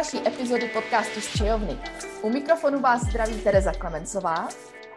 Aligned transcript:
další 0.00 0.28
epizody 0.28 0.68
podcastu 0.68 1.20
z 1.20 1.38
Čejovny. 1.38 1.78
U 2.22 2.30
mikrofonu 2.30 2.80
vás 2.80 3.02
zdraví 3.02 3.42
Tereza 3.42 3.72
Klemencová 3.72 4.48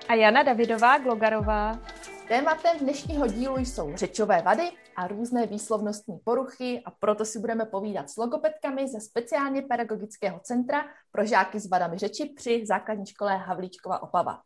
a 0.07 0.13
Jana 0.13 0.43
Davidová 0.43 0.97
Glogarová. 0.97 1.79
Tématem 2.27 2.77
dnešního 2.79 3.27
dílu 3.27 3.57
jsou 3.57 3.95
řečové 3.95 4.41
vady 4.41 4.71
a 4.95 5.07
různé 5.07 5.47
výslovnostní 5.47 6.19
poruchy 6.23 6.81
a 6.85 6.91
proto 6.91 7.25
si 7.25 7.39
budeme 7.39 7.65
povídat 7.65 8.09
s 8.09 8.17
logopedkami 8.17 8.87
ze 8.87 9.01
speciálně 9.01 9.61
pedagogického 9.61 10.39
centra 10.39 10.85
pro 11.11 11.25
žáky 11.25 11.59
s 11.59 11.69
vadami 11.69 11.97
řeči 11.97 12.33
při 12.35 12.65
základní 12.65 13.05
škole 13.05 13.37
Havlíčkova 13.37 14.03
Opava. 14.03 14.39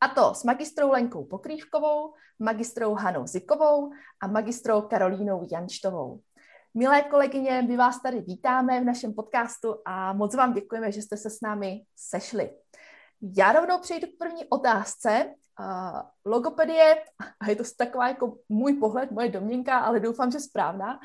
A 0.00 0.08
to 0.08 0.34
s 0.34 0.44
magistrou 0.44 0.90
Lenkou 0.90 1.24
Pokrývkovou, 1.24 2.14
magistrou 2.38 2.94
Hanou 2.94 3.26
Zikovou 3.26 3.90
a 4.22 4.26
magistrou 4.26 4.82
Karolínou 4.82 5.48
Janštovou. 5.52 6.20
Milé 6.74 7.02
kolegyně, 7.02 7.62
my 7.62 7.76
vás 7.76 8.02
tady 8.02 8.20
vítáme 8.20 8.80
v 8.80 8.84
našem 8.84 9.14
podcastu 9.14 9.76
a 9.84 10.12
moc 10.12 10.34
vám 10.34 10.52
děkujeme, 10.52 10.92
že 10.92 11.02
jste 11.02 11.16
se 11.16 11.30
s 11.30 11.40
námi 11.40 11.82
sešli. 11.96 12.50
Já 13.38 13.52
rovnou 13.52 13.78
přejdu 13.78 14.06
k 14.06 14.18
první 14.18 14.44
otázce. 14.48 15.34
Logopedie, 16.26 17.02
a 17.40 17.50
je 17.50 17.56
to 17.56 17.64
taková 17.78 18.08
jako 18.08 18.36
můj 18.48 18.74
pohled, 18.74 19.10
moje 19.10 19.28
domněnka, 19.28 19.78
ale 19.78 20.00
doufám, 20.00 20.30
že 20.30 20.40
správná, 20.40 20.98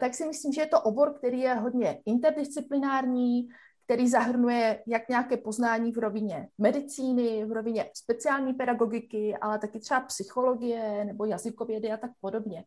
tak 0.00 0.14
si 0.14 0.26
myslím, 0.26 0.52
že 0.52 0.60
je 0.60 0.66
to 0.66 0.80
obor, 0.80 1.14
který 1.18 1.40
je 1.40 1.54
hodně 1.54 2.02
interdisciplinární, 2.06 3.48
který 3.84 4.08
zahrnuje 4.08 4.82
jak 4.86 5.08
nějaké 5.08 5.36
poznání 5.36 5.92
v 5.92 5.98
rovině 5.98 6.48
medicíny, 6.58 7.44
v 7.44 7.52
rovině 7.52 7.90
speciální 7.94 8.54
pedagogiky, 8.54 9.36
ale 9.40 9.58
taky 9.58 9.78
třeba 9.80 10.00
psychologie 10.00 11.04
nebo 11.04 11.24
jazykovědy 11.24 11.92
a 11.92 11.96
tak 11.96 12.10
podobně. 12.20 12.64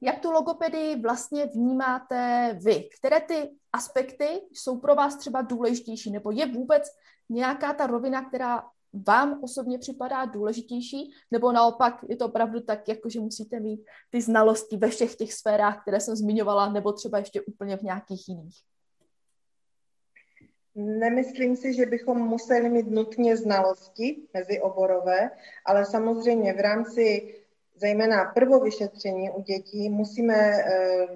Jak 0.00 0.18
tu 0.18 0.30
logopedii 0.30 1.00
vlastně 1.00 1.46
vnímáte 1.46 2.50
vy? 2.62 2.88
Které 2.98 3.20
ty 3.20 3.50
aspekty 3.72 4.28
jsou 4.52 4.78
pro 4.78 4.94
vás 4.94 5.16
třeba 5.16 5.42
důležitější? 5.42 6.10
Nebo 6.10 6.30
je 6.30 6.52
vůbec 6.52 6.82
nějaká 7.28 7.72
ta 7.72 7.86
rovina, 7.86 8.28
která 8.28 8.64
vám 9.06 9.40
osobně 9.42 9.78
připadá 9.78 10.24
důležitější? 10.24 11.10
Nebo 11.30 11.52
naopak 11.52 12.04
je 12.08 12.16
to 12.16 12.26
opravdu 12.26 12.60
tak, 12.60 12.88
jako 12.88 13.08
že 13.10 13.20
musíte 13.20 13.60
mít 13.60 13.80
ty 14.10 14.22
znalosti 14.22 14.76
ve 14.76 14.88
všech 14.88 15.14
těch 15.14 15.32
sférách, 15.32 15.82
které 15.82 16.00
jsem 16.00 16.16
zmiňovala, 16.16 16.72
nebo 16.72 16.92
třeba 16.92 17.18
ještě 17.18 17.40
úplně 17.40 17.76
v 17.76 17.82
nějakých 17.82 18.28
jiných? 18.28 18.56
Nemyslím 20.74 21.56
si, 21.56 21.74
že 21.74 21.86
bychom 21.86 22.18
museli 22.18 22.68
mít 22.68 22.90
nutně 22.90 23.36
znalosti 23.36 24.22
mezioborové, 24.34 25.30
ale 25.64 25.86
samozřejmě 25.86 26.52
v 26.52 26.60
rámci 26.60 27.34
zejména 27.76 28.24
prvovyšetření 28.24 29.30
u 29.30 29.42
dětí 29.42 29.88
musíme 29.88 30.34
eh, 30.34 31.06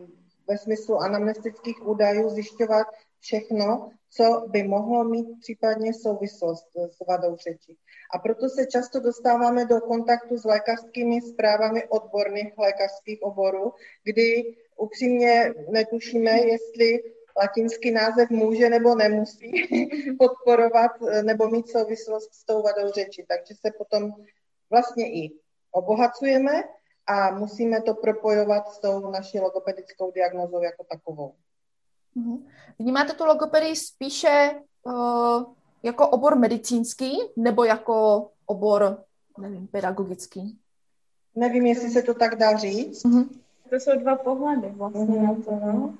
ve 0.48 0.58
smyslu 0.58 0.97
anamnestických 0.97 1.86
údajů 1.86 2.30
zjišťovat 2.30 2.86
všechno, 3.20 3.91
co 4.11 4.47
by 4.48 4.62
mohlo 4.62 5.05
mít 5.05 5.41
případně 5.41 5.94
souvislost 5.94 6.66
s 6.77 7.06
vadou 7.08 7.36
řeči. 7.36 7.77
A 8.14 8.19
proto 8.19 8.48
se 8.48 8.66
často 8.66 9.00
dostáváme 9.00 9.64
do 9.64 9.81
kontaktu 9.81 10.38
s 10.38 10.44
lékařskými 10.44 11.20
zprávami 11.20 11.88
odborných 11.88 12.58
lékařských 12.58 13.22
oborů, 13.22 13.72
kdy 14.05 14.56
upřímně 14.77 15.55
netušíme, 15.69 16.31
jestli 16.31 16.98
latinský 17.36 17.91
název 17.91 18.31
může 18.31 18.70
nebo 18.70 18.94
nemusí 18.94 19.53
podporovat 20.19 20.91
eh, 21.08 21.22
nebo 21.22 21.48
mít 21.48 21.69
souvislost 21.69 22.34
s 22.34 22.44
tou 22.44 22.62
vadou 22.62 22.91
řeči. 22.91 23.27
Takže 23.28 23.55
se 23.55 23.70
potom 23.78 24.12
vlastně 24.70 25.12
i 25.12 25.31
obohacujeme 25.71 26.53
a 27.07 27.31
musíme 27.31 27.83
to 27.83 27.95
propojovat 27.95 28.69
s 28.69 28.79
tou 28.79 29.11
naší 29.11 29.41
logopedickou 29.41 30.11
diagnozou 30.11 30.62
jako 30.62 30.84
takovou. 30.84 31.34
Mhm. 32.15 32.47
Vnímáte 32.78 33.12
tu 33.12 33.25
logopedii 33.25 33.77
spíše 33.77 34.61
uh, 34.83 35.44
jako 35.83 36.09
obor 36.09 36.39
medicínský 36.39 37.19
nebo 37.37 37.65
jako 37.65 38.28
obor, 38.47 39.05
nevím, 39.39 39.67
pedagogický? 39.67 40.59
Nevím, 41.34 41.67
jestli 41.67 41.91
se 41.91 42.03
to 42.03 42.15
tak 42.15 42.34
dá 42.34 42.56
říct. 42.56 43.05
Uh-huh. 43.05 43.28
To 43.71 43.77
jsou 43.77 43.99
dva 43.99 44.17
pohledy 44.17 44.69
vlastně 44.69 45.05
uh-huh. 45.05 45.23
na 45.23 45.44
to, 45.44 45.67
no. 45.67 45.94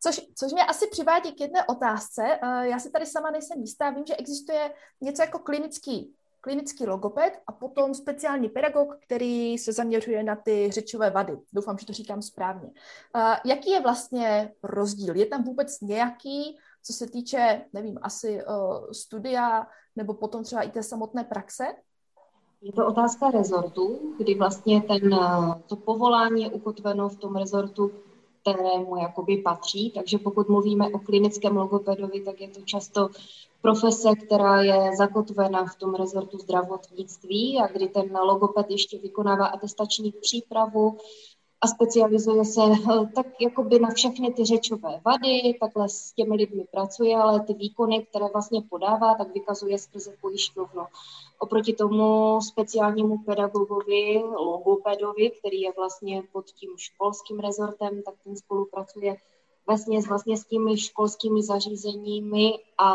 Což, 0.00 0.20
což 0.34 0.52
mě 0.52 0.64
asi 0.64 0.86
přivádí 0.86 1.32
k 1.32 1.40
jedné 1.40 1.64
otázce. 1.64 2.22
Uh, 2.42 2.60
já 2.60 2.78
si 2.78 2.90
tady 2.90 3.06
sama 3.06 3.30
nejsem 3.30 3.60
jistá. 3.60 3.90
Vím, 3.90 4.06
že 4.06 4.16
existuje 4.16 4.74
něco 5.00 5.22
jako 5.22 5.38
klinický 5.38 6.14
klinický 6.44 6.86
logoped 6.86 7.32
a 7.46 7.52
potom 7.52 7.94
speciální 7.94 8.48
pedagog, 8.48 8.98
který 9.00 9.58
se 9.58 9.72
zaměřuje 9.72 10.22
na 10.22 10.36
ty 10.36 10.70
řečové 10.70 11.10
vady. 11.10 11.38
Doufám, 11.52 11.78
že 11.78 11.86
to 11.86 11.92
říkám 11.92 12.22
správně. 12.22 12.70
Jaký 13.44 13.70
je 13.70 13.80
vlastně 13.80 14.52
rozdíl? 14.62 15.16
Je 15.16 15.26
tam 15.26 15.44
vůbec 15.44 15.80
nějaký, 15.80 16.58
co 16.82 16.92
se 16.92 17.06
týče, 17.06 17.64
nevím, 17.72 17.98
asi 18.02 18.44
uh, 18.44 18.90
studia 18.92 19.66
nebo 19.96 20.14
potom 20.14 20.44
třeba 20.44 20.62
i 20.62 20.70
té 20.70 20.82
samotné 20.82 21.24
praxe? 21.24 21.64
Je 22.62 22.72
to 22.72 22.86
otázka 22.86 23.30
rezortu, 23.30 24.14
kdy 24.18 24.34
vlastně 24.34 24.82
ten, 24.82 25.18
to 25.66 25.76
povolání 25.76 26.42
je 26.42 26.50
ukotveno 26.50 27.08
v 27.08 27.16
tom 27.16 27.36
rezortu, 27.36 27.90
kterému 28.44 28.96
jakoby 28.96 29.36
patří. 29.36 29.90
Takže 29.90 30.18
pokud 30.18 30.48
mluvíme 30.48 30.88
o 30.88 30.98
klinickém 30.98 31.56
logopedovi, 31.56 32.20
tak 32.20 32.40
je 32.40 32.48
to 32.48 32.60
často 32.60 33.08
profese, 33.62 34.14
která 34.26 34.62
je 34.62 34.96
zakotvena 34.96 35.64
v 35.64 35.76
tom 35.76 35.94
rezortu 35.94 36.38
zdravotnictví 36.38 37.60
a 37.60 37.66
kdy 37.66 37.88
ten 37.88 38.16
logoped 38.16 38.70
ještě 38.70 38.98
vykonává 38.98 39.46
atestační 39.46 40.12
přípravu 40.12 40.98
a 41.60 41.66
specializuje 41.66 42.44
se 42.44 42.60
eh, 42.62 43.06
tak 43.14 43.26
jakoby 43.40 43.78
na 43.78 43.90
všechny 43.90 44.32
ty 44.32 44.44
řečové 44.44 45.00
vady, 45.04 45.56
takhle 45.60 45.88
s 45.88 46.12
těmi 46.12 46.34
lidmi 46.34 46.64
pracuje, 46.70 47.16
ale 47.16 47.40
ty 47.40 47.54
výkony, 47.54 48.06
které 48.10 48.26
vlastně 48.32 48.62
podává, 48.70 49.14
tak 49.14 49.34
vykazuje 49.34 49.78
skrze 49.78 50.14
pojišťovnu. 50.20 50.82
Oproti 51.44 51.72
tomu 51.72 52.40
speciálnímu 52.40 53.18
pedagogovi, 53.18 54.22
logopedovi, 54.36 55.30
který 55.30 55.60
je 55.60 55.72
vlastně 55.76 56.22
pod 56.32 56.44
tím 56.46 56.70
školským 56.76 57.38
rezortem, 57.38 58.02
tak 58.02 58.14
ten 58.24 58.36
spolupracuje 58.36 59.16
vlastně, 59.66 60.00
vlastně 60.00 60.36
s 60.36 60.44
těmi 60.44 60.78
školskými 60.78 61.42
zařízeními 61.42 62.58
a 62.78 62.92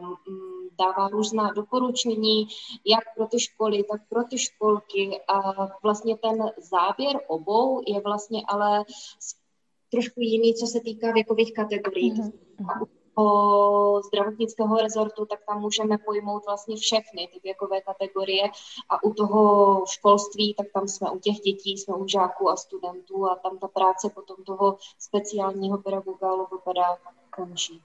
mm, 0.00 0.68
dává 0.78 1.08
různá 1.08 1.52
doporučení, 1.52 2.48
jak 2.86 3.14
pro 3.16 3.26
ty 3.26 3.40
školy, 3.40 3.84
tak 3.84 4.00
pro 4.08 4.24
ty 4.24 4.38
školky 4.38 5.20
a 5.28 5.66
vlastně 5.82 6.16
ten 6.16 6.50
záběr 6.56 7.20
obou 7.26 7.82
je 7.86 8.00
vlastně 8.00 8.42
ale 8.48 8.84
trošku 9.90 10.20
jiný, 10.20 10.54
co 10.54 10.66
se 10.66 10.80
týká 10.80 11.12
věkových 11.12 11.52
kategorií. 11.54 12.12
Mm-hmm 12.12 12.97
o 13.18 14.02
zdravotnického 14.02 14.76
rezortu, 14.76 15.26
tak 15.26 15.40
tam 15.46 15.60
můžeme 15.60 15.98
pojmout 15.98 16.46
vlastně 16.46 16.76
všechny 16.76 17.28
ty 17.32 17.40
věkové 17.44 17.80
kategorie 17.80 18.44
a 18.88 19.04
u 19.04 19.14
toho 19.14 19.84
školství, 19.86 20.54
tak 20.54 20.66
tam 20.74 20.88
jsme 20.88 21.10
u 21.10 21.18
těch 21.18 21.36
dětí, 21.36 21.78
jsme 21.78 21.94
u 21.94 22.08
žáků 22.08 22.50
a 22.50 22.56
studentů 22.56 23.30
a 23.30 23.36
tam 23.36 23.58
ta 23.58 23.68
práce 23.68 24.10
potom 24.14 24.36
toho 24.44 24.76
speciálního 24.98 25.78
pedagoga 25.78 26.32
logopeda 26.32 26.96
končí. 27.30 27.82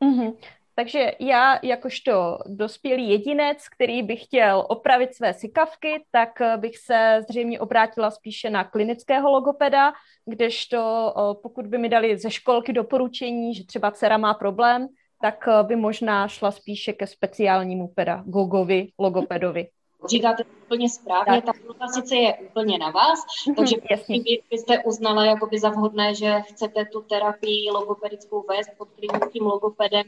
Mm-hmm. 0.00 0.36
Takže 0.78 1.12
já 1.18 1.58
jakožto 1.62 2.38
dospělý 2.46 3.10
jedinec, 3.10 3.68
který 3.68 4.02
by 4.02 4.16
chtěl 4.16 4.64
opravit 4.68 5.14
své 5.14 5.34
sykavky, 5.34 6.04
tak 6.10 6.30
bych 6.56 6.78
se 6.78 7.24
zřejmě 7.28 7.60
obrátila 7.60 8.10
spíše 8.10 8.50
na 8.50 8.64
klinického 8.64 9.30
logopeda, 9.30 9.92
kdežto 10.26 11.12
pokud 11.42 11.66
by 11.66 11.78
mi 11.78 11.88
dali 11.88 12.18
ze 12.18 12.30
školky 12.30 12.72
doporučení, 12.72 13.54
že 13.54 13.66
třeba 13.66 13.90
dcera 13.90 14.18
má 14.18 14.34
problém, 14.34 14.88
tak 15.22 15.48
by 15.62 15.76
možná 15.76 16.28
šla 16.28 16.50
spíše 16.50 16.92
ke 16.92 17.06
speciálnímu 17.06 17.88
pedagogovi, 17.88 18.88
logopedovi. 18.98 19.68
Říkáte 20.08 20.44
úplně 20.64 20.90
správně, 20.90 21.42
tak. 21.42 21.56
ta 21.78 21.88
sice 21.88 22.16
je 22.16 22.34
úplně 22.34 22.78
na 22.78 22.90
vás, 22.90 23.18
takže 23.56 23.76
Jasně. 23.90 24.18
byste 24.50 24.84
uznala 24.84 25.24
jakoby 25.24 25.58
za 25.58 25.68
vhodné, 25.68 26.14
že 26.14 26.40
chcete 26.40 26.84
tu 26.84 27.00
terapii 27.00 27.70
logopedickou 27.70 28.44
vést 28.48 28.70
pod 28.78 28.88
klinickým 28.90 29.46
logopedem, 29.46 30.04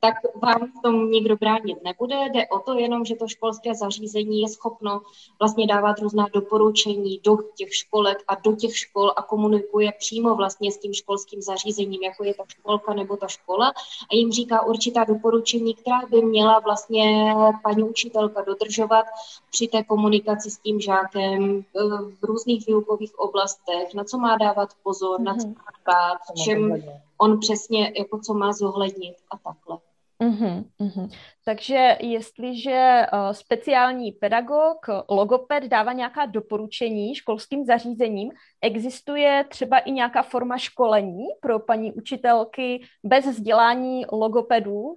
tak 0.00 0.14
vám 0.42 0.72
v 0.78 0.82
tom 0.82 1.10
nikdo 1.10 1.36
bránit 1.36 1.84
nebude. 1.84 2.16
Jde 2.32 2.46
o 2.48 2.58
to 2.58 2.74
jenom, 2.78 3.04
že 3.04 3.16
to 3.16 3.28
školské 3.28 3.74
zařízení 3.74 4.40
je 4.40 4.48
schopno 4.48 5.00
vlastně 5.38 5.66
dávat 5.66 5.98
různá 5.98 6.26
doporučení 6.32 7.20
do 7.24 7.36
těch 7.54 7.74
školek 7.74 8.18
a 8.28 8.34
do 8.34 8.56
těch 8.56 8.76
škol 8.76 9.12
a 9.16 9.22
komunikuje 9.22 9.92
přímo 9.98 10.34
vlastně 10.34 10.72
s 10.72 10.78
tím 10.78 10.94
školským 10.94 11.42
zařízením, 11.42 12.02
jako 12.02 12.24
je 12.24 12.34
ta 12.34 12.44
školka 12.48 12.94
nebo 12.94 13.16
ta 13.16 13.26
škola 13.26 13.72
a 14.10 14.14
jim 14.14 14.32
říká 14.32 14.66
určitá 14.66 15.04
doporučení, 15.04 15.74
která 15.74 16.00
by 16.10 16.22
měla 16.22 16.58
vlastně 16.58 17.34
paní 17.62 17.82
učitelka 17.82 18.42
dodržovat 18.42 19.06
při 19.50 19.68
té 19.68 19.82
komunikaci 19.84 20.50
s 20.50 20.58
tím 20.58 20.80
žákem 20.80 21.64
eh, 21.76 21.80
v 22.20 22.24
různých 22.24 22.66
výukových 22.66 23.18
oblastech, 23.18 23.94
na 23.94 24.04
co 24.04 24.18
má 24.18 24.36
dávat 24.36 24.68
pozor, 24.82 25.20
mm-hmm. 25.20 25.24
na 25.24 25.34
co 25.34 25.46
mhm. 25.46 25.56
má 25.56 25.64
dbát, 25.82 26.18
čem 26.44 26.82
on 27.18 27.40
přesně 27.40 27.92
jako 27.98 28.20
co 28.20 28.34
má 28.34 28.52
zohlednit 28.52 29.16
a 29.30 29.38
takhle. 29.38 29.78
Uhum, 30.18 30.64
uhum. 30.78 31.08
Takže 31.44 31.96
jestliže 32.00 33.06
uh, 33.12 33.30
speciální 33.30 34.12
pedagog, 34.12 34.86
logoped 35.10 35.64
dává 35.64 35.92
nějaká 35.92 36.26
doporučení 36.26 37.14
školským 37.14 37.64
zařízením, 37.64 38.30
existuje 38.62 39.44
třeba 39.48 39.78
i 39.78 39.92
nějaká 39.92 40.22
forma 40.22 40.58
školení 40.58 41.26
pro 41.40 41.58
paní 41.58 41.92
učitelky 41.92 42.82
bez 43.04 43.26
vzdělání 43.26 44.06
logopedů, 44.12 44.82
uh, 44.82 44.96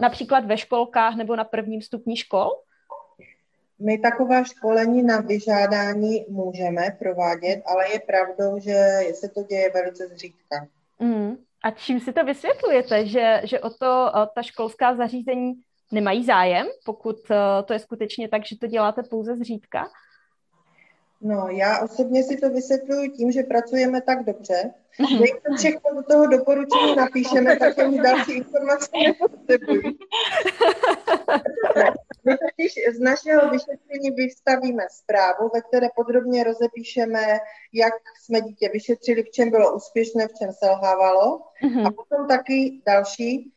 například 0.00 0.44
ve 0.44 0.58
školkách 0.58 1.16
nebo 1.16 1.36
na 1.36 1.44
prvním 1.44 1.82
stupni 1.82 2.16
škol? 2.16 2.50
My 3.78 3.98
taková 3.98 4.44
školení 4.44 5.02
na 5.02 5.20
vyžádání 5.20 6.24
můžeme 6.28 6.96
provádět, 6.98 7.62
ale 7.66 7.92
je 7.92 8.00
pravdou, 8.00 8.58
že 8.58 9.00
se 9.14 9.28
to 9.28 9.42
děje 9.42 9.70
velice 9.74 10.06
zřídka. 10.08 10.66
Mm. 10.98 11.36
A 11.64 11.70
čím 11.70 12.00
si 12.00 12.12
to 12.12 12.24
vysvětlujete, 12.24 13.06
že, 13.06 13.40
že 13.44 13.60
o 13.60 13.70
to 13.70 14.12
ta 14.34 14.42
školská 14.42 14.96
zařízení 14.96 15.52
nemají 15.92 16.24
zájem, 16.24 16.66
pokud 16.84 17.30
e, 17.30 17.62
to 17.62 17.72
je 17.72 17.78
skutečně 17.78 18.28
tak, 18.28 18.46
že 18.46 18.58
to 18.58 18.66
děláte 18.66 19.02
pouze 19.02 19.36
zřídka? 19.36 19.88
No, 21.20 21.48
já 21.48 21.80
osobně 21.82 22.24
si 22.24 22.36
to 22.36 22.50
vysvětluji 22.50 23.10
tím, 23.10 23.32
že 23.32 23.42
pracujeme 23.42 24.00
tak 24.00 24.24
dobře, 24.24 24.74
že 25.08 25.18
to 25.18 25.56
všechno 25.56 25.94
do 25.94 26.02
toho 26.02 26.26
doporučení 26.26 26.96
napíšeme, 26.96 27.56
tak 27.56 27.78
už 27.88 27.96
další 27.96 28.32
informace 28.32 28.90
nepotřebují. 29.06 29.98
My 32.24 32.36
totiž 32.38 32.72
z 32.96 33.00
našeho 33.00 33.50
vyšetření 33.50 34.10
vystavíme 34.16 34.82
zprávu, 34.90 35.50
ve 35.54 35.60
které 35.60 35.88
podrobně 35.96 36.44
rozepíšeme, 36.44 37.38
jak 37.72 37.94
jsme 38.20 38.40
dítě 38.40 38.68
vyšetřili, 38.72 39.22
v 39.22 39.30
čem 39.30 39.50
bylo 39.50 39.76
úspěšné, 39.76 40.28
v 40.28 40.34
čem 40.38 40.52
selhávalo. 40.52 41.40
Mhm. 41.62 41.86
A 41.86 41.90
potom 41.90 42.28
taky 42.28 42.82
další 42.86 43.52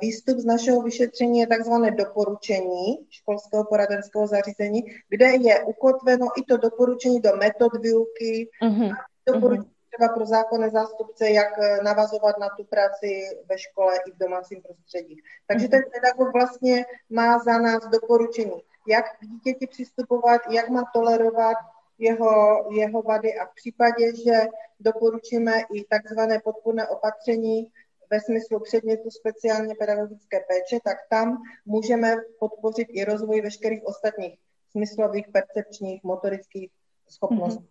výstup 0.00 0.38
z 0.38 0.44
našeho 0.44 0.82
vyšetření 0.82 1.38
je 1.38 1.46
takzvané 1.46 1.90
doporučení 1.90 3.06
školského 3.10 3.64
poradenského 3.64 4.26
zařízení, 4.26 4.82
kde 5.08 5.26
je 5.26 5.64
ukotveno 5.64 6.26
i 6.36 6.42
to 6.42 6.56
doporučení 6.56 7.20
do 7.20 7.36
metod 7.36 7.72
výuky, 7.80 8.48
uh-huh. 8.62 8.96
doporučení 9.26 9.74
třeba 9.94 10.14
pro 10.14 10.26
zákonné 10.26 10.70
zástupce, 10.70 11.30
jak 11.30 11.58
eh, 11.58 11.78
navazovat 11.82 12.38
na 12.38 12.48
tu 12.48 12.64
práci 12.64 13.22
ve 13.48 13.58
škole 13.58 13.96
i 14.06 14.12
v 14.12 14.18
domácím 14.18 14.62
prostředí. 14.62 15.16
Takže 15.46 15.68
ten 15.68 15.82
pedagog 15.92 16.32
vlastně 16.32 16.86
má 17.10 17.38
za 17.38 17.58
nás 17.58 17.88
doporučení, 17.88 18.62
jak 18.88 19.04
k 19.18 19.26
dítěti 19.26 19.66
přistupovat, 19.66 20.40
jak 20.50 20.68
má 20.68 20.84
tolerovat 20.94 21.56
jeho, 21.98 22.64
jeho 22.70 23.02
vady 23.02 23.34
a 23.34 23.46
v 23.46 23.54
případě, 23.54 24.16
že 24.24 24.46
doporučíme 24.80 25.52
i 25.74 25.84
takzvané 25.84 26.40
podpůrné 26.44 26.88
opatření 26.88 27.72
ve 28.14 28.20
smyslu 28.20 28.60
předmětu 28.60 29.10
speciálně 29.10 29.74
pedagogické 29.78 30.36
péče, 30.48 30.80
tak 30.84 30.96
tam 31.10 31.42
můžeme 31.66 32.14
podpořit 32.38 32.88
i 32.90 33.04
rozvoj 33.04 33.40
veškerých 33.40 33.86
ostatních 33.86 34.34
smyslových, 34.70 35.26
percepčních, 35.32 36.04
motorických 36.04 36.70
schopností. 37.08 37.68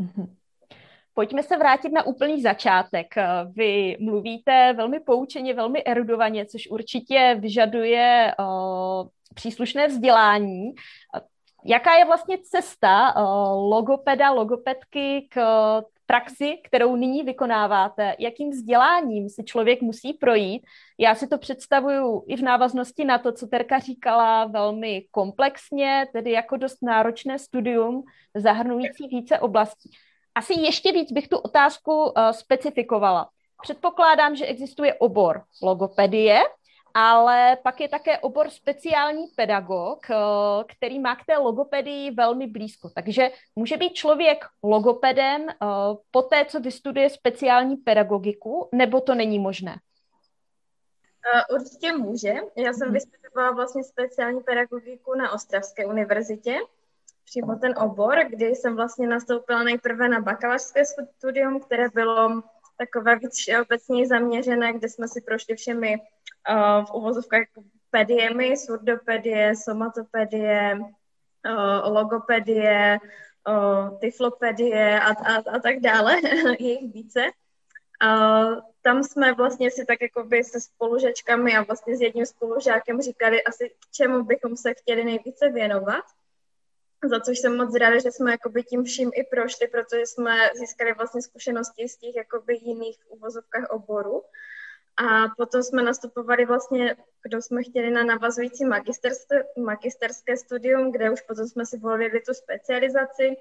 Mm-hmm. 0.00 0.28
Pojďme 1.14 1.42
se 1.42 1.56
vrátit 1.56 1.92
na 1.92 2.06
úplný 2.06 2.42
začátek. 2.42 3.06
Vy 3.52 3.96
mluvíte 4.00 4.72
velmi 4.76 5.00
poučeně, 5.00 5.54
velmi 5.54 5.84
erudovaně, 5.84 6.46
což 6.46 6.68
určitě 6.70 7.36
vyžaduje 7.40 8.34
uh, 8.38 9.08
příslušné 9.34 9.88
vzdělání. 9.88 10.74
Jaká 11.64 11.96
je 11.98 12.04
vlastně 12.04 12.38
cesta 12.38 13.14
logopeda, 13.52 14.30
logopedky 14.30 15.26
k 15.30 15.40
praxi, 16.10 16.58
kterou 16.64 16.96
nyní 16.96 17.22
vykonáváte? 17.22 18.14
Jakým 18.18 18.50
vzděláním 18.50 19.28
si 19.28 19.44
člověk 19.44 19.82
musí 19.82 20.12
projít? 20.12 20.62
Já 20.98 21.14
si 21.14 21.28
to 21.28 21.38
představuju 21.38 22.24
i 22.28 22.36
v 22.36 22.42
návaznosti 22.42 23.04
na 23.04 23.18
to, 23.18 23.32
co 23.32 23.46
Terka 23.46 23.78
říkala, 23.78 24.44
velmi 24.44 25.04
komplexně, 25.10 26.06
tedy 26.12 26.30
jako 26.30 26.56
dost 26.56 26.82
náročné 26.82 27.38
studium, 27.38 28.02
zahrnující 28.34 29.08
více 29.08 29.38
oblastí. 29.38 29.90
Asi 30.34 30.60
ještě 30.60 30.92
víc 30.92 31.12
bych 31.12 31.28
tu 31.28 31.38
otázku 31.38 32.04
uh, 32.04 32.10
specifikovala. 32.30 33.28
Předpokládám, 33.62 34.36
že 34.36 34.46
existuje 34.46 34.94
obor 34.94 35.42
logopedie, 35.62 36.40
ale 36.94 37.56
pak 37.62 37.80
je 37.80 37.88
také 37.88 38.18
obor 38.18 38.50
speciální 38.50 39.26
pedagog, 39.36 40.06
uh, 40.10 40.16
který 40.68 40.98
má 40.98 41.16
k 41.16 41.24
té 41.24 41.36
logopedii 41.36 42.10
velmi 42.10 42.46
blízko. 42.46 42.90
Takže 42.90 43.30
může 43.56 43.76
být 43.76 43.94
člověk 43.94 44.44
logopedem 44.62 45.42
uh, 45.42 45.48
po 46.10 46.22
té, 46.22 46.44
co 46.44 46.60
vystuduje 46.60 47.10
speciální 47.10 47.76
pedagogiku, 47.76 48.68
nebo 48.72 49.00
to 49.00 49.14
není 49.14 49.38
možné? 49.38 49.76
Určitě 51.54 51.92
může. 51.92 52.34
Já 52.56 52.72
jsem 52.72 52.88
mhm. 52.88 52.94
vystudovala 52.94 53.50
vlastně 53.50 53.84
speciální 53.84 54.40
pedagogiku 54.40 55.14
na 55.14 55.32
Ostravské 55.32 55.86
univerzitě 55.86 56.58
přímo 57.30 57.56
ten 57.56 57.74
obor, 57.78 58.18
kdy 58.28 58.46
jsem 58.46 58.76
vlastně 58.76 59.06
nastoupila 59.06 59.62
nejprve 59.62 60.08
na 60.08 60.20
bakalářské 60.20 60.82
studium, 61.18 61.60
které 61.60 61.88
bylo 61.88 62.42
takové 62.80 63.16
víc 63.16 63.36
obecně 63.62 64.06
zaměřené, 64.06 64.72
kde 64.72 64.88
jsme 64.88 65.08
si 65.08 65.20
prošli 65.20 65.56
všemi 65.56 65.96
uh, 65.96 66.84
v 66.84 66.90
uvozovkách 66.94 67.46
pediemi, 67.90 68.56
surdopedie, 68.56 69.56
somatopedie, 69.56 70.78
uh, 70.80 71.92
logopedie, 71.92 72.98
uh, 73.48 73.98
tyflopedie 73.98 75.00
a, 75.00 75.10
a, 75.10 75.34
a 75.36 75.58
tak 75.58 75.80
dále, 75.80 76.16
je 76.58 76.72
jich 76.72 76.92
více. 76.92 77.20
Uh, 78.04 78.60
tam 78.82 79.04
jsme 79.04 79.32
vlastně 79.32 79.70
si 79.70 79.84
tak 79.84 80.02
jakoby 80.02 80.44
se 80.44 80.60
spolužačkami 80.60 81.56
a 81.56 81.62
vlastně 81.62 81.96
s 81.96 82.00
jedním 82.00 82.26
spolužákem 82.26 83.00
říkali 83.00 83.44
asi, 83.44 83.74
čemu 83.92 84.24
bychom 84.24 84.56
se 84.56 84.74
chtěli 84.74 85.04
nejvíce 85.04 85.48
věnovat 85.48 86.04
za 87.08 87.20
což 87.20 87.38
jsem 87.38 87.56
moc 87.56 87.74
ráda, 87.74 87.98
že 87.98 88.12
jsme 88.12 88.30
jakoby 88.30 88.62
tím 88.62 88.84
vším 88.84 89.10
i 89.14 89.24
prošli, 89.24 89.68
protože 89.68 90.06
jsme 90.06 90.50
získali 90.54 90.92
vlastně 90.92 91.22
zkušenosti 91.22 91.88
z 91.88 91.96
těch 91.96 92.16
jakoby 92.16 92.58
jiných 92.62 92.98
uvozovkách 93.08 93.70
oborů. 93.70 94.22
A 94.96 95.28
potom 95.36 95.62
jsme 95.62 95.82
nastupovali 95.82 96.46
vlastně, 96.46 96.96
kdo 97.22 97.42
jsme 97.42 97.62
chtěli 97.62 97.90
na 97.90 98.04
navazující 98.04 98.64
magisterské, 98.64 99.44
magisterské 99.58 100.36
studium, 100.36 100.92
kde 100.92 101.10
už 101.10 101.20
potom 101.20 101.46
jsme 101.46 101.66
si 101.66 101.78
volili 101.78 102.20
tu 102.20 102.34
specializaci 102.34 103.36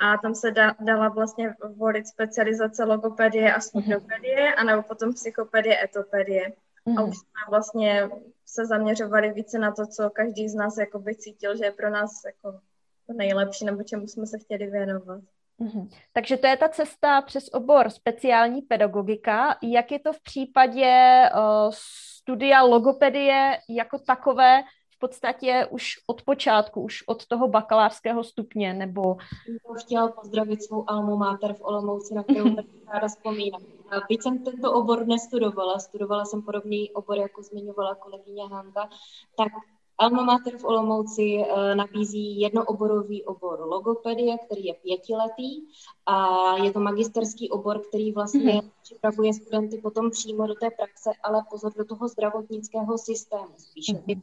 a 0.00 0.18
tam 0.18 0.34
se 0.34 0.50
da, 0.50 0.74
dala 0.80 1.08
vlastně 1.08 1.54
volit 1.76 2.06
specializace 2.06 2.84
logopedie 2.84 3.54
a 3.54 3.60
surdopedie, 3.60 4.54
a 4.54 4.64
nebo 4.64 4.82
potom 4.82 5.14
psychopedie, 5.14 5.84
etopedie. 5.84 6.52
A 6.98 7.02
už 7.02 7.16
jsme 7.16 7.40
vlastně 7.48 8.10
se 8.46 8.66
zaměřovali 8.66 9.32
více 9.32 9.58
na 9.58 9.72
to, 9.72 9.86
co 9.86 10.10
každý 10.10 10.48
z 10.48 10.54
nás 10.54 10.78
jakoby 10.78 11.14
cítil, 11.14 11.56
že 11.56 11.64
je 11.64 11.72
pro 11.72 11.90
nás 11.90 12.10
jako 12.26 12.60
to 13.08 13.14
nejlepší, 13.16 13.64
nebo 13.64 13.82
čemu 13.82 14.06
jsme 14.06 14.26
se 14.26 14.38
chtěli 14.38 14.66
věnovat. 14.66 15.20
Mm-hmm. 15.60 15.88
Takže 16.12 16.36
to 16.36 16.46
je 16.46 16.56
ta 16.56 16.68
cesta 16.68 17.22
přes 17.22 17.44
obor 17.52 17.90
speciální 17.90 18.62
pedagogika. 18.62 19.58
Jak 19.62 19.92
je 19.92 19.98
to 19.98 20.12
v 20.12 20.22
případě 20.22 21.22
uh, 21.34 21.70
studia 21.74 22.62
logopedie 22.62 23.58
jako 23.68 23.98
takové 23.98 24.62
v 24.90 24.98
podstatě 24.98 25.66
už 25.70 25.94
od 26.06 26.22
počátku, 26.22 26.82
už 26.82 27.04
od 27.06 27.26
toho 27.26 27.48
bakalářského 27.48 28.24
stupně, 28.24 28.74
nebo... 28.74 29.16
Já 29.48 29.80
chtěla 29.80 30.08
pozdravit 30.08 30.62
svou 30.62 30.90
almu 30.90 31.16
mater 31.16 31.54
v 31.54 31.60
Olomouci, 31.60 32.14
na 32.14 32.22
kterou 32.22 32.56
ráda 32.92 33.08
vzpomínám. 33.08 33.62
Byť 34.08 34.22
jsem 34.22 34.44
tento 34.44 34.72
obor 34.72 35.06
nestudovala, 35.06 35.78
studovala 35.78 36.24
jsem 36.24 36.42
podobný 36.42 36.90
obor, 36.90 37.18
jako 37.18 37.42
zmiňovala 37.42 37.94
kolegyně 37.94 38.42
Hanka, 38.46 38.88
tak 39.36 39.52
Alma 39.98 40.22
Mater 40.22 40.58
v 40.58 40.64
Olomouci 40.64 41.38
uh, 41.38 41.74
nabízí 41.74 42.40
jednooborový 42.40 43.24
obor 43.24 43.60
logopedie, 43.60 44.38
který 44.38 44.64
je 44.64 44.74
pětiletý 44.74 45.64
a 46.06 46.56
je 46.56 46.72
to 46.72 46.80
magisterský 46.80 47.50
obor, 47.50 47.80
který 47.88 48.12
vlastně 48.12 48.52
mm-hmm. 48.52 48.70
připravuje 48.82 49.32
studenty 49.32 49.78
potom 49.78 50.10
přímo 50.10 50.46
do 50.46 50.54
té 50.54 50.70
praxe, 50.70 51.10
ale 51.22 51.44
pozor 51.50 51.72
do 51.76 51.84
toho 51.84 52.08
zdravotnického 52.08 52.98
systému 52.98 53.54
spíše. 53.58 53.92
Mm-hmm. 53.92 54.20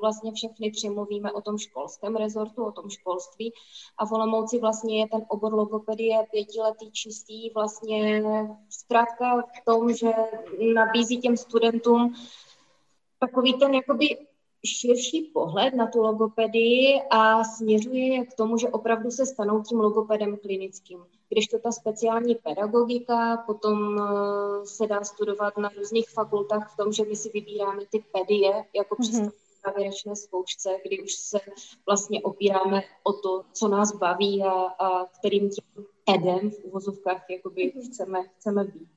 Vlastně 0.00 0.32
všechny 0.32 0.70
tři 0.70 0.90
mluvíme 0.90 1.32
o 1.32 1.40
tom 1.40 1.58
školském 1.58 2.16
rezortu, 2.16 2.64
o 2.64 2.72
tom 2.72 2.90
školství 2.90 3.52
a 3.98 4.06
v 4.06 4.12
Olomouci 4.12 4.58
vlastně 4.58 5.00
je 5.00 5.08
ten 5.08 5.24
obor 5.28 5.54
logopedie 5.54 6.26
pětiletý 6.30 6.90
čistý 6.92 7.50
vlastně 7.50 8.22
zkrátka 8.68 9.42
v 9.42 9.64
tom, 9.64 9.92
že 9.92 10.10
nabízí 10.74 11.20
těm 11.20 11.36
studentům 11.36 12.14
takový 13.18 13.54
ten 13.58 13.74
jakoby 13.74 14.26
širší 14.64 15.22
pohled 15.22 15.74
na 15.74 15.86
tu 15.86 16.00
logopedii 16.00 17.02
a 17.10 17.44
směřuje 17.44 18.14
je 18.14 18.26
k 18.26 18.34
tomu, 18.34 18.58
že 18.58 18.68
opravdu 18.68 19.10
se 19.10 19.26
stanou 19.26 19.62
tím 19.62 19.80
logopedem 19.80 20.36
klinickým. 20.36 21.04
Když 21.28 21.46
to 21.46 21.58
ta 21.58 21.72
speciální 21.72 22.34
pedagogika 22.34 23.36
potom 23.46 23.98
eh, 23.98 24.66
se 24.66 24.86
dá 24.86 25.04
studovat 25.04 25.58
na 25.58 25.70
různých 25.78 26.10
fakultách 26.10 26.72
v 26.72 26.76
tom, 26.76 26.92
že 26.92 27.04
my 27.04 27.16
si 27.16 27.30
vybíráme 27.34 27.82
ty 27.90 28.04
pedie 28.12 28.64
jako 28.74 28.94
mm-hmm. 28.94 29.30
závěrečné 29.66 30.16
zkoušce, 30.16 30.76
kdy 30.86 31.02
už 31.02 31.12
se 31.12 31.38
vlastně 31.86 32.22
opíráme 32.22 32.82
o 33.04 33.12
to, 33.12 33.44
co 33.52 33.68
nás 33.68 33.96
baví 33.96 34.42
a, 34.42 34.52
a 34.52 35.06
kterým 35.06 35.50
tím 35.50 35.86
edem 36.14 36.50
v 36.50 36.64
uvozovkách 36.64 37.24
jakoby 37.30 37.70
chceme, 37.70 38.22
chceme 38.38 38.64
být. 38.64 38.88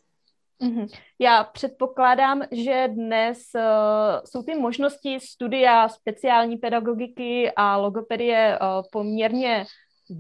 Mm-hmm. 0.61 0.87
Já 1.19 1.43
předpokládám, 1.43 2.41
že 2.51 2.87
dnes 2.87 3.41
uh, 3.55 3.61
jsou 4.25 4.43
ty 4.43 4.55
možnosti 4.55 5.19
studia 5.19 5.89
speciální 5.89 6.57
pedagogiky 6.57 7.51
a 7.55 7.77
logopedie 7.77 8.59
uh, 8.61 8.67
poměrně 8.91 9.65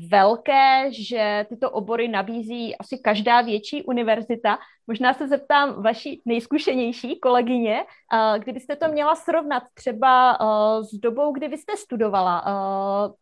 velké, 0.09 0.93
že 0.93 1.45
tyto 1.49 1.71
obory 1.71 2.07
nabízí 2.07 2.77
asi 2.77 2.97
každá 2.97 3.41
větší 3.41 3.83
univerzita. 3.83 4.57
Možná 4.87 5.13
se 5.13 5.27
zeptám 5.27 5.83
vaší 5.83 6.21
nejzkušenější 6.25 7.19
kolegyně, 7.19 7.83
uh, 7.83 8.39
kdybyste 8.39 8.75
to 8.75 8.87
měla 8.87 9.15
srovnat 9.15 9.63
třeba 9.73 10.37
s 10.81 10.93
dobou, 10.93 11.33
kdy 11.33 11.47
vy 11.47 11.57
jste 11.57 11.77
studovala. 11.77 12.43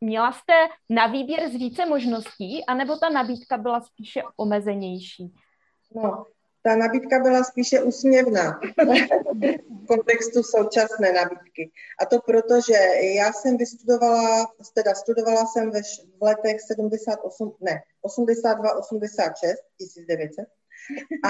Měla 0.02 0.32
jste 0.32 0.54
na 0.90 1.08
výběr 1.08 1.50
z 1.50 1.56
více 1.56 1.86
možností, 1.86 2.66
anebo 2.66 2.98
ta 2.98 3.10
nabídka 3.10 3.58
byla 3.58 3.82
spíše 3.82 4.22
omezenější? 4.38 5.34
No, 5.96 6.26
ta 6.66 6.76
nabídka 6.76 7.20
byla 7.20 7.44
spíše 7.44 7.84
úsměvná 7.84 8.60
v 9.84 9.86
kontextu 9.88 10.44
současné 10.44 11.12
nabídky. 11.14 11.72
A 12.02 12.06
to 12.06 12.20
proto, 12.20 12.62
že 12.62 12.78
já 13.16 13.34
jsem 13.34 13.58
vystudovala, 13.58 14.46
teda 14.74 14.94
studovala 14.94 15.46
jsem 15.46 15.72
ve, 15.72 15.82
v 16.20 16.24
letech 16.24 16.62
78, 16.62 17.56
ne, 17.62 17.82
82, 18.02 18.78
86, 18.78 19.56
1900. 19.78 20.46
A 21.24 21.30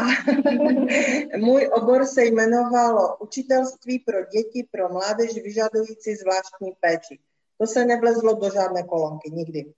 můj 1.38 1.70
obor 1.74 2.06
se 2.06 2.26
jmenovalo 2.26 3.18
Učitelství 3.18 4.00
pro 4.00 4.26
děti, 4.26 4.68
pro 4.72 4.90
mládež 4.90 5.34
vyžadující 5.34 6.16
zvláštní 6.16 6.72
péči. 6.80 7.20
To 7.58 7.68
se 7.68 7.86
nevlezlo 7.86 8.34
do 8.34 8.50
žádné 8.52 8.84
kolonky, 8.84 9.32
nikdy. 9.32 9.74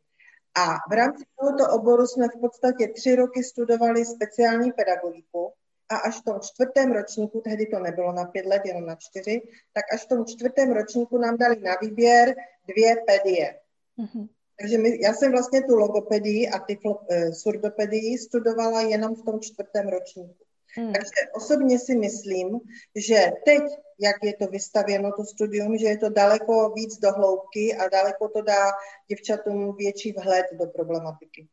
A 0.58 0.76
v 0.90 0.94
rámci 0.94 1.24
tohoto 1.40 1.74
oboru 1.74 2.08
jsme 2.08 2.28
v 2.28 2.40
podstatě 2.42 2.88
tři 2.88 3.16
roky 3.16 3.44
studovali 3.44 4.06
speciální 4.06 4.72
pedagogiku 4.72 5.54
a 5.90 5.98
až 5.98 6.22
v 6.22 6.24
tom 6.24 6.40
čtvrtém 6.40 6.92
ročníku, 6.92 7.42
tehdy 7.42 7.66
to 7.66 7.80
nebylo 7.80 8.14
na 8.14 8.26
pět 8.26 8.46
let, 8.46 8.62
jenom 8.66 8.86
na 8.86 8.96
čtyři, 8.96 9.42
tak 9.74 9.94
až 9.94 10.06
v 10.06 10.08
tom 10.08 10.26
čtvrtém 10.26 10.72
ročníku 10.72 11.18
nám 11.18 11.38
dali 11.38 11.60
na 11.60 11.72
výběr 11.82 12.36
dvě 12.68 12.96
pedie. 13.08 13.60
Mm-hmm. 14.00 14.28
Takže 14.60 14.78
my, 14.78 15.02
já 15.02 15.14
jsem 15.14 15.32
vlastně 15.32 15.64
tu 15.64 15.76
logopedii 15.76 16.50
a 16.50 16.60
ty 16.60 16.78
uh, 16.84 16.96
surdopedii 17.32 18.18
studovala 18.18 18.82
jenom 18.82 19.16
v 19.16 19.26
tom 19.26 19.40
čtvrtém 19.40 19.88
ročníku. 19.88 20.44
Hmm. 20.77 20.93
Takže 20.93 21.31
osobně 21.34 21.79
si 21.79 21.96
myslím, 21.96 22.60
že 22.96 23.31
teď, 23.46 23.63
jak 24.00 24.15
je 24.24 24.34
to 24.34 24.48
vystavěno, 24.48 25.12
to 25.12 25.24
studium, 25.25 25.77
že 25.77 25.88
je 25.88 25.98
to 25.98 26.10
daleko 26.10 26.69
víc 26.69 26.98
do 26.98 27.12
hloubky 27.12 27.75
a 27.75 27.89
daleko 27.89 28.27
to 28.27 28.41
dá 28.41 28.72
děvčatům 29.07 29.75
větší 29.75 30.12
vhled 30.12 30.46
do 30.51 30.65
problematiky. 30.65 31.48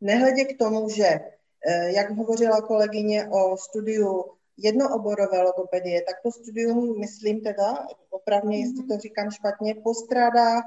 Nehledě 0.00 0.44
k 0.44 0.58
tomu, 0.58 0.88
že, 0.88 1.20
eh, 1.66 1.92
jak 1.92 2.10
hovořila 2.10 2.60
kolegyně 2.60 3.28
o 3.30 3.56
studiu 3.56 4.24
jednooborové 4.56 5.42
logopedie, 5.42 6.02
tak 6.02 6.22
to 6.22 6.32
studium, 6.32 7.00
myslím 7.00 7.40
teda, 7.40 7.86
opravně, 8.10 8.60
jestli 8.60 8.86
to 8.86 8.98
říkám 8.98 9.30
špatně, 9.30 9.74
postrádá 9.74 10.62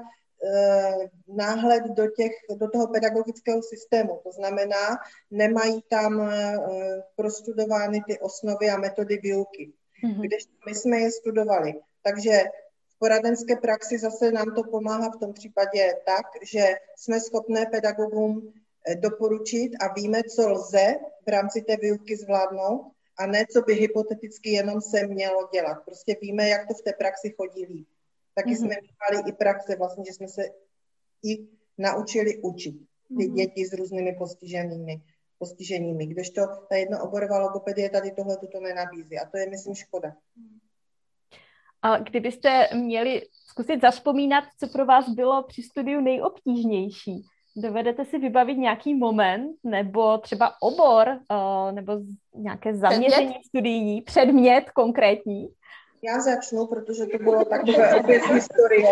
náhled 1.27 1.83
do, 1.83 2.07
těch, 2.07 2.31
do 2.59 2.69
toho 2.69 2.87
pedagogického 2.87 3.61
systému. 3.63 4.19
To 4.23 4.31
znamená, 4.31 4.97
nemají 5.31 5.81
tam 5.89 6.21
eh, 6.21 6.57
prostudovány 7.15 8.01
ty 8.07 8.19
osnovy 8.19 8.69
a 8.69 8.77
metody 8.77 9.17
výuky. 9.17 9.73
Mm-hmm. 10.03 10.21
Když 10.21 10.43
my 10.65 10.75
jsme 10.75 10.99
je 10.99 11.11
studovali. 11.11 11.73
Takže 12.03 12.43
v 12.95 12.99
poradenské 12.99 13.55
praxi 13.55 13.99
zase 13.99 14.31
nám 14.31 14.55
to 14.55 14.63
pomáhá 14.63 15.09
v 15.09 15.19
tom 15.19 15.33
případě 15.33 15.95
tak, 16.05 16.25
že 16.41 16.75
jsme 16.97 17.19
schopné 17.19 17.65
pedagogům 17.65 18.53
eh, 18.87 18.95
doporučit 18.95 19.71
a 19.79 19.93
víme, 19.93 20.23
co 20.23 20.49
lze 20.49 20.95
v 21.25 21.29
rámci 21.29 21.61
té 21.61 21.77
výuky 21.77 22.17
zvládnout 22.17 22.91
a 23.19 23.25
ne, 23.25 23.45
co 23.51 23.61
by 23.61 23.73
hypoteticky 23.73 24.49
jenom 24.49 24.81
se 24.81 25.07
mělo 25.07 25.49
dělat. 25.53 25.77
Prostě 25.85 26.17
víme, 26.21 26.49
jak 26.49 26.67
to 26.67 26.73
v 26.73 26.81
té 26.81 26.93
praxi 26.93 27.33
chodí 27.37 27.65
líp. 27.65 27.87
Taky 28.35 28.49
mm-hmm. 28.49 28.57
jsme 28.57 28.75
měli 29.11 29.29
i 29.29 29.31
praxe, 29.31 29.75
vlastně, 29.75 30.03
že 30.07 30.13
jsme 30.13 30.27
se 30.27 30.41
i 31.23 31.47
naučili 31.77 32.41
učit 32.41 32.75
ty 33.07 33.13
mm-hmm. 33.13 33.33
děti 33.33 33.65
s 33.65 33.73
různými 33.73 34.15
postiženými, 34.17 35.01
postiženími. 35.39 36.07
Kdežto 36.07 36.41
ta 36.69 36.75
jednooborová 36.75 37.39
logopedie 37.39 37.89
tady 37.89 38.11
tohle 38.11 38.37
to 38.37 38.59
nenabízí. 38.59 39.19
A 39.19 39.25
to 39.25 39.37
je, 39.37 39.49
myslím, 39.49 39.75
škoda. 39.75 40.15
A 41.81 41.97
kdybyste 41.97 42.69
měli 42.73 43.21
zkusit 43.47 43.81
zaspomínat, 43.81 44.43
co 44.59 44.67
pro 44.67 44.85
vás 44.85 45.09
bylo 45.09 45.43
při 45.43 45.63
studiu 45.63 46.01
nejobtížnější, 46.01 47.25
dovedete 47.55 48.05
si 48.05 48.17
vybavit 48.17 48.57
nějaký 48.57 48.95
moment, 48.95 49.55
nebo 49.63 50.17
třeba 50.17 50.61
obor, 50.61 51.07
uh, 51.07 51.71
nebo 51.71 51.93
nějaké 52.35 52.75
zaměření 52.75 53.09
předmět? 53.09 53.45
studijní, 53.45 54.01
předmět 54.01 54.69
konkrétní? 54.69 55.47
Já 56.03 56.21
začnu, 56.21 56.67
protože 56.67 57.05
to 57.05 57.17
bylo 57.17 57.45
takové 57.45 57.95
opět 57.95 58.21
historie. 58.33 58.89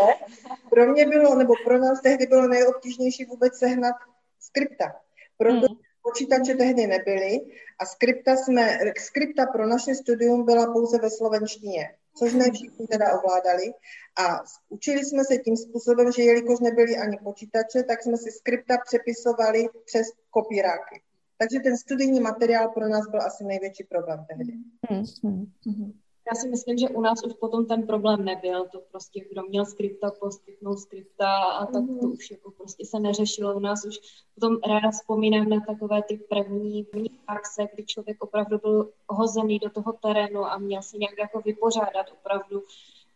Pro 0.69 0.91
mě 0.91 1.05
bylo, 1.05 1.35
nebo 1.35 1.53
pro 1.63 1.77
nás 1.77 2.01
tehdy 2.01 2.25
bylo 2.25 2.47
nejobtížnější 2.47 3.25
vůbec 3.25 3.57
sehnat 3.57 3.95
skripta, 4.39 4.95
protože 5.37 5.67
hmm. 5.67 5.77
počítače 6.01 6.53
tehdy 6.53 6.87
nebyly 6.87 7.39
a 7.79 7.85
skripta, 7.85 8.35
jsme, 8.35 8.79
skripta 8.99 9.45
pro 9.45 9.67
naše 9.67 9.95
studium 9.95 10.45
byla 10.45 10.73
pouze 10.73 10.97
ve 10.97 11.09
slovenštině, 11.09 11.95
což 12.19 12.33
ne 12.33 12.51
všichni 12.51 12.87
teda 12.87 13.19
ovládali. 13.19 13.73
A 14.17 14.43
učili 14.69 15.05
jsme 15.05 15.25
se 15.25 15.37
tím 15.37 15.57
způsobem, 15.57 16.11
že 16.11 16.23
jelikož 16.23 16.59
nebyly 16.59 16.97
ani 16.97 17.17
počítače, 17.23 17.83
tak 17.83 18.03
jsme 18.03 18.17
si 18.17 18.31
skripta 18.31 18.77
přepisovali 18.85 19.67
přes 19.85 20.07
kopíráky. 20.29 21.01
Takže 21.37 21.59
ten 21.59 21.77
studijní 21.77 22.19
materiál 22.19 22.69
pro 22.69 22.87
nás 22.89 23.07
byl 23.07 23.21
asi 23.21 23.43
největší 23.43 23.83
problém 23.83 24.25
tehdy. 24.29 24.53
Hmm. 24.89 25.93
Já 26.31 26.35
si 26.35 26.49
myslím, 26.49 26.77
že 26.77 26.89
u 26.89 27.01
nás 27.01 27.23
už 27.23 27.33
potom 27.33 27.65
ten 27.65 27.87
problém 27.87 28.25
nebyl. 28.25 28.65
To 28.71 28.79
prostě, 28.91 29.25
kdo 29.31 29.43
měl 29.43 29.65
skripta, 29.65 30.11
poskytnout 30.19 30.77
skripta 30.77 31.33
a 31.35 31.65
tak 31.65 31.85
to 31.85 32.07
mhm. 32.07 32.11
už 32.11 32.31
jako 32.31 32.51
prostě 32.51 32.85
se 32.85 32.99
neřešilo. 32.99 33.55
U 33.55 33.59
nás 33.59 33.85
už 33.85 33.99
potom 34.35 34.57
ráda 34.67 34.91
vzpomínám 34.91 35.49
na 35.49 35.59
takové 35.67 36.01
ty 36.03 36.17
první, 36.29 36.83
první 36.83 37.19
akce, 37.27 37.67
kdy 37.73 37.85
člověk 37.85 38.23
opravdu 38.23 38.57
byl 38.57 38.89
hozený 39.09 39.59
do 39.59 39.69
toho 39.69 39.93
terénu 39.93 40.45
a 40.45 40.57
měl 40.57 40.81
se 40.81 40.97
nějak 40.97 41.17
jako 41.19 41.41
vypořádat 41.41 42.05
opravdu 42.11 42.63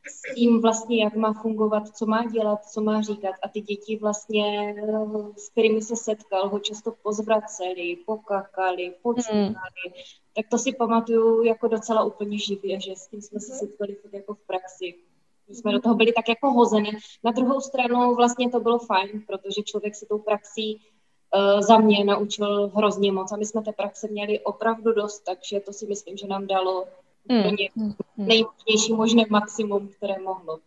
s 0.07 0.35
tím 0.35 0.61
vlastně, 0.61 1.03
jak 1.03 1.15
má 1.15 1.33
fungovat, 1.33 1.83
co 1.97 2.05
má 2.05 2.25
dělat, 2.25 2.65
co 2.65 2.81
má 2.81 3.01
říkat. 3.01 3.35
A 3.43 3.49
ty 3.49 3.61
děti 3.61 3.97
vlastně, 3.97 4.75
s 5.37 5.49
kterými 5.49 5.81
se 5.81 5.95
setkal, 5.95 6.49
ho 6.49 6.59
často 6.59 6.91
pozvraceli, 7.03 7.97
pokakali, 8.05 8.93
počítali. 9.01 9.51
Hmm. 9.51 9.55
Tak 10.35 10.45
to 10.51 10.57
si 10.57 10.73
pamatuju 10.73 11.43
jako 11.43 11.67
docela 11.67 12.03
úplně 12.03 12.39
živě, 12.39 12.79
že 12.79 12.95
s 12.95 13.07
tím 13.07 13.21
jsme 13.21 13.39
se 13.39 13.53
setkali 13.53 13.95
tak 14.03 14.13
jako 14.13 14.33
v 14.33 14.41
praxi. 14.47 14.95
My 15.49 15.55
jsme 15.55 15.71
do 15.71 15.79
toho 15.79 15.95
byli 15.95 16.13
tak 16.13 16.29
jako 16.29 16.51
hozeni. 16.51 16.91
Na 17.23 17.31
druhou 17.31 17.61
stranu 17.61 18.15
vlastně 18.15 18.49
to 18.49 18.59
bylo 18.59 18.79
fajn, 18.79 19.23
protože 19.27 19.63
člověk 19.63 19.95
se 19.95 20.05
tou 20.05 20.19
praxí 20.19 20.75
uh, 20.75 21.61
za 21.61 21.77
mě 21.77 22.05
naučil 22.05 22.71
hrozně 22.75 23.11
moc 23.11 23.31
a 23.31 23.37
my 23.37 23.45
jsme 23.45 23.61
té 23.61 23.71
praxe 23.71 24.07
měli 24.07 24.39
opravdu 24.39 24.93
dost, 24.93 25.19
takže 25.19 25.59
to 25.59 25.73
si 25.73 25.87
myslím, 25.87 26.17
že 26.17 26.27
nám 26.27 26.47
dalo 26.47 26.87
mm. 27.29 27.39
úplně 27.39 27.69
nejvhodnější 28.17 28.93
možné 28.93 29.23
maximum, 29.29 29.87
které 29.87 30.19
mohlo. 30.19 30.59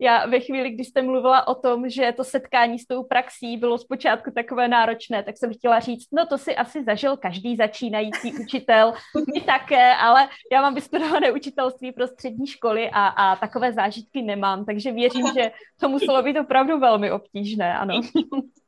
Já 0.00 0.26
ve 0.26 0.40
chvíli, 0.40 0.70
kdy 0.70 0.84
jste 0.84 1.02
mluvila 1.02 1.48
o 1.48 1.54
tom, 1.54 1.90
že 1.90 2.12
to 2.16 2.24
setkání 2.24 2.78
s 2.78 2.86
tou 2.86 3.02
praxí 3.04 3.56
bylo 3.56 3.78
zpočátku 3.78 4.30
takové 4.30 4.68
náročné, 4.68 5.22
tak 5.22 5.36
jsem 5.38 5.54
chtěla 5.54 5.80
říct, 5.80 6.08
no 6.12 6.26
to 6.26 6.38
si 6.38 6.56
asi 6.56 6.84
zažil 6.84 7.16
každý 7.16 7.56
začínající 7.56 8.32
učitel, 8.32 8.92
my 9.34 9.40
také, 9.40 9.94
ale 9.94 10.28
já 10.52 10.62
mám 10.62 10.74
vystudované 10.74 11.32
učitelství 11.32 11.92
pro 11.92 12.06
střední 12.06 12.46
školy 12.46 12.90
a, 12.92 13.06
a 13.06 13.36
takové 13.36 13.72
zážitky 13.72 14.22
nemám, 14.22 14.64
takže 14.64 14.92
věřím, 14.92 15.26
že 15.34 15.50
to 15.80 15.88
muselo 15.88 16.22
být 16.22 16.38
opravdu 16.38 16.78
velmi 16.78 17.12
obtížné, 17.12 17.78
ano. 17.78 18.00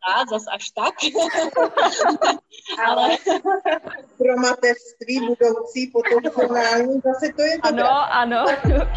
A 0.00 0.24
zas 0.30 0.42
až 0.54 0.70
tak. 0.70 0.94
ale 2.86 3.16
pro 4.18 4.36
mateřství 4.36 5.20
budoucí 5.20 5.92
potenciální 5.92 7.00
zase 7.04 7.32
to 7.36 7.42
je 7.42 7.58
dobré. 7.64 7.82
Ano, 7.82 8.14
ano, 8.14 8.44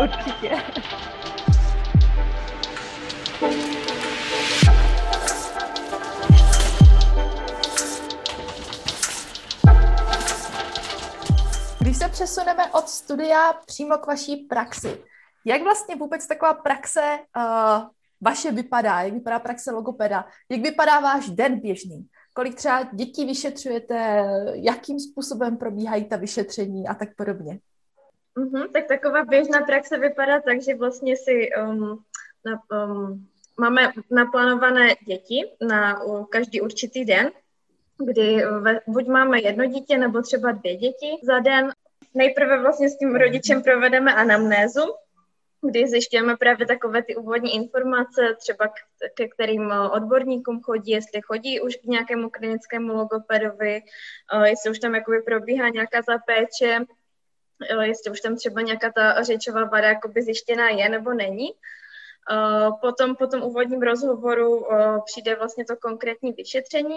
určitě. 0.03 0.63
Když 11.83 11.97
se 11.97 12.09
přesuneme 12.09 12.71
od 12.71 12.89
studia 12.89 13.53
přímo 13.65 13.97
k 13.97 14.07
vaší 14.07 14.35
praxi, 14.35 15.03
jak 15.45 15.61
vlastně 15.61 15.95
vůbec 15.95 16.27
taková 16.27 16.53
praxe 16.53 17.01
uh, 17.37 17.87
vaše 18.21 18.51
vypadá? 18.51 19.01
Jak 19.01 19.13
vypadá 19.13 19.39
praxe 19.39 19.71
logopeda? 19.71 20.25
Jak 20.49 20.61
vypadá 20.61 20.99
váš 20.99 21.29
den 21.29 21.59
běžný? 21.59 22.07
Kolik 22.33 22.55
třeba 22.55 22.83
dětí 22.93 23.25
vyšetřujete? 23.25 24.25
Jakým 24.53 24.99
způsobem 24.99 25.57
probíhají 25.57 26.05
ta 26.05 26.15
vyšetření 26.15 26.87
a 26.87 26.93
tak 26.93 27.15
podobně? 27.15 27.59
Uh-huh, 28.37 28.71
tak 28.71 28.87
taková 28.87 29.25
běžná 29.25 29.61
praxe 29.61 29.97
vypadá 29.97 30.41
tak, 30.41 30.61
že 30.61 30.75
vlastně 30.75 31.15
si 31.17 31.49
um, 31.63 32.03
na, 32.45 32.83
um, 32.85 33.27
máme 33.59 33.91
naplánované 34.11 34.87
děti 35.07 35.51
na 35.67 35.99
každý 36.29 36.61
určitý 36.61 37.05
den, 37.05 37.31
kdy 38.05 38.45
ve, 38.59 38.79
buď 38.87 39.07
máme 39.07 39.41
jedno 39.41 39.65
dítě 39.65 39.97
nebo 39.97 40.21
třeba 40.21 40.51
dvě 40.51 40.75
děti 40.75 41.19
za 41.23 41.39
den. 41.39 41.71
nejprve 42.13 42.61
vlastně 42.61 42.89
s 42.89 42.97
tím 42.97 43.15
rodičem 43.15 43.63
provedeme 43.63 44.13
anamnézu, 44.13 44.81
kdy 45.61 45.87
zjišťujeme 45.87 46.37
právě 46.37 46.67
takové 46.67 47.03
ty 47.03 47.15
úvodní 47.15 47.55
informace, 47.55 48.21
třeba 48.39 48.73
ke 49.13 49.27
kterým 49.27 49.71
odborníkům 49.91 50.61
chodí, 50.61 50.91
jestli 50.91 51.21
chodí 51.21 51.61
už 51.61 51.75
k 51.75 51.83
nějakému 51.83 52.29
klinickému 52.29 52.93
logopedovi, 52.93 53.81
jestli 54.45 54.71
už 54.71 54.79
tam 54.79 54.95
jakoby 54.95 55.21
probíhá 55.21 55.69
nějaká 55.69 56.01
ta 56.01 56.17
péče, 56.17 56.85
jestli 57.81 58.11
už 58.11 58.21
tam 58.21 58.35
třeba 58.35 58.61
nějaká 58.61 58.91
ta 58.91 59.23
řečová 59.23 59.63
vada 59.63 59.87
jakoby 59.87 60.21
zjištěná 60.21 60.69
je 60.69 60.89
nebo 60.89 61.13
není. 61.13 61.49
Potom 62.81 63.15
po 63.15 63.27
tom 63.27 63.43
úvodním 63.43 63.81
rozhovoru 63.81 64.65
přijde 65.05 65.35
vlastně 65.35 65.65
to 65.65 65.75
konkrétní 65.75 66.33
vyšetření, 66.33 66.95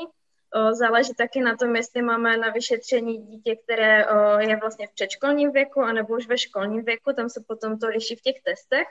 Záleží 0.72 1.14
taky 1.14 1.40
na 1.40 1.56
tom, 1.56 1.76
jestli 1.76 2.02
máme 2.02 2.36
na 2.36 2.50
vyšetření 2.50 3.18
dítě, 3.18 3.56
které 3.56 4.06
je 4.38 4.56
vlastně 4.56 4.86
v 4.86 4.94
předškolním 4.94 5.52
věku, 5.52 5.80
anebo 5.80 6.14
už 6.14 6.28
ve 6.28 6.38
školním 6.38 6.84
věku, 6.84 7.12
tam 7.12 7.30
se 7.30 7.44
potom 7.48 7.78
to 7.78 7.88
liší 7.88 8.16
v 8.16 8.20
těch 8.20 8.42
testech. 8.42 8.86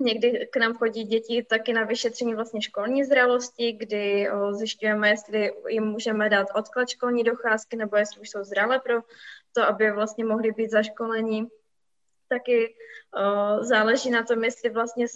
Někdy 0.00 0.48
k 0.52 0.56
nám 0.56 0.74
chodí 0.74 1.04
děti 1.04 1.42
taky 1.42 1.72
na 1.72 1.84
vyšetření 1.84 2.34
vlastně 2.34 2.62
školní 2.62 3.04
zralosti, 3.04 3.72
kdy 3.72 4.28
zjišťujeme, 4.50 5.08
jestli 5.08 5.52
jim 5.68 5.84
můžeme 5.84 6.28
dát 6.28 6.46
odklad 6.54 6.88
školní 6.88 7.24
docházky, 7.24 7.76
nebo 7.76 7.96
jestli 7.96 8.20
už 8.20 8.30
jsou 8.30 8.44
zralé 8.44 8.80
pro 8.80 9.00
to, 9.52 9.62
aby 9.62 9.90
vlastně 9.90 10.24
mohli 10.24 10.52
být 10.52 10.70
zaškolení. 10.70 11.48
Taky 12.28 12.74
záleží 13.60 14.10
na 14.10 14.22
tom, 14.22 14.44
jestli 14.44 14.70
vlastně 14.70 15.06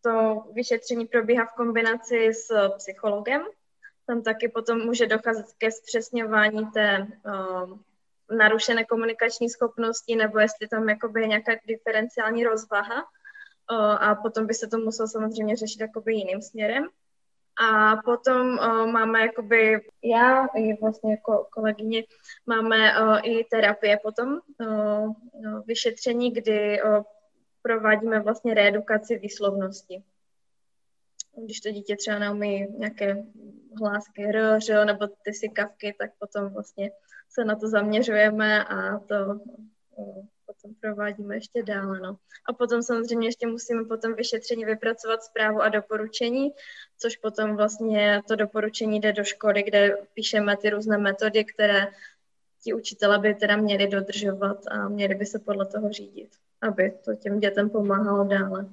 to 0.00 0.44
vyšetření 0.52 1.06
probíhá 1.06 1.46
v 1.46 1.54
kombinaci 1.56 2.34
s 2.34 2.68
psychologem, 2.76 3.42
tam 4.06 4.22
taky 4.22 4.48
potom 4.48 4.78
může 4.78 5.06
docházet 5.06 5.46
ke 5.58 5.70
zpřesňování 5.70 6.66
té 6.66 7.06
uh, 7.26 7.78
narušené 8.36 8.84
komunikační 8.84 9.50
schopnosti, 9.50 10.16
nebo 10.16 10.38
jestli 10.38 10.68
tam 10.68 10.88
jakoby 10.88 11.20
je 11.20 11.28
nějaká 11.28 11.52
diferenciální 11.66 12.44
rozvaha 12.44 13.02
uh, 13.02 13.78
a 13.78 14.14
potom 14.14 14.46
by 14.46 14.54
se 14.54 14.66
to 14.66 14.78
muselo 14.78 15.08
samozřejmě 15.08 15.56
řešit 15.56 15.80
jakoby 15.80 16.14
jiným 16.14 16.42
směrem. 16.42 16.88
A 17.70 17.96
potom 17.96 18.48
uh, 18.48 18.86
máme 18.86 19.20
jakoby, 19.20 19.80
já 20.04 20.46
i 20.46 20.80
vlastně 20.80 21.10
jako 21.10 21.46
kolegyně, 21.52 22.04
máme 22.46 23.00
uh, 23.00 23.18
i 23.22 23.44
terapie 23.44 23.98
potom, 24.02 24.38
uh, 24.60 25.14
vyšetření, 25.66 26.30
kdy 26.30 26.82
uh, 26.82 27.02
provádíme 27.62 28.20
vlastně 28.20 28.54
reedukaci 28.54 29.18
výslovnosti 29.18 30.02
když 31.36 31.60
to 31.60 31.70
dítě 31.70 31.96
třeba 31.96 32.18
neumí 32.18 32.66
nějaké 32.78 33.24
hlásky 33.78 34.24
r, 34.24 34.60
ř, 34.60 34.84
nebo 34.84 35.06
ty 35.06 35.32
sikavky, 35.32 35.94
tak 35.98 36.10
potom 36.18 36.48
vlastně 36.48 36.90
se 37.30 37.44
na 37.44 37.56
to 37.56 37.68
zaměřujeme 37.68 38.64
a 38.64 38.98
to 38.98 39.40
potom 40.46 40.74
provádíme 40.80 41.36
ještě 41.36 41.62
dále. 41.62 42.00
No. 42.00 42.16
A 42.48 42.52
potom 42.52 42.82
samozřejmě 42.82 43.28
ještě 43.28 43.46
musíme 43.46 43.84
potom 43.84 44.14
vyšetření 44.14 44.64
vypracovat 44.64 45.22
zprávu 45.22 45.62
a 45.62 45.68
doporučení, 45.68 46.50
což 46.98 47.16
potom 47.16 47.56
vlastně 47.56 48.22
to 48.28 48.36
doporučení 48.36 49.00
jde 49.00 49.12
do 49.12 49.24
školy, 49.24 49.62
kde 49.62 49.96
píšeme 50.14 50.56
ty 50.56 50.70
různé 50.70 50.98
metody, 50.98 51.44
které 51.44 51.86
ti 52.62 52.74
učitelé 52.74 53.18
by 53.18 53.34
teda 53.34 53.56
měli 53.56 53.86
dodržovat 53.86 54.58
a 54.70 54.88
měli 54.88 55.14
by 55.14 55.26
se 55.26 55.38
podle 55.38 55.66
toho 55.66 55.92
řídit, 55.92 56.30
aby 56.60 56.98
to 57.04 57.14
těm 57.14 57.40
dětem 57.40 57.70
pomáhalo 57.70 58.24
dále 58.24 58.72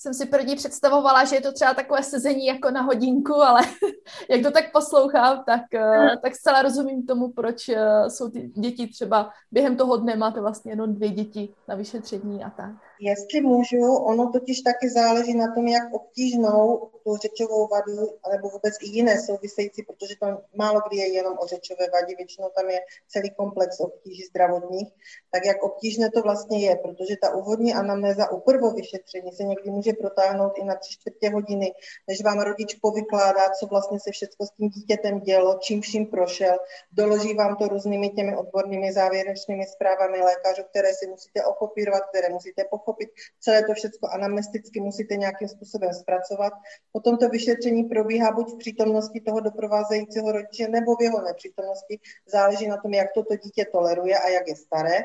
jsem 0.00 0.14
si 0.14 0.26
první 0.26 0.56
představovala, 0.56 1.24
že 1.24 1.36
je 1.36 1.40
to 1.40 1.52
třeba 1.52 1.74
takové 1.74 2.02
sezení 2.02 2.46
jako 2.46 2.70
na 2.70 2.80
hodinku, 2.82 3.34
ale 3.34 3.60
jak 4.30 4.42
to 4.42 4.50
tak 4.50 4.72
poslouchám, 4.72 5.44
tak, 5.46 5.62
uh, 5.74 6.08
tak 6.22 6.34
zcela 6.34 6.62
rozumím 6.62 7.06
tomu, 7.06 7.32
proč 7.32 7.68
uh, 7.68 7.76
jsou 8.08 8.30
ty 8.30 8.48
děti 8.48 8.86
třeba 8.86 9.30
během 9.50 9.76
toho 9.76 9.96
dne 9.96 10.16
máte 10.16 10.40
vlastně 10.40 10.72
jenom 10.72 10.94
dvě 10.94 11.08
děti 11.08 11.54
na 11.68 11.74
vyšetření 11.74 12.44
a 12.44 12.50
tak. 12.50 12.89
Jestli 13.02 13.40
můžu, 13.40 13.94
ono 13.94 14.32
totiž 14.32 14.60
taky 14.60 14.90
záleží 14.90 15.34
na 15.34 15.54
tom, 15.54 15.68
jak 15.68 15.94
obtížnou 15.94 16.90
tu 17.04 17.16
řečovou 17.16 17.68
vadu, 17.68 18.18
nebo 18.32 18.48
vůbec 18.48 18.74
i 18.82 18.88
jiné 18.88 19.22
související, 19.22 19.82
protože 19.82 20.14
tam 20.20 20.38
málo 20.54 20.80
kdy 20.88 20.96
je 20.96 21.08
jenom 21.08 21.38
o 21.38 21.46
řečové 21.46 21.86
vadě, 21.92 22.16
většinou 22.16 22.48
tam 22.56 22.70
je 22.70 22.80
celý 23.08 23.30
komplex 23.30 23.80
obtíží 23.80 24.22
zdravotních, 24.22 24.88
tak 25.30 25.44
jak 25.44 25.62
obtížné 25.62 26.10
to 26.10 26.22
vlastně 26.22 26.66
je, 26.66 26.76
protože 26.76 27.14
ta 27.22 27.34
úvodní 27.34 27.74
anamnéza 27.74 28.30
u 28.30 28.40
prvovyšetření 28.40 29.32
se 29.32 29.42
někdy 29.44 29.70
může 29.70 29.92
protáhnout 29.92 30.52
i 30.58 30.64
na 30.64 30.74
tři 30.74 30.92
čtvrtě 30.92 31.30
hodiny, 31.30 31.72
než 32.08 32.22
vám 32.24 32.40
rodič 32.40 32.74
povykládá, 32.74 33.50
co 33.50 33.66
vlastně 33.66 34.00
se 34.00 34.10
všechno 34.10 34.46
s 34.46 34.50
tím 34.50 34.68
dítětem 34.68 35.20
dělo, 35.20 35.58
čím 35.60 35.80
vším 35.80 36.06
prošel, 36.06 36.58
doloží 36.92 37.34
vám 37.34 37.56
to 37.56 37.68
různými 37.68 38.08
těmi 38.08 38.36
odbornými 38.36 38.92
závěrečnými 38.92 39.66
zprávami 39.66 40.20
lékařů, 40.20 40.62
které 40.70 40.94
si 40.94 41.06
musíte 41.06 41.44
okopírovat, 41.44 42.02
které 42.08 42.28
musíte 42.28 42.64
pochopit 42.70 42.89
pochopit 42.90 43.08
celé 43.40 43.62
to 43.64 43.74
všechno 43.74 44.08
anamnesticky 44.12 44.80
musíte 44.80 45.16
nějakým 45.16 45.48
způsobem 45.48 45.94
zpracovat. 45.94 46.52
Potom 46.92 47.16
to 47.16 47.28
vyšetření 47.28 47.84
probíhá 47.84 48.32
buď 48.32 48.54
v 48.54 48.58
přítomnosti 48.58 49.20
toho 49.20 49.40
doprovázejícího 49.40 50.32
rodiče 50.32 50.68
nebo 50.68 50.96
v 50.96 51.02
jeho 51.02 51.22
nepřítomnosti. 51.22 51.98
Záleží 52.26 52.66
na 52.68 52.76
tom, 52.76 52.94
jak 52.94 53.12
toto 53.14 53.36
dítě 53.36 53.64
toleruje 53.72 54.18
a 54.18 54.28
jak 54.28 54.48
je 54.48 54.56
staré. 54.56 54.98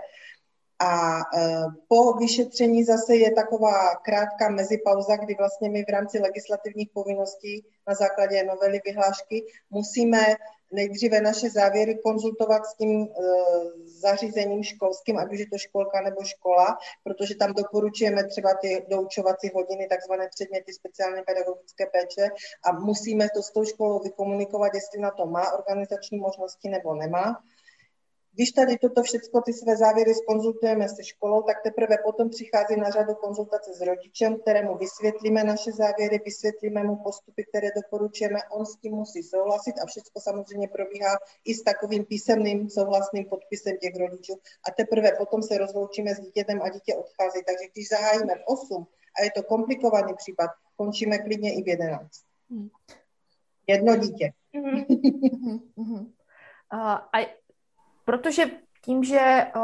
A 0.80 1.20
e, 1.20 1.24
po 1.88 2.14
vyšetření 2.14 2.84
zase 2.84 3.16
je 3.16 3.32
taková 3.32 3.96
krátká 3.96 4.50
mezipauza, 4.50 5.16
kdy 5.16 5.36
vlastně 5.36 5.70
my 5.70 5.84
v 5.84 5.90
rámci 5.90 6.20
legislativních 6.20 6.90
povinností 6.94 7.66
na 7.88 7.94
základě 7.94 8.44
novely 8.44 8.82
vyhlášky 8.86 9.46
musíme 9.70 10.36
nejdříve 10.76 11.22
naše 11.22 11.50
závěry 11.50 12.00
konzultovat 12.04 12.66
s 12.66 12.76
tím 12.78 13.02
e, 13.02 13.08
zařízením 13.86 14.64
školským, 14.64 15.18
ať 15.18 15.34
už 15.34 15.40
je 15.40 15.50
to 15.50 15.58
školka 15.58 16.02
nebo 16.02 16.24
škola, 16.24 16.78
protože 17.04 17.36
tam 17.36 17.54
doporučujeme 17.54 18.24
třeba 18.24 18.54
ty 18.62 18.86
doučovací 18.90 19.52
hodiny, 19.56 19.88
takzvané 19.88 20.30
předměty 20.36 20.74
speciální 20.74 21.24
pedagogické 21.24 21.86
péče 21.86 22.30
a 22.64 22.72
musíme 22.72 23.28
to 23.36 23.42
s 23.44 23.52
tou 23.52 23.66
školou 23.66 24.00
vykomunikovat, 24.00 24.72
jestli 24.74 25.00
na 25.02 25.12
to 25.12 25.26
má 25.26 25.52
organizační 25.52 26.18
možnosti 26.18 26.70
nebo 26.70 26.96
nemá. 26.96 27.44
Když 28.36 28.52
tady 28.52 28.78
toto 28.78 29.04
všechno, 29.04 29.42
ty 29.42 29.54
své 29.54 29.78
závěry 29.78 30.14
skonzultujeme 30.14 30.90
se 30.90 31.04
školou, 31.04 31.42
tak 31.42 31.64
teprve 31.64 31.98
potom 32.06 32.30
přichází 32.30 32.76
na 32.80 32.90
řadu 32.90 33.16
konzultace 33.16 33.74
s 33.74 33.82
rodičem, 33.82 34.40
kterému 34.40 34.78
vysvětlíme 34.78 35.44
naše 35.44 35.72
závěry, 35.72 36.22
vysvětlíme 36.26 36.84
mu 36.84 36.96
postupy, 36.96 37.46
které 37.50 37.68
doporučujeme, 37.76 38.40
on 38.52 38.66
s 38.66 38.76
tím 38.76 38.94
musí 38.94 39.24
souhlasit 39.24 39.76
a 39.84 39.86
všechno 39.86 40.22
samozřejmě 40.22 40.68
probíhá 40.68 41.18
i 41.46 41.54
s 41.54 41.64
takovým 41.64 42.06
písemným 42.06 42.70
souhlasným 42.70 43.26
podpisem 43.26 43.78
těch 43.78 43.96
rodičů. 44.00 44.34
A 44.68 44.72
teprve 44.72 45.12
potom 45.12 45.42
se 45.42 45.58
rozloučíme 45.58 46.16
s 46.16 46.20
dítětem 46.20 46.62
a 46.62 46.70
dítě 46.70 46.96
odchází. 46.96 47.40
Takže 47.46 47.70
když 47.74 47.90
zahájíme 47.90 48.36
v 48.36 48.44
8 48.46 48.88
a 49.20 49.24
je 49.24 49.32
to 49.36 49.44
komplikovaný 49.44 50.14
případ, 50.16 50.50
končíme 50.76 51.18
klidně 51.18 51.54
i 51.56 51.64
v 51.64 51.68
11. 51.68 52.10
Hmm. 52.50 52.70
Jedno 53.68 53.96
dítě. 53.96 54.32
Mm-hmm. 54.56 55.60
uh, 55.78 57.00
a 57.14 57.45
protože 58.06 58.46
tím, 58.86 59.04
že 59.04 59.48
uh, 59.56 59.62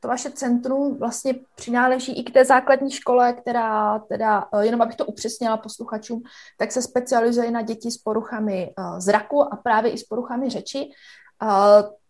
to 0.00 0.08
vaše 0.08 0.30
centrum 0.30 0.98
vlastně 0.98 1.34
přináleží 1.54 2.20
i 2.20 2.24
k 2.24 2.32
té 2.32 2.44
základní 2.44 2.90
škole, 2.90 3.32
která 3.32 3.98
teda, 3.98 4.46
uh, 4.52 4.60
jenom 4.60 4.82
abych 4.82 4.96
to 4.96 5.06
upřesnila 5.06 5.56
posluchačům, 5.56 6.22
tak 6.58 6.72
se 6.72 6.82
specializuje 6.82 7.50
na 7.50 7.62
děti 7.62 7.90
s 7.90 7.98
poruchami 7.98 8.74
uh, 8.78 8.98
zraku 8.98 9.52
a 9.52 9.56
právě 9.56 9.92
i 9.92 9.98
s 9.98 10.04
poruchami 10.04 10.50
řeči, 10.50 10.90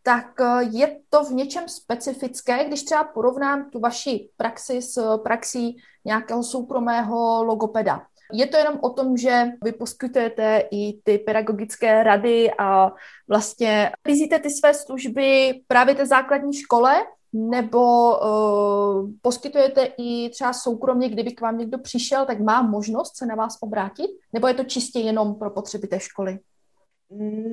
tak 0.03 0.27
je 0.71 0.99
to 1.09 1.25
v 1.25 1.31
něčem 1.31 1.69
specifické, 1.69 2.65
když 2.65 2.83
třeba 2.83 3.05
porovnám 3.05 3.71
tu 3.71 3.81
vaši 3.81 4.29
praxi 4.37 4.83
s 4.83 5.19
praxí 5.19 5.77
nějakého 6.05 6.43
soukromého 6.43 7.45
logopeda. 7.45 8.03
Je 8.33 8.47
to 8.47 8.57
jenom 8.57 8.79
o 8.81 8.91
tom, 8.91 9.17
že 9.17 9.45
vy 9.65 9.73
poskytujete 9.73 10.63
i 10.71 11.01
ty 11.05 11.19
pedagogické 11.19 12.03
rady 12.03 12.51
a 12.59 12.93
vlastně 13.29 13.93
vyzíte 14.07 14.39
ty 14.39 14.51
své 14.51 14.75
služby 14.75 15.61
právě 15.67 15.95
té 15.95 16.07
základní 16.07 16.53
škole, 16.55 16.95
nebo 17.33 18.11
uh, 18.19 19.11
poskytujete 19.23 19.89
i 19.99 20.31
třeba 20.31 20.53
soukromně, 20.53 21.09
kdyby 21.09 21.33
k 21.33 21.41
vám 21.41 21.59
někdo 21.59 21.79
přišel, 21.79 22.27
tak 22.27 22.41
má 22.41 22.63
možnost 22.63 23.17
se 23.17 23.27
na 23.27 23.35
vás 23.35 23.57
obrátit? 23.61 24.11
Nebo 24.33 24.49
je 24.49 24.55
to 24.55 24.65
čistě 24.65 24.99
jenom 24.99 25.35
pro 25.35 25.51
potřeby 25.51 25.87
té 25.87 26.01
školy? 26.01 26.39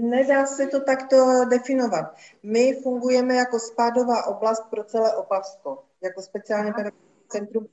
Nedá 0.02 0.46
se 0.46 0.68
to 0.68 0.80
takto 0.82 1.16
definovat. 1.50 2.06
My 2.44 2.74
fungujeme 2.84 3.36
jako 3.36 3.60
spádová 3.60 4.28
oblast 4.28 4.64
pro 4.70 4.84
celé 4.84 5.16
Opavsko, 5.16 5.84
jako 6.04 6.22
speciálně 6.22 6.74
pedagogické 6.74 7.07
Centrum 7.30 7.68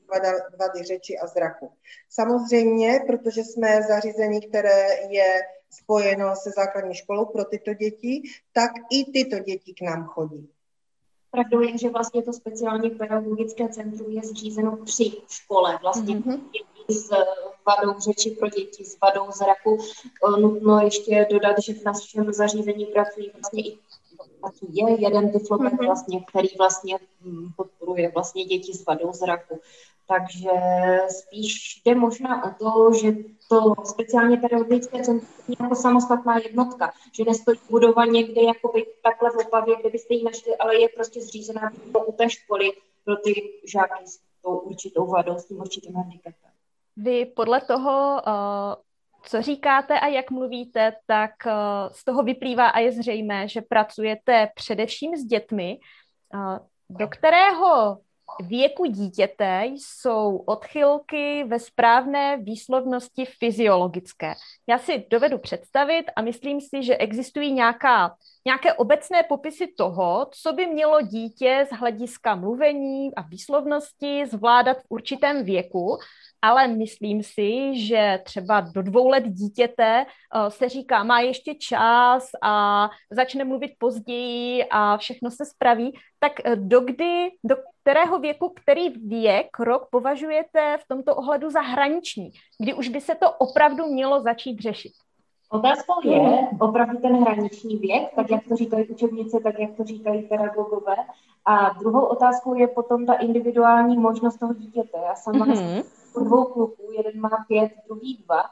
vady 0.59 0.85
řeči 0.85 1.19
a 1.19 1.27
zraku. 1.27 1.73
Samozřejmě, 2.11 3.01
protože 3.07 3.45
jsme 3.45 3.83
zařízení, 3.83 4.41
které 4.49 4.87
je 5.09 5.41
spojeno 5.71 6.37
se 6.37 6.51
základní 6.51 6.95
školou 6.95 7.25
pro 7.25 7.45
tyto 7.45 7.75
děti, 7.75 8.23
tak 8.53 8.71
i 8.91 9.05
tyto 9.13 9.39
děti 9.39 9.75
k 9.75 9.83
nám 9.83 10.07
chodí. 10.07 10.49
Pravdou 11.31 11.61
je, 11.61 11.79
že 11.79 11.91
vlastně 11.91 12.23
to 12.23 12.33
speciální 12.33 12.91
pedagogické 12.91 13.69
centrum 13.69 14.11
je 14.11 14.23
zřízeno 14.23 14.77
při 14.77 15.13
škole. 15.29 15.79
Vlastně 15.83 16.17
mm-hmm. 16.17 16.41
děti 16.53 17.01
s 17.01 17.11
vadou 17.67 18.01
řeči 18.01 18.31
pro 18.31 18.49
děti 18.49 18.85
s 18.85 18.99
vadou 19.01 19.33
zraku. 19.33 19.79
Nutno 20.41 20.81
ještě 20.81 21.27
dodat, 21.31 21.57
že 21.59 21.75
v 21.75 21.85
našem 21.85 22.33
zařízení 22.33 22.87
pracují 22.87 23.31
vlastně 23.35 23.69
i 23.69 23.79
taky 24.45 24.67
je 24.69 25.01
jeden 25.01 25.33
tyfloped 25.33 25.73
mm-hmm. 25.73 25.87
vlastně, 25.87 26.25
který 26.25 26.49
vlastně 26.59 26.99
hm, 27.21 27.49
podporuje 27.57 28.11
vlastně 28.15 28.45
děti 28.45 28.73
s 28.73 28.87
vadou 28.87 29.13
zraku. 29.13 29.61
Takže 30.09 30.51
spíš 31.09 31.83
jde 31.85 31.95
možná 31.95 32.45
o 32.45 32.51
to, 32.59 32.93
že 32.93 33.13
to 33.49 33.75
speciálně 33.85 34.37
pedagogické 34.37 35.05
centrum 35.05 35.31
je 35.49 35.57
jako 35.61 35.75
samostatná 35.75 36.39
jednotka, 36.39 36.93
že 37.13 37.25
nestojí 37.25 37.59
budova 37.71 38.05
někde 38.05 38.43
jakoby 38.43 38.87
takhle 39.03 39.31
v 39.31 39.47
Opavě, 39.47 39.77
kde 39.81 39.91
byste 39.91 40.15
ji 40.15 40.25
našli, 40.25 40.57
ale 40.57 40.81
je 40.81 40.89
prostě 40.89 41.21
zřízená 41.21 41.73
u 42.07 42.13
té 42.13 42.31
školy 42.31 42.73
pro 43.05 43.17
ty 43.17 43.53
žáky 43.65 44.07
s 44.07 44.19
tou 44.43 44.59
určitou 44.59 45.07
vadou, 45.07 45.39
s 45.39 45.45
tím 45.45 45.61
určitým 45.61 45.95
handicapem. 45.95 46.51
Vy 46.97 47.27
podle 47.27 47.61
toho, 47.61 48.23
uh, 48.27 48.75
co 49.27 49.43
říkáte 49.43 50.01
a 50.01 50.07
jak 50.07 50.31
mluvíte, 50.31 50.93
tak 51.07 51.31
uh, 51.47 51.53
z 51.93 52.05
toho 52.05 52.23
vyplývá 52.23 52.69
a 52.69 52.79
je 52.79 52.93
zřejmé, 52.93 53.49
že 53.49 53.61
pracujete 53.61 54.49
především 54.55 55.17
s 55.17 55.25
dětmi, 55.25 55.79
uh, 56.35 56.59
do 56.91 57.09
kterého 57.09 57.99
věku 58.41 58.87
dítěte 58.87 59.63
jsou 59.65 60.37
odchylky 60.37 61.45
ve 61.45 61.59
správné 61.59 62.37
výslovnosti 62.37 63.25
fyziologické. 63.25 64.35
Já 64.67 64.79
si 64.79 65.07
dovedu 65.11 65.39
představit 65.39 66.05
a 66.17 66.23
myslím 66.23 66.61
si, 66.61 66.83
že 66.83 66.97
existují 66.97 67.53
nějaká, 67.53 68.17
nějaké 68.47 68.73
obecné 68.73 69.23
popisy 69.23 69.67
toho, 69.79 70.27
co 70.31 70.53
by 70.53 70.67
mělo 70.67 71.01
dítě 71.01 71.67
z 71.73 71.77
hlediska 71.77 72.35
mluvení 72.35 73.15
a 73.15 73.23
výslovnosti 73.23 74.27
zvládat 74.27 74.77
v 74.77 74.87
určitém 74.89 75.45
věku 75.45 75.99
ale 76.45 76.69
myslím 76.69 77.23
si, 77.23 77.81
že 77.87 78.21
třeba 78.25 78.61
do 78.61 78.83
dvou 78.83 79.09
let 79.09 79.25
dítěte 79.27 80.07
uh, 80.07 80.49
se 80.49 80.69
říká, 80.69 81.05
má 81.05 81.21
ještě 81.21 81.55
čas 81.55 82.31
a 82.43 82.89
začne 83.11 83.45
mluvit 83.45 83.71
později 83.79 84.65
a 84.71 84.97
všechno 84.97 85.31
se 85.31 85.45
spraví, 85.45 85.93
tak 86.19 86.33
uh, 86.47 86.57
dokdy, 86.57 87.31
do 87.45 87.57
kterého 87.83 88.19
věku, 88.19 88.53
který 88.63 88.89
věk, 88.89 89.59
rok 89.59 89.89
považujete 89.91 90.79
v 90.81 90.89
tomto 90.89 91.17
ohledu 91.17 91.51
za 91.51 91.61
hraniční, 91.61 92.31
kdy 92.61 92.75
už 92.75 92.89
by 92.89 93.01
se 93.01 93.15
to 93.15 93.33
opravdu 93.33 93.87
mělo 93.87 94.21
začít 94.21 94.61
řešit? 94.61 94.93
Otázkou 95.51 96.09
je 96.09 96.49
opravdu 96.61 96.99
ten 96.99 97.17
hraniční 97.17 97.77
věk, 97.77 98.09
tak 98.17 98.31
jak 98.31 98.49
to 98.49 98.57
říkají 98.57 98.89
učebnice, 98.89 99.41
tak 99.41 99.59
jak 99.59 99.77
to 99.77 99.85
říkají 99.85 100.23
pedagogové. 100.23 100.97
A 101.47 101.71
druhou 101.79 102.05
otázkou 102.05 102.55
je 102.55 102.69
potom 102.69 103.07
ta 103.07 103.15
individuální 103.15 103.97
možnost 103.97 104.37
toho 104.37 104.55
dítěte. 104.55 104.99
Já 105.09 105.15
sama 105.15 105.47
mm-hmm 105.47 106.04
u 106.17 106.25
dvou 106.25 106.45
kluků, 106.45 106.93
jeden 106.93 107.21
má 107.21 107.45
pět, 107.49 107.73
druhý 107.87 108.25
dva, 108.27 108.43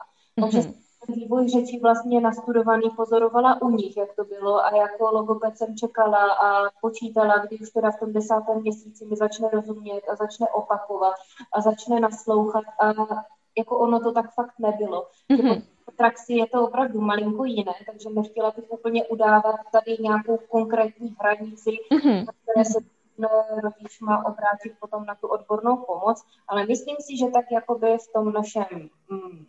takže 0.41 0.59
mm-hmm. 0.59 1.15
vývoj 1.15 1.49
řeči 1.49 1.79
vlastně 1.79 2.21
nastudovaný 2.21 2.89
pozorovala 2.89 3.61
u 3.61 3.69
nich, 3.69 3.97
jak 3.97 4.15
to 4.15 4.23
bylo 4.23 4.65
a 4.65 4.75
jako 4.75 5.11
logoped 5.11 5.57
jsem 5.57 5.75
čekala 5.75 6.31
a 6.31 6.69
počítala, 6.81 7.37
kdy 7.37 7.59
už 7.59 7.69
teda 7.69 7.91
v 7.91 7.99
tom 7.99 8.13
desátém 8.13 8.61
měsíci 8.61 9.05
mi 9.05 9.15
začne 9.15 9.49
rozumět 9.53 10.01
a 10.11 10.15
začne 10.15 10.47
opakovat 10.47 11.15
a 11.53 11.61
začne 11.61 11.99
naslouchat 11.99 12.63
a 12.79 12.93
jako 13.57 13.77
ono 13.77 13.99
to 13.99 14.11
tak 14.11 14.33
fakt 14.33 14.53
nebylo. 14.59 15.07
Mm-hmm. 15.31 15.61
V 15.91 15.95
praxi 15.95 16.33
je 16.33 16.47
to 16.47 16.63
opravdu 16.63 17.01
malinko 17.01 17.45
jiné, 17.45 17.73
takže 17.85 18.09
nechtěla 18.09 18.51
bych 18.55 18.71
úplně 18.71 19.05
udávat 19.05 19.55
tady 19.71 19.97
nějakou 19.99 20.37
konkrétní 20.49 21.15
hranici, 21.19 21.71
mm-hmm. 21.91 22.25
které 22.43 22.65
se 22.65 22.79
rodič 23.63 23.99
má 24.01 24.25
obrátit 24.25 24.73
potom 24.79 25.05
na 25.05 25.15
tu 25.15 25.27
odbornou 25.27 25.77
pomoc, 25.77 26.25
ale 26.47 26.65
myslím 26.65 26.95
si, 26.99 27.17
že 27.17 27.27
tak 27.27 27.45
jakoby 27.51 27.97
v 27.97 28.13
tom 28.13 28.33
našem 28.33 28.89
mm, 29.09 29.45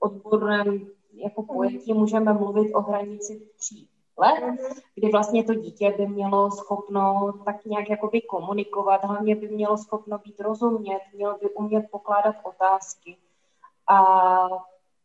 odborném 0.00 0.86
jako 1.12 1.42
pojetí 1.42 1.92
můžeme 1.92 2.32
mluvit 2.32 2.74
o 2.74 2.80
hranici 2.80 3.48
tří 3.56 3.88
let, 4.18 4.60
kdy 4.94 5.10
vlastně 5.12 5.44
to 5.44 5.54
dítě 5.54 5.94
by 5.96 6.08
mělo 6.08 6.50
schopno 6.50 7.32
tak 7.44 7.64
nějak 7.64 7.90
jakoby 7.90 8.20
komunikovat, 8.20 9.04
hlavně 9.04 9.36
by 9.36 9.48
mělo 9.48 9.78
schopno 9.78 10.18
být 10.18 10.40
rozumět, 10.40 11.00
mělo 11.14 11.38
by 11.38 11.50
umět 11.50 11.86
pokládat 11.90 12.36
otázky. 12.42 13.16
A 13.88 14.02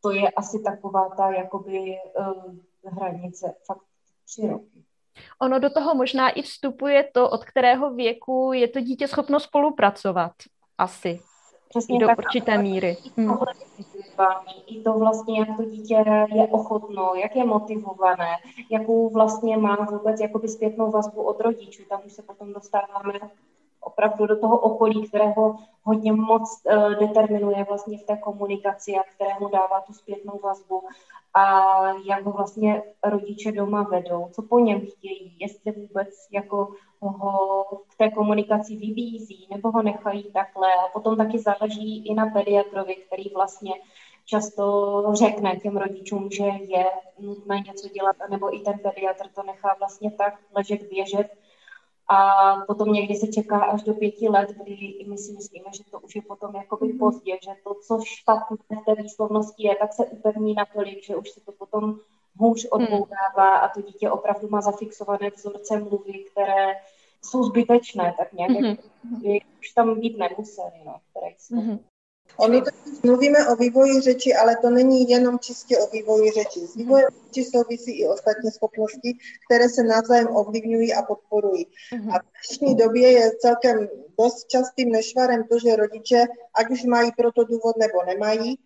to 0.02 0.12
je 0.12 0.30
asi 0.30 0.60
taková 0.60 1.10
ta 1.10 1.32
jakoby 1.32 1.98
uh, 2.20 2.56
hranice, 2.84 3.56
fakt 3.66 3.86
tři 4.26 4.48
roky. 4.48 4.84
Ono 5.42 5.60
do 5.60 5.70
toho 5.70 5.96
možná 5.96 6.30
i 6.30 6.42
vstupuje 6.42 7.10
to, 7.14 7.30
od 7.30 7.46
kterého 7.46 7.94
věku 7.94 8.54
je 8.54 8.68
to 8.68 8.80
dítě 8.80 9.08
schopno 9.08 9.40
spolupracovat. 9.40 10.32
Asi. 10.78 11.20
Přesně 11.70 12.00
do 12.00 12.08
tak, 12.08 12.18
určité 12.18 12.58
míry. 12.58 12.98
Hmm. 13.18 13.38
I 14.68 14.84
to 14.84 14.94
vlastně, 14.94 15.40
jak 15.40 15.58
to 15.58 15.64
dítě 15.64 16.04
je 16.34 16.48
ochotno, 16.48 17.12
jak 17.16 17.36
je 17.36 17.46
motivované, 17.46 18.36
jakou 18.72 19.10
vlastně 19.10 19.58
má 19.58 19.76
vůbec 19.92 20.22
jakoby 20.22 20.48
zpětnou 20.48 20.92
vazbu 20.92 21.22
od 21.22 21.42
rodičů. 21.42 21.84
Tam 21.90 22.02
už 22.06 22.14
se 22.14 22.22
potom 22.22 22.54
dostáváme 22.54 23.14
opravdu 23.82 24.26
do 24.26 24.40
toho 24.40 24.60
okolí, 24.60 25.08
kterého 25.08 25.56
hodně 25.84 26.14
moc 26.14 26.62
uh, 26.66 26.94
determinuje 26.94 27.64
vlastně 27.64 27.98
v 27.98 28.04
té 28.04 28.18
komunikaci 28.18 28.92
a 28.96 29.04
kterému 29.04 29.50
dává 29.50 29.82
tu 29.82 29.94
zpětnou 29.94 30.40
vazbu 30.44 30.84
a 31.34 31.64
jak 32.06 32.26
ho 32.26 32.32
vlastně 32.32 32.84
rodiče 33.04 33.52
doma 33.52 33.84
vedou, 33.84 34.28
co 34.32 34.42
po 34.42 34.60
něm 34.60 34.82
chtějí, 34.82 35.38
jestli 35.40 35.72
vůbec 35.72 36.10
jako 36.32 36.68
ho 37.02 37.64
k 37.88 37.98
té 37.98 38.12
komunikaci 38.12 38.76
vybízí, 38.76 39.48
nebo 39.52 39.72
ho 39.72 39.82
nechají 39.82 40.24
takhle. 40.24 40.68
A 40.74 40.88
potom 40.94 41.18
taky 41.18 41.40
záleží 41.40 42.08
i 42.08 42.14
na 42.14 42.26
pediatrovi, 42.26 42.96
který 42.96 43.30
vlastně 43.36 43.74
často 44.26 45.04
řekne 45.14 45.56
těm 45.56 45.78
rodičům, 45.78 46.30
že 46.32 46.44
je 46.44 46.86
nutné 47.20 47.60
něco 47.60 47.90
dělat, 47.90 48.16
nebo 48.30 48.56
i 48.56 48.60
ten 48.60 48.80
pediatr 48.80 49.28
to 49.36 49.44
nechá 49.44 49.76
vlastně 49.80 50.12
tak 50.12 50.40
ležet, 50.56 50.84
běžet, 50.90 51.28
a 52.08 52.56
potom 52.68 52.94
někdy 52.94 53.16
se 53.16 53.28
čeká 53.28 53.60
až 53.60 53.84
do 53.84 53.94
pěti 53.94 54.30
let, 54.30 54.50
kdy 54.50 55.06
my 55.08 55.18
si 55.18 55.32
myslíme, 55.34 55.66
že 55.78 55.84
to 55.92 56.00
už 56.00 56.16
je 56.16 56.22
potom 56.22 56.56
jakoby 56.56 56.88
mhm. 56.88 57.00
pozdě, 57.00 57.38
že 57.44 57.52
to, 57.64 57.74
co 57.88 58.00
špatné 58.06 58.58
v 58.82 58.86
té 58.86 59.02
výslovnosti 59.02 59.68
je, 59.68 59.76
tak 59.76 59.94
se 59.94 60.06
upevní 60.06 60.54
natolik, 60.54 61.04
že 61.04 61.16
už 61.16 61.30
se 61.30 61.42
to 61.42 61.52
potom 61.52 62.00
hůř 62.38 62.68
hmm. 62.74 62.84
odbourává 62.84 63.58
a 63.58 63.74
to 63.74 63.82
dítě 63.82 64.12
opravdu 64.12 64.48
má 64.50 64.62
zafixované 64.62 65.30
vzorce 65.30 65.80
mluvy, 65.80 66.14
které 66.32 66.74
jsou 67.22 67.44
zbytečné, 67.44 68.14
tak 68.18 68.34
nějak 68.34 68.52
mm-hmm. 68.52 69.42
už 69.60 69.72
tam 69.72 70.00
být 70.00 70.18
nemuseli. 70.18 70.72
No, 70.86 70.96
které 71.10 71.28
jsou. 71.38 71.56
Mm-hmm. 71.56 71.80
Oni 72.38 72.62
to 72.62 72.70
mluvíme 73.04 73.48
o 73.50 73.56
vývoji 73.56 74.02
řeči, 74.02 74.34
ale 74.34 74.56
to 74.62 74.70
není 74.70 75.10
jenom 75.10 75.40
čistě 75.40 75.78
o 75.78 75.88
vývoji 75.88 76.32
řeči. 76.32 76.60
S 76.60 76.76
vývojem 76.76 77.10
řeči 77.26 77.50
souvisí 77.50 78.00
i 78.00 78.08
ostatní 78.08 78.52
schopnosti, 78.52 79.18
které 79.46 79.70
se 79.70 79.84
navzájem 79.84 80.28
ovlivňují 80.36 80.94
a 80.94 81.02
podporují. 81.02 81.68
A 81.94 82.20
v 82.20 82.26
dnešní 82.32 82.76
době 82.76 83.12
je 83.12 83.32
celkem 83.32 83.90
dost 84.20 84.48
častým 84.48 84.92
nešvarem 84.92 85.44
to, 85.44 85.60
že 85.60 85.76
rodiče, 85.76 86.26
ať 86.60 86.72
už 86.72 86.84
mají 86.84 87.12
pro 87.12 87.32
to 87.32 87.44
důvod 87.44 87.78
nebo 87.78 88.04
nemají, 88.04 88.60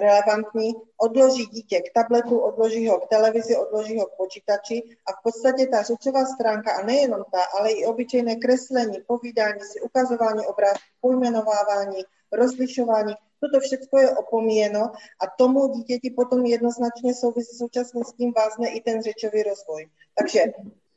relevantní, 0.00 0.74
odloží 0.96 1.46
dítě 1.46 1.80
k 1.80 1.92
tabletu, 1.94 2.38
odloží 2.38 2.88
ho 2.88 2.98
k 2.98 3.08
televizi, 3.08 3.56
odloží 3.56 3.98
ho 3.98 4.06
k 4.06 4.16
počítači 4.16 4.82
a 5.06 5.12
v 5.12 5.22
podstatě 5.22 5.66
ta 5.66 5.82
řečová 5.82 6.24
stránka, 6.24 6.72
a 6.72 6.86
nejenom 6.86 7.24
ta, 7.32 7.40
ale 7.58 7.70
i 7.70 7.86
obyčejné 7.86 8.36
kreslení, 8.36 8.98
povídání 9.06 9.60
si, 9.60 9.80
ukazování 9.80 10.46
obrázků, 10.46 10.84
pojmenovávání, 11.00 12.04
rozlišování, 12.32 13.14
toto 13.40 13.60
všechno 13.60 13.98
je 14.00 14.16
opomíjeno 14.16 14.80
a 15.20 15.26
tomu 15.38 15.68
dítěti 15.68 16.10
potom 16.10 16.46
jednoznačně 16.46 17.14
souvisí 17.14 17.56
současně 17.56 18.04
s 18.04 18.12
tím 18.12 18.32
vázne 18.36 18.68
i 18.68 18.80
ten 18.80 19.02
řečový 19.02 19.42
rozvoj. 19.42 19.90
Takže 20.18 20.40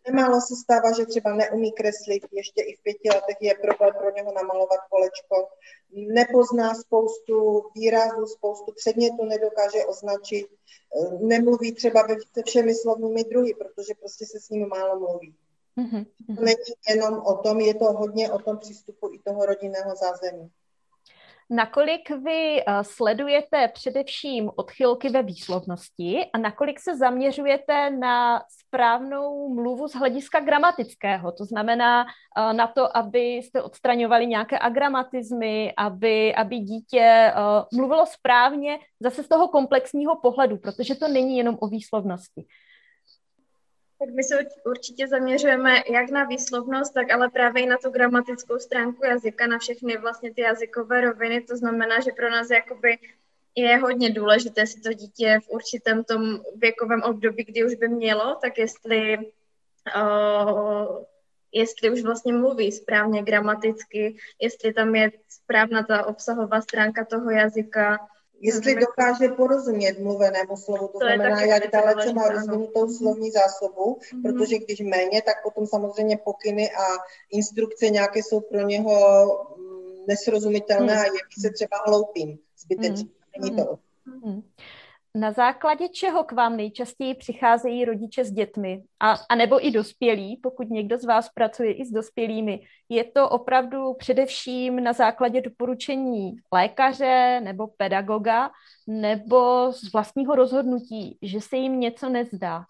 nemálo 0.07 0.41
se 0.41 0.55
stává, 0.63 0.91
že 0.97 1.05
třeba 1.05 1.33
neumí 1.33 1.71
kreslit, 1.71 2.23
ještě 2.31 2.61
i 2.61 2.75
v 2.75 2.83
pěti 2.83 3.09
letech 3.09 3.37
je 3.41 3.53
problém 3.61 3.93
pro 3.99 4.11
něho 4.11 4.33
namalovat 4.33 4.79
kolečko, 4.89 5.47
nepozná 5.93 6.75
spoustu 6.75 7.63
výrazů, 7.75 8.25
spoustu 8.25 8.73
předmětů 8.75 9.25
nedokáže 9.25 9.85
označit, 9.85 10.47
nemluví 11.19 11.71
třeba 11.71 12.07
se 12.33 12.43
všemi 12.45 12.75
slovními 12.75 13.23
druhy, 13.23 13.53
protože 13.53 13.93
prostě 13.99 14.25
se 14.25 14.39
s 14.39 14.49
ním 14.49 14.67
málo 14.67 14.99
mluví. 14.99 15.35
Mm-hmm. 15.77 16.05
To 16.35 16.41
není 16.43 16.55
jenom 16.89 17.21
o 17.25 17.33
tom, 17.37 17.59
je 17.59 17.73
to 17.73 17.85
hodně 17.85 18.31
o 18.31 18.39
tom 18.39 18.57
přístupu 18.57 19.13
i 19.13 19.19
toho 19.19 19.45
rodinného 19.45 19.95
zázemí. 19.95 20.51
Nakolik 21.53 22.09
vy 22.09 22.63
uh, 22.67 22.81
sledujete 22.81 23.67
především 23.73 24.49
odchylky 24.55 25.09
ve 25.09 25.23
výslovnosti 25.23 26.25
a 26.33 26.37
nakolik 26.37 26.79
se 26.79 26.97
zaměřujete 26.97 27.89
na 27.89 28.41
správnou 28.49 29.53
mluvu 29.53 29.87
z 29.87 29.93
hlediska 29.93 30.39
gramatického, 30.39 31.31
to 31.31 31.45
znamená 31.45 32.03
uh, 32.03 32.53
na 32.53 32.67
to, 32.67 32.97
abyste 32.97 33.61
odstraňovali 33.61 34.27
nějaké 34.27 34.59
agramatizmy, 34.59 35.73
aby, 35.77 36.35
aby 36.35 36.59
dítě 36.59 37.33
uh, 37.35 37.79
mluvilo 37.79 38.05
správně 38.05 38.79
zase 38.99 39.23
z 39.23 39.27
toho 39.27 39.47
komplexního 39.47 40.19
pohledu, 40.21 40.57
protože 40.57 40.95
to 40.95 41.07
není 41.07 41.37
jenom 41.37 41.57
o 41.59 41.67
výslovnosti. 41.67 42.45
Tak 44.01 44.09
my 44.09 44.23
se 44.23 44.37
určitě 44.65 45.07
zaměřujeme 45.07 45.83
jak 45.91 46.09
na 46.09 46.23
výslovnost, 46.23 46.93
tak 46.93 47.11
ale 47.11 47.29
právě 47.29 47.63
i 47.63 47.65
na 47.65 47.77
tu 47.77 47.89
gramatickou 47.89 48.59
stránku 48.59 49.05
jazyka, 49.05 49.47
na 49.47 49.59
všechny 49.59 49.97
vlastně 49.97 50.33
ty 50.33 50.41
jazykové 50.41 51.01
roviny. 51.01 51.41
To 51.41 51.57
znamená, 51.57 51.99
že 51.99 52.11
pro 52.11 52.29
nás 52.29 52.49
jakoby 52.49 52.97
je 53.55 53.77
hodně 53.77 54.09
důležité 54.09 54.67
si 54.67 54.81
to 54.81 54.93
dítě 54.93 55.39
v 55.45 55.49
určitém 55.49 56.03
tom 56.03 56.41
věkovém 56.55 57.01
období, 57.03 57.43
kdy 57.43 57.65
už 57.65 57.75
by 57.75 57.87
mělo, 57.87 58.37
tak 58.41 58.57
jestli 58.57 59.17
uh, 59.95 61.03
jestli 61.51 61.89
už 61.89 62.01
vlastně 62.01 62.33
mluví 62.33 62.71
správně 62.71 63.23
gramaticky, 63.23 64.17
jestli 64.41 64.73
tam 64.73 64.95
je 64.95 65.11
správná 65.29 65.83
ta 65.83 66.05
obsahová 66.05 66.61
stránka 66.61 67.05
toho 67.05 67.31
jazyka, 67.31 68.07
Jestli 68.43 68.75
dokáže 68.75 69.27
porozumět 69.27 69.99
mluvenému 69.99 70.57
slovu, 70.57 70.87
to, 70.87 70.99
to 70.99 71.05
znamená, 71.05 71.41
jak 71.41 71.71
dalece 71.71 72.13
má 72.13 72.29
rozvinutou 72.29 72.89
slovní 72.89 73.31
zásobu, 73.31 73.99
mm-hmm. 73.99 74.21
protože 74.21 74.57
když 74.57 74.79
méně, 74.79 75.21
tak 75.21 75.43
potom 75.43 75.67
samozřejmě 75.67 76.17
pokyny 76.17 76.71
a 76.71 76.85
instrukce 77.31 77.89
nějaké 77.89 78.19
jsou 78.19 78.39
pro 78.39 78.61
něho 78.61 79.27
mm, 79.57 80.05
nesrozumitelné 80.07 80.93
mm-hmm. 80.93 81.01
a 81.01 81.05
jeví 81.05 81.41
se 81.41 81.49
třeba 81.49 81.77
hloupým 81.87 82.39
zbytečně. 82.57 83.05
Mm-hmm. 83.05 83.41
Není 83.41 83.55
to 83.55 83.63
mm-hmm. 83.63 84.43
Na 85.15 85.31
základě 85.31 85.89
čeho 85.89 86.23
k 86.23 86.31
vám 86.31 86.57
nejčastěji 86.57 87.15
přicházejí 87.15 87.85
rodiče 87.85 88.25
s 88.25 88.31
dětmi? 88.31 88.83
A, 88.99 89.15
a 89.29 89.35
nebo 89.35 89.67
i 89.67 89.71
dospělí, 89.71 90.39
pokud 90.43 90.69
někdo 90.69 90.97
z 90.97 91.05
vás 91.05 91.29
pracuje 91.29 91.73
i 91.73 91.85
s 91.85 91.91
dospělými. 91.91 92.59
Je 92.89 93.03
to 93.03 93.29
opravdu 93.29 93.93
především 93.93 94.83
na 94.83 94.93
základě 94.93 95.41
doporučení 95.41 96.31
lékaře 96.53 97.41
nebo 97.43 97.67
pedagoga, 97.67 98.51
nebo 98.87 99.71
z 99.71 99.93
vlastního 99.93 100.35
rozhodnutí, 100.35 101.17
že 101.21 101.41
se 101.41 101.57
jim 101.57 101.79
něco 101.79 102.09
nezdá? 102.09 102.63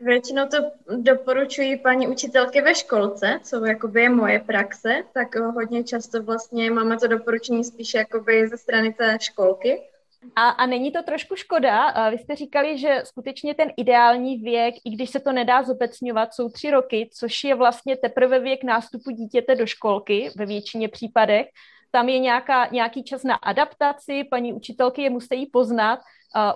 Většinou 0.00 0.48
to 0.48 0.56
doporučují 0.96 1.78
paní 1.78 2.08
učitelky 2.08 2.62
ve 2.62 2.74
školce, 2.74 3.40
co 3.42 3.66
jakoby 3.66 4.02
je 4.02 4.10
moje 4.10 4.40
praxe, 4.40 5.02
tak 5.14 5.36
hodně 5.36 5.84
často 5.84 6.22
vlastně 6.22 6.70
máme 6.70 6.98
to 6.98 7.06
doporučení 7.06 7.64
spíše 7.64 7.98
jakoby 7.98 8.48
ze 8.48 8.56
strany 8.56 8.92
té 8.92 9.18
školky. 9.20 9.89
A, 10.36 10.48
a 10.48 10.66
není 10.66 10.92
to 10.92 11.02
trošku 11.02 11.36
škoda? 11.36 12.10
Vy 12.10 12.18
jste 12.18 12.36
říkali, 12.36 12.78
že 12.78 13.02
skutečně 13.04 13.54
ten 13.54 13.68
ideální 13.76 14.36
věk, 14.36 14.74
i 14.84 14.90
když 14.90 15.10
se 15.10 15.20
to 15.20 15.32
nedá 15.32 15.62
zobecňovat, 15.62 16.34
jsou 16.34 16.48
tři 16.48 16.70
roky, 16.70 17.10
což 17.18 17.44
je 17.44 17.54
vlastně 17.54 17.96
teprve 17.96 18.40
věk 18.40 18.64
nástupu 18.64 19.10
dítěte 19.10 19.54
do 19.54 19.66
školky 19.66 20.30
ve 20.36 20.46
většině 20.46 20.88
případech. 20.88 21.46
Tam 21.90 22.08
je 22.08 22.18
nějaká, 22.18 22.68
nějaký 22.72 23.04
čas 23.04 23.24
na 23.24 23.34
adaptaci, 23.34 24.24
paní 24.24 24.52
učitelky 24.52 25.02
je 25.02 25.10
musí 25.10 25.46
poznat. 25.46 26.00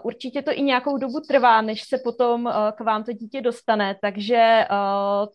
Určitě 0.03 0.43
to 0.43 0.53
i 0.53 0.63
nějakou 0.63 0.99
dobu 0.99 1.21
trvá, 1.21 1.61
než 1.61 1.83
se 1.83 1.99
potom 2.05 2.53
k 2.77 2.81
vám 2.81 3.05
to 3.05 3.13
dítě 3.13 3.41
dostane, 3.41 3.97
takže 4.03 4.67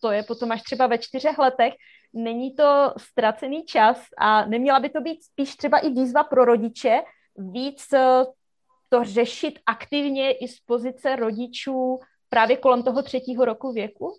to 0.01 0.11
je 0.11 0.23
potom 0.23 0.51
až 0.51 0.61
třeba 0.61 0.87
ve 0.87 0.97
čtyřech 0.97 1.37
letech. 1.37 1.73
Není 2.13 2.55
to 2.55 2.93
ztracený 2.97 3.63
čas 3.65 4.01
a 4.17 4.45
neměla 4.45 4.79
by 4.79 4.89
to 4.89 5.01
být 5.01 5.23
spíš 5.23 5.55
třeba 5.55 5.77
i 5.77 5.89
výzva 5.89 6.23
pro 6.23 6.45
rodiče, 6.45 7.01
víc 7.39 7.93
eh, 7.93 8.25
to 8.89 9.03
řešit 9.03 9.59
aktivně 9.65 10.31
i 10.31 10.47
z 10.47 10.59
pozice 10.59 11.15
rodičů 11.15 11.99
právě 12.29 12.57
kolem 12.57 12.83
toho 12.83 13.03
třetího 13.03 13.45
roku 13.45 13.71
věku? 13.71 14.13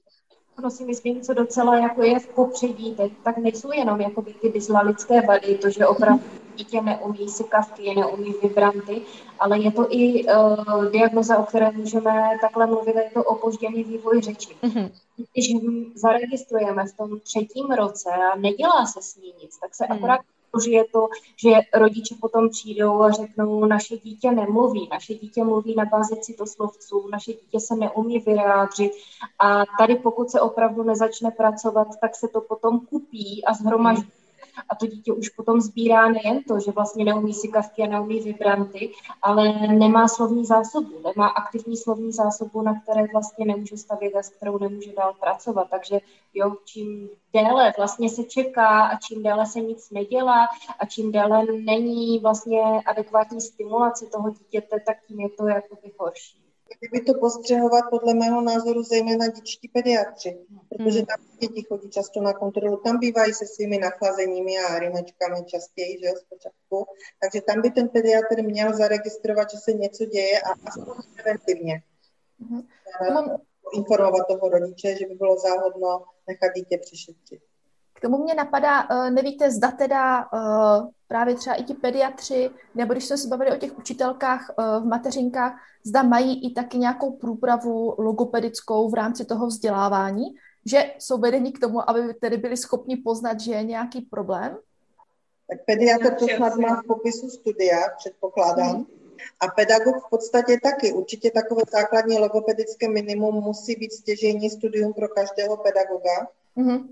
Ono 0.58 0.70
si 0.70 0.84
myslím, 0.84 1.20
co 1.20 1.34
docela 1.34 1.78
jako 1.78 2.02
je 2.02 2.18
v 2.18 2.28
popředí 2.28 2.94
teď, 2.94 3.12
tak 3.24 3.38
nejsou 3.38 3.72
jenom 3.72 4.00
jako 4.00 4.22
ty 4.22 4.52
dyslalické 4.52 5.20
vady, 5.20 5.54
to, 5.54 5.70
že 5.70 5.86
opravdu 5.86 6.24
dítě 6.56 6.80
neumí 6.80 7.26
kavky, 7.48 7.94
neumí 7.94 8.34
vibranty, 8.42 9.02
ale 9.38 9.58
je 9.58 9.72
to 9.72 9.86
i 9.90 10.24
uh, 10.24 10.84
diagnoza, 10.84 11.38
o 11.38 11.42
které 11.42 11.70
můžeme 11.70 12.38
takhle 12.40 12.66
mluvit, 12.66 12.96
je 12.96 13.10
to 13.14 13.24
opožděný 13.24 13.84
vývoj 13.84 14.22
řeči. 14.22 14.56
Mm-hmm. 14.62 14.90
Když 15.32 15.52
zaregistrujeme 15.94 16.84
v 16.86 16.96
tom 16.96 17.20
třetím 17.20 17.66
roce 17.66 18.10
a 18.10 18.38
nedělá 18.38 18.86
se 18.86 19.02
s 19.02 19.16
ní 19.16 19.32
nic, 19.42 19.58
tak 19.58 19.74
se 19.74 19.86
mm. 19.88 19.92
akorát 19.92 20.20
je 20.68 20.84
to, 20.84 21.08
že 21.36 21.50
rodiče 21.74 22.14
potom 22.20 22.48
přijdou 22.48 23.02
a 23.02 23.10
řeknou, 23.10 23.64
naše 23.64 23.98
dítě 23.98 24.30
nemluví, 24.30 24.88
naše 24.92 25.14
dítě 25.14 25.44
mluví 25.44 25.74
na 25.74 25.84
bázi 25.84 26.16
citoslovců, 26.20 27.08
naše 27.12 27.32
dítě 27.32 27.60
se 27.60 27.76
neumí 27.76 28.18
vyjádřit. 28.18 28.92
A 29.38 29.62
tady 29.78 29.96
pokud 29.96 30.30
se 30.30 30.40
opravdu 30.40 30.82
nezačne 30.82 31.30
pracovat, 31.30 31.88
tak 32.00 32.16
se 32.16 32.28
to 32.28 32.40
potom 32.40 32.80
kupí 32.80 33.44
a 33.44 33.54
zhromaždí 33.54 34.19
a 34.68 34.74
to 34.74 34.86
dítě 34.86 35.12
už 35.12 35.28
potom 35.28 35.60
sbírá 35.60 36.08
nejen 36.08 36.42
to, 36.48 36.60
že 36.60 36.70
vlastně 36.70 37.04
neumí 37.04 37.34
si 37.34 37.48
kavky 37.48 37.82
a 37.82 37.86
neumí 37.86 38.20
vibranty, 38.20 38.92
ale 39.22 39.52
nemá 39.66 40.08
slovní 40.08 40.44
zásobu, 40.44 40.90
nemá 41.04 41.28
aktivní 41.28 41.76
slovní 41.76 42.12
zásobu, 42.12 42.62
na 42.62 42.80
které 42.80 43.06
vlastně 43.12 43.46
nemůže 43.46 43.76
stavět 43.76 44.16
a 44.16 44.22
s 44.22 44.28
kterou 44.28 44.58
nemůže 44.58 44.92
dál 44.92 45.14
pracovat. 45.20 45.68
Takže 45.70 46.00
jo, 46.34 46.56
čím 46.64 47.08
déle 47.32 47.72
vlastně 47.76 48.10
se 48.10 48.24
čeká 48.24 48.86
a 48.86 48.96
čím 48.96 49.22
déle 49.22 49.46
se 49.46 49.60
nic 49.60 49.90
nedělá 49.90 50.48
a 50.78 50.86
čím 50.86 51.12
déle 51.12 51.44
není 51.44 52.18
vlastně 52.18 52.60
adekvátní 52.86 53.40
stimulace 53.40 54.06
toho 54.06 54.30
dítěte, 54.30 54.76
tak 54.86 54.96
tím 55.08 55.20
je 55.20 55.28
to 55.28 55.48
jakoby 55.48 55.92
horší. 55.98 56.49
Kdyby 56.80 57.04
to 57.04 57.14
postřehovat 57.14 57.84
podle 57.90 58.14
mého 58.14 58.40
názoru 58.40 58.82
zejména 58.82 59.26
dětští 59.26 59.68
pediatři, 59.68 60.38
protože 60.68 60.98
hmm. 60.98 61.06
tam 61.06 61.18
děti 61.40 61.62
chodí 61.62 61.90
často 61.90 62.20
na 62.20 62.32
kontrolu, 62.32 62.76
tam 62.76 62.98
bývají 62.98 63.32
se 63.32 63.46
svými 63.46 63.78
nachlazeními 63.78 64.58
a 64.58 64.78
rýmečkami 64.78 65.44
častěji, 65.44 65.98
že 66.00 66.06
jo, 66.06 66.14
zpočátku, 66.16 66.86
takže 67.20 67.40
tam 67.40 67.62
by 67.62 67.70
ten 67.70 67.88
pediatr 67.88 68.42
měl 68.42 68.76
zaregistrovat, 68.76 69.50
že 69.50 69.58
se 69.58 69.72
něco 69.72 70.04
děje 70.04 70.40
a 70.40 70.50
aspoň 70.66 70.94
preventivně. 71.14 71.82
Hmm. 72.50 72.62
Informovat 73.72 74.26
toho 74.26 74.48
rodiče, 74.48 74.96
že 74.96 75.06
by 75.06 75.14
bylo 75.14 75.38
záhodno 75.38 76.04
nechat 76.28 76.54
dítě 76.56 76.78
přešetřit. 76.78 77.40
K 77.92 78.00
tomu 78.00 78.18
mě 78.24 78.34
napadá, 78.34 78.86
eh, 78.90 79.10
nevíte, 79.10 79.50
zda 79.50 79.70
teda 79.70 80.20
eh, 80.22 80.90
právě 81.10 81.34
třeba 81.34 81.56
i 81.56 81.62
ti 81.62 81.74
pediatři, 81.74 82.50
nebo 82.74 82.92
když 82.92 83.04
jsme 83.04 83.18
se 83.18 83.28
bavili 83.28 83.52
o 83.52 83.56
těch 83.56 83.78
učitelkách 83.78 84.50
eh, 84.50 84.80
v 84.80 84.84
mateřinkách, 84.84 85.52
zda 85.84 86.02
mají 86.02 86.50
i 86.50 86.54
taky 86.54 86.78
nějakou 86.78 87.10
průpravu 87.10 87.94
logopedickou 87.98 88.90
v 88.90 88.94
rámci 88.94 89.24
toho 89.24 89.46
vzdělávání, 89.46 90.24
že 90.66 90.94
jsou 90.98 91.18
vedeni 91.18 91.52
k 91.52 91.58
tomu, 91.58 91.90
aby 91.90 92.14
tedy 92.14 92.36
byli 92.36 92.56
schopni 92.56 92.96
poznat, 92.96 93.40
že 93.40 93.52
je 93.52 93.62
nějaký 93.64 94.00
problém? 94.00 94.58
Tak 95.50 95.64
pediatr 95.66 96.14
to 96.14 96.26
snad 96.36 96.56
má 96.56 96.82
v 96.82 96.86
popisu 96.86 97.28
studia, 97.30 97.78
předpokládám. 97.98 98.74
Hmm. 98.74 98.86
A 99.40 99.48
pedagog 99.48 100.06
v 100.06 100.10
podstatě 100.10 100.58
taky. 100.62 100.92
Určitě 100.92 101.30
takové 101.30 101.62
základní 101.72 102.18
logopedické 102.18 102.88
minimum 102.88 103.34
musí 103.34 103.76
být 103.76 103.92
stěžení 103.92 104.50
studium 104.50 104.92
pro 104.92 105.08
každého 105.08 105.56
pedagoga. 105.56 106.28
Mm-hmm. 106.56 106.88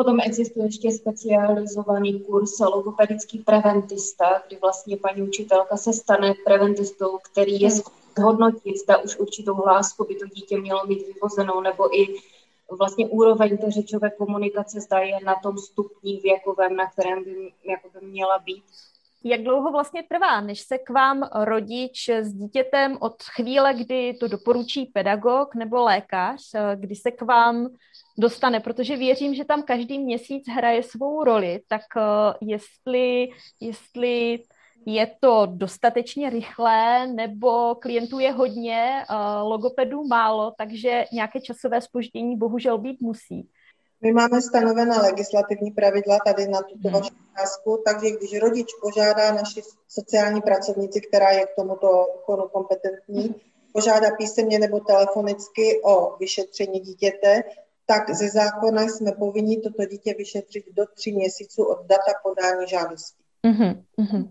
Potom 0.00 0.20
existuje 0.20 0.66
ještě 0.66 0.90
specializovaný 0.90 2.20
kurz 2.20 2.58
logopedický 2.58 3.38
preventista, 3.38 4.42
kdy 4.46 4.58
vlastně 4.62 4.96
paní 4.96 5.22
učitelka 5.22 5.76
se 5.76 5.92
stane 5.92 6.34
preventistou, 6.44 7.18
který 7.18 7.60
je 7.60 7.70
zhodnotit, 8.18 8.76
zda 8.78 8.96
už 8.96 9.16
určitou 9.16 9.54
hlásku 9.54 10.04
by 10.04 10.14
to 10.14 10.26
dítě 10.26 10.60
mělo 10.60 10.86
mít 10.86 11.06
vyvozenou, 11.06 11.60
nebo 11.60 11.98
i 12.00 12.06
vlastně 12.78 13.06
úroveň 13.06 13.58
té 13.58 13.70
řečové 13.70 14.10
komunikace 14.10 14.80
zda 14.80 14.98
je 14.98 15.18
na 15.24 15.34
tom 15.42 15.58
stupni 15.58 16.20
věkovém, 16.22 16.76
na 16.76 16.90
kterém 16.90 17.24
by, 17.24 17.52
jako 17.64 17.88
by 18.00 18.06
měla 18.06 18.38
být. 18.38 18.64
Jak 19.24 19.42
dlouho 19.42 19.72
vlastně 19.72 20.02
trvá, 20.02 20.40
než 20.40 20.60
se 20.60 20.78
k 20.78 20.90
vám 20.90 21.28
rodič 21.34 22.08
s 22.08 22.32
dítětem 22.32 22.98
od 23.00 23.22
chvíle, 23.22 23.74
kdy 23.74 24.14
to 24.14 24.28
doporučí 24.28 24.86
pedagog 24.86 25.54
nebo 25.54 25.82
lékař, 25.82 26.42
kdy 26.74 26.96
se 26.96 27.10
k 27.10 27.22
vám 27.22 27.68
dostane, 28.18 28.60
protože 28.60 28.96
věřím, 28.96 29.34
že 29.34 29.44
tam 29.44 29.62
každý 29.62 29.98
měsíc 29.98 30.44
hraje 30.48 30.82
svou 30.82 31.24
roli, 31.24 31.60
tak 31.68 31.82
uh, 31.96 32.48
jestli, 32.48 33.28
jestli 33.60 34.38
je 34.86 35.10
to 35.20 35.46
dostatečně 35.50 36.30
rychlé, 36.30 37.06
nebo 37.06 37.74
klientů 37.74 38.18
je 38.18 38.32
hodně, 38.32 39.04
uh, 39.10 39.48
logopedů 39.48 40.04
málo, 40.04 40.52
takže 40.58 41.04
nějaké 41.12 41.40
časové 41.40 41.80
spoždění 41.80 42.36
bohužel 42.36 42.78
být 42.78 43.00
musí. 43.00 43.48
My 44.02 44.12
máme 44.12 44.42
stanovená 44.42 45.02
legislativní 45.02 45.70
pravidla 45.70 46.18
tady 46.26 46.48
na 46.48 46.62
tuto 46.62 46.88
hmm. 46.88 46.92
vaši 46.92 47.10
otázku, 47.32 47.82
takže 47.86 48.16
když 48.16 48.38
rodič 48.38 48.66
požádá 48.82 49.32
naši 49.32 49.62
sociální 49.88 50.40
pracovnici, 50.40 51.00
která 51.00 51.30
je 51.30 51.46
k 51.46 51.54
tomuto 51.56 52.06
úkonu 52.20 52.48
kompetentní, 52.52 53.34
požádá 53.72 54.10
písemně 54.18 54.58
nebo 54.58 54.80
telefonicky 54.80 55.80
o 55.84 56.16
vyšetření 56.16 56.80
dítěte, 56.80 57.42
tak 57.90 58.10
ze 58.10 58.28
zákona 58.28 58.82
jsme 58.82 59.12
povinni 59.12 59.60
toto 59.60 59.84
dítě 59.84 60.14
vyšetřit 60.18 60.64
do 60.72 60.84
tří 60.94 61.12
měsíců 61.12 61.64
od 61.64 61.86
data 61.86 62.12
podání 62.22 62.68
žádosti. 62.68 63.22
Mm-hmm. 63.46 64.28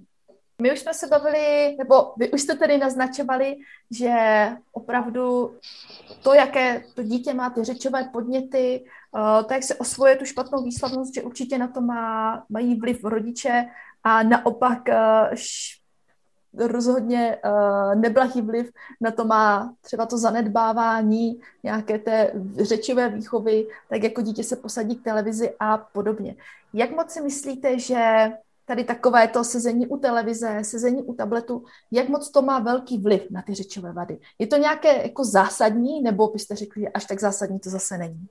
My 0.61 0.73
už 0.73 0.79
jsme 0.79 0.93
se 0.93 1.07
bavili, 1.07 1.75
nebo 1.77 2.13
vy 2.17 2.31
už 2.31 2.41
jste 2.41 2.55
tedy 2.55 2.77
naznačovali, 2.77 3.55
že 3.91 4.15
opravdu 4.71 5.55
to, 6.23 6.33
jaké 6.33 6.83
to 6.95 7.03
dítě 7.03 7.33
má 7.33 7.49
ty 7.49 7.63
řečové 7.63 8.09
podněty, 8.13 8.85
uh, 9.11 9.43
to, 9.47 9.53
jak 9.53 9.63
se 9.63 9.75
osvoje 9.75 10.15
tu 10.15 10.25
špatnou 10.25 10.63
výslavnost, 10.63 11.13
že 11.15 11.21
určitě 11.21 11.57
na 11.57 11.67
to 11.67 11.81
má, 11.81 12.45
mají 12.49 12.79
vliv 12.79 13.03
rodiče 13.03 13.65
a 14.03 14.23
naopak 14.23 14.79
uh, 14.89 15.35
rozhodně 16.59 17.37
uh, 17.45 17.95
neblahý 17.95 18.41
vliv 18.41 18.71
na 19.01 19.11
to 19.11 19.25
má 19.25 19.73
třeba 19.81 20.05
to 20.05 20.17
zanedbávání 20.17 21.39
nějaké 21.63 21.99
té 21.99 22.31
řečové 22.61 23.09
výchovy, 23.09 23.67
tak 23.89 24.03
jako 24.03 24.21
dítě 24.21 24.43
se 24.43 24.55
posadí 24.55 24.95
k 24.95 25.03
televizi 25.03 25.53
a 25.59 25.77
podobně. 25.77 26.35
Jak 26.73 26.91
moc 26.91 27.11
si 27.11 27.21
myslíte, 27.21 27.79
že 27.79 28.31
tady 28.65 28.83
takové 28.83 29.27
to 29.27 29.43
sezení 29.43 29.87
u 29.87 29.97
televize, 29.97 30.59
sezení 30.61 31.03
u 31.03 31.13
tabletu, 31.13 31.63
jak 31.91 32.09
moc 32.09 32.29
to 32.29 32.41
má 32.41 32.59
velký 32.59 32.97
vliv 32.97 33.31
na 33.31 33.41
ty 33.41 33.53
řečové 33.53 33.91
vady? 33.91 34.19
Je 34.39 34.47
to 34.47 34.57
nějaké 34.57 35.03
jako 35.03 35.23
zásadní, 35.23 36.01
nebo 36.01 36.27
byste 36.27 36.55
řekli, 36.55 36.81
že 36.81 36.89
až 36.89 37.05
tak 37.05 37.19
zásadní 37.19 37.59
to 37.59 37.69
zase 37.69 37.97
není? 37.97 38.27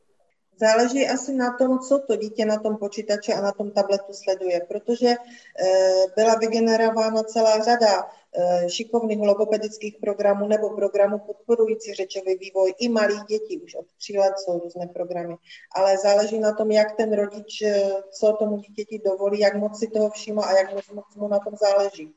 Záleží 0.59 1.09
asi 1.09 1.33
na 1.33 1.57
tom, 1.57 1.79
co 1.79 1.99
to 1.99 2.17
dítě 2.17 2.45
na 2.45 2.59
tom 2.59 2.77
počítači 2.77 3.33
a 3.33 3.41
na 3.41 3.53
tom 3.53 3.71
tabletu 3.71 4.13
sleduje, 4.13 4.61
protože 4.69 5.09
eh, 5.09 6.05
byla 6.17 6.35
vygenerována 6.35 7.23
celá 7.23 7.65
řada 7.65 8.11
eh, 8.39 8.71
šikovných 8.71 9.21
logopedických 9.21 9.97
programů 10.01 10.49
nebo 10.49 10.71
programů 10.71 11.19
podporující 11.19 11.95
řečový 11.95 12.37
vývoj. 12.37 12.75
I 12.79 12.89
malých 12.89 13.23
dětí, 13.29 13.59
už 13.59 13.75
od 13.75 13.87
tří 13.99 14.19
let 14.19 14.35
jsou 14.39 14.61
různé 14.61 14.87
programy, 14.87 15.37
ale 15.77 15.99
záleží 15.99 16.39
na 16.39 16.53
tom, 16.53 16.71
jak 16.71 16.97
ten 16.97 17.13
rodič, 17.13 17.63
eh, 17.63 17.93
co 18.11 18.33
tomu 18.33 18.57
dítěti 18.57 19.03
dovolí, 19.05 19.41
jak 19.41 19.55
moc 19.55 19.79
si 19.79 19.87
toho 19.87 20.11
všímá 20.11 20.45
a 20.45 20.53
jak 20.53 20.95
moc 20.95 21.15
mu 21.17 21.29
na 21.29 21.39
tom 21.39 21.55
záleží 21.57 22.15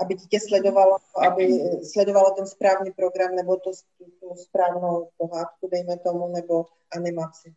aby 0.00 0.14
dítě 0.14 0.40
sledovalo, 0.40 0.96
aby 1.26 1.60
sledovalo 1.92 2.30
ten 2.30 2.46
správný 2.46 2.90
program 2.90 3.34
nebo 3.34 3.56
tu, 3.56 3.70
tu 4.20 4.34
správnou 4.36 5.08
pohádku, 5.16 5.68
dejme 5.72 5.98
tomu, 5.98 6.28
nebo 6.28 6.66
animaci. 6.96 7.54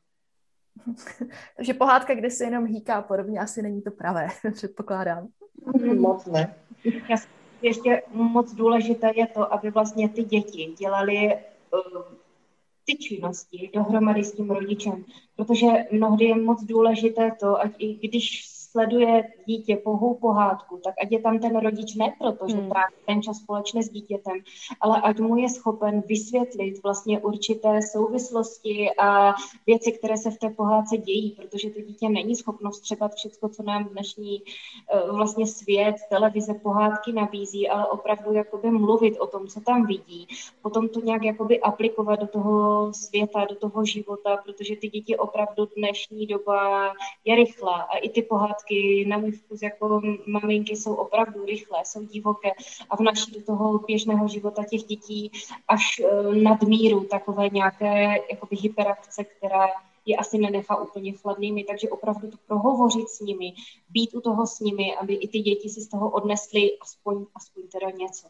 Takže 1.58 1.74
pohádka, 1.74 2.14
kde 2.14 2.30
se 2.30 2.44
jenom 2.44 2.66
hýká 2.66 2.96
a 2.96 3.02
podobně, 3.02 3.40
asi 3.40 3.62
není 3.62 3.82
to 3.82 3.92
pravé, 3.92 4.28
předpokládám. 4.54 5.28
Moc 5.96 6.26
ne. 6.26 6.56
Ještě 7.62 8.04
moc 8.12 8.54
důležité 8.54 9.12
je 9.16 9.28
to, 9.28 9.54
aby 9.54 9.72
vlastně 9.72 10.10
ty 10.10 10.24
děti 10.24 10.76
dělali 10.80 11.36
uh, 11.74 12.02
ty 12.86 12.96
činnosti 12.98 13.70
dohromady 13.74 14.24
s 14.24 14.32
tím 14.32 14.52
rodičem, 14.52 15.06
protože 15.36 15.68
mnohdy 15.92 16.26
je 16.26 16.36
moc 16.36 16.64
důležité 16.64 17.32
to, 17.40 17.62
ať 17.62 17.72
i 17.78 18.08
když 18.08 18.51
sleduje 18.72 19.24
dítě 19.46 19.76
pouhou 19.76 20.16
pohádku, 20.16 20.80
tak 20.84 20.96
ať 21.04 21.12
je 21.12 21.20
tam 21.20 21.40
ten 21.40 21.60
rodič 21.60 21.96
ne 21.96 22.16
proto, 22.20 22.48
že 22.48 22.56
hmm. 22.56 22.70
tráví 22.70 22.94
ten 23.06 23.22
čas 23.22 23.38
společně 23.38 23.84
s 23.84 23.90
dítětem, 23.90 24.38
ale 24.82 25.02
ať 25.02 25.20
mu 25.20 25.38
je 25.38 25.50
schopen 25.50 26.04
vysvětlit 26.08 26.84
vlastně 26.84 27.20
určité 27.20 27.82
souvislosti 27.82 28.90
a 28.98 29.34
věci, 29.68 29.92
které 29.92 30.18
se 30.18 30.32
v 30.32 30.40
té 30.40 30.50
pohádce 30.50 30.98
dějí, 30.98 31.32
protože 31.32 31.70
to 31.70 31.82
dítě 31.82 32.10
není 32.10 32.36
schopno 32.36 32.72
vstřebat 32.72 33.14
všechno, 33.16 33.50
co 33.50 33.64
nám 33.64 33.84
dnešní 33.84 34.42
eh, 34.42 35.12
vlastně 35.12 35.48
svět, 35.48 35.96
televize, 36.10 36.54
pohádky 36.54 37.12
nabízí, 37.14 37.70
ale 37.70 37.88
opravdu 37.88 38.34
jakoby 38.34 38.72
mluvit 38.72 39.20
o 39.20 39.28
tom, 39.28 39.48
co 39.48 39.60
tam 39.62 39.86
vidí, 39.86 40.28
potom 40.62 40.90
to 40.90 41.00
nějak 41.00 41.24
jakoby 41.24 41.60
aplikovat 41.60 42.20
do 42.20 42.28
toho 42.28 42.94
světa, 42.94 43.46
do 43.46 43.56
toho 43.56 43.86
života, 43.86 44.38
protože 44.38 44.76
ty 44.76 44.90
děti 44.90 45.18
opravdu 45.18 45.68
dnešní 45.78 46.28
doba 46.28 46.94
je 47.26 47.36
rychlá 47.36 47.82
a 47.82 47.98
i 47.98 48.10
ty 48.10 48.22
pohádky 48.22 48.61
pohádky 48.62 49.06
na 49.06 49.18
můj 49.18 49.32
vkus 49.32 49.62
jako 49.62 50.02
maminky 50.28 50.76
jsou 50.76 50.94
opravdu 50.94 51.46
rychlé, 51.46 51.80
jsou 51.86 52.04
divoké 52.06 52.50
a 52.90 52.96
vnaší 52.96 53.32
do 53.32 53.42
toho 53.42 53.80
běžného 53.80 54.28
života 54.28 54.64
těch 54.64 54.84
dětí 54.84 55.32
až 55.68 56.00
e, 56.00 56.36
nadmíru 56.36 57.04
takové 57.04 57.50
nějaké 57.50 58.18
jakoby 58.32 58.56
hyperakce, 58.56 59.24
která 59.24 59.68
je 60.06 60.18
asi 60.18 60.38
nenechá 60.38 60.76
úplně 60.76 61.14
chladnými, 61.14 61.64
takže 61.64 61.90
opravdu 61.90 62.32
to 62.32 62.38
prohovořit 62.48 63.10
s 63.10 63.20
nimi, 63.20 63.54
být 63.90 64.16
u 64.16 64.22
toho 64.22 64.48
s 64.48 64.60
nimi, 64.60 64.96
aby 64.96 65.14
i 65.14 65.28
ty 65.28 65.40
děti 65.40 65.70
si 65.70 65.82
z 65.82 65.88
toho 65.88 66.10
odnesly 66.10 66.78
aspoň, 66.82 67.26
aspoň 67.36 67.64
teda 67.68 67.90
něco. 67.90 68.28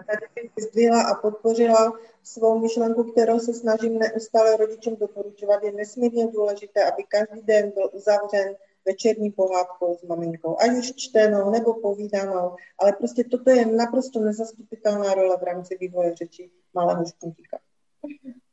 A 0.00 0.04
tady 0.04 0.26
bych 0.34 0.56
vyzdvihla 0.56 1.02
a 1.02 1.14
podpořila 1.14 1.92
svou 2.22 2.58
myšlenku, 2.58 3.04
kterou 3.04 3.38
se 3.38 3.54
snažím 3.54 3.98
neustále 3.98 4.56
rodičům 4.56 4.96
doporučovat. 4.96 5.62
Je 5.62 5.72
nesmírně 5.72 6.26
důležité, 6.26 6.92
aby 6.92 7.02
každý 7.08 7.42
den 7.42 7.70
byl 7.70 7.90
uzavřen 7.92 8.56
večerní 8.86 9.30
pohádkou 9.30 9.98
s 9.98 10.02
maminkou, 10.02 10.56
ať 10.60 10.70
už 10.70 10.92
čtenou 10.96 11.50
nebo 11.50 11.74
povídanou, 11.80 12.56
ale 12.78 12.92
prostě 12.92 13.24
toto 13.24 13.50
je 13.50 13.66
naprosto 13.66 14.20
nezastupitelná 14.20 15.14
role 15.14 15.36
v 15.36 15.42
rámci 15.42 15.76
vývoje 15.80 16.14
řeči 16.14 16.50
malého 16.74 17.04
špuntíka. 17.06 17.58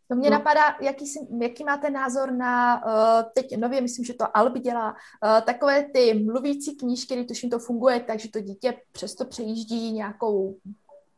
To 0.07 0.15
mě 0.15 0.29
no. 0.29 0.37
napadá, 0.37 0.77
jaký, 0.81 1.07
si, 1.07 1.19
jaký 1.41 1.63
máte 1.63 1.89
názor 1.89 2.31
na, 2.31 2.85
uh, 2.85 3.31
teď 3.33 3.57
nově, 3.57 3.81
myslím, 3.81 4.05
že 4.05 4.13
to 4.13 4.37
Albi 4.37 4.59
dělá, 4.59 4.91
uh, 4.91 5.41
takové 5.45 5.83
ty 5.83 6.13
mluvící 6.13 6.75
knížky, 6.75 7.13
kdy 7.15 7.25
tuším 7.25 7.49
to 7.49 7.59
funguje, 7.59 7.99
takže 7.99 8.29
to 8.29 8.39
dítě 8.39 8.77
přesto 8.91 9.25
přejíždí 9.25 9.91
nějakou 9.91 10.57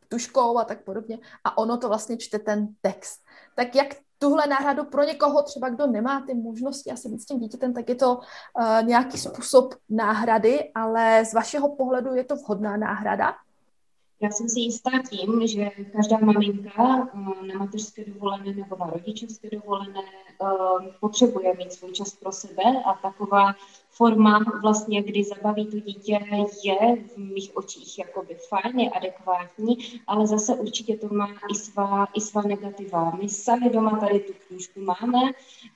tuškou 0.08 0.58
a 0.58 0.63
tak 0.63 0.84
podobně 0.84 1.19
a 1.43 1.58
ono 1.58 1.78
to 1.78 1.88
vlastně 1.88 2.17
čte 2.17 2.39
ten 2.39 2.67
text. 2.82 3.21
Tak 3.56 3.75
jak 3.75 3.95
tuhle 4.19 4.47
náhradu 4.47 4.86
pro 4.86 5.04
někoho, 5.04 5.43
třeba 5.43 5.69
kdo 5.69 5.88
nemá 5.88 6.21
ty 6.21 6.34
možnosti 6.34 6.91
asi 6.91 7.10
být 7.10 7.21
s 7.21 7.25
tím 7.25 7.39
dítětem, 7.39 7.73
tak 7.73 7.89
je 7.89 7.95
to 7.95 8.15
uh, 8.15 8.84
nějaký 8.84 9.17
způsob 9.17 9.73
náhrady, 9.89 10.71
ale 10.75 11.25
z 11.25 11.34
vašeho 11.34 11.75
pohledu 11.75 12.13
je 12.13 12.23
to 12.23 12.36
vhodná 12.36 12.78
náhrada? 12.78 13.34
Já 14.26 14.32
jsem 14.32 14.50
si 14.50 14.60
jistá 14.60 14.92
tím, 15.10 15.48
že 15.48 15.70
každá 15.96 16.18
maminka 16.18 17.10
eh, 17.14 17.48
na 17.48 17.60
mateřské 17.60 18.06
dovolené 18.06 18.54
nebo 18.54 18.76
na 18.80 18.86
rodičovské 18.86 19.50
dovolené 19.50 20.02
eh, 20.02 20.46
potřebuje 21.00 21.56
mít 21.58 21.74
svůj 21.74 21.92
čas 21.92 22.16
pro 22.16 22.32
sebe 22.32 22.64
a 22.86 22.94
taková 22.94 23.54
forma 23.90 24.40
vlastně, 24.62 25.04
kdy 25.04 25.24
zabaví 25.24 25.66
to 25.66 25.80
dítě, 25.80 26.20
je 26.64 26.96
v 26.96 27.18
mých 27.18 27.58
očích 27.58 28.00
jakoby 28.00 28.36
fajn, 28.50 28.80
je 28.80 28.90
adekvátní, 28.90 29.78
ale 30.08 30.28
zase 30.28 30.56
určitě 30.56 30.98
to 30.98 31.08
má 31.08 31.30
i 31.52 31.56
svá, 31.56 32.08
i 32.14 32.22
svá 32.22 32.42
negativa. 32.42 33.18
My 33.22 33.30
sami 33.30 33.70
doma 33.70 34.00
tady 34.00 34.20
tu 34.20 34.34
knížku 34.48 34.80
máme, 34.82 35.20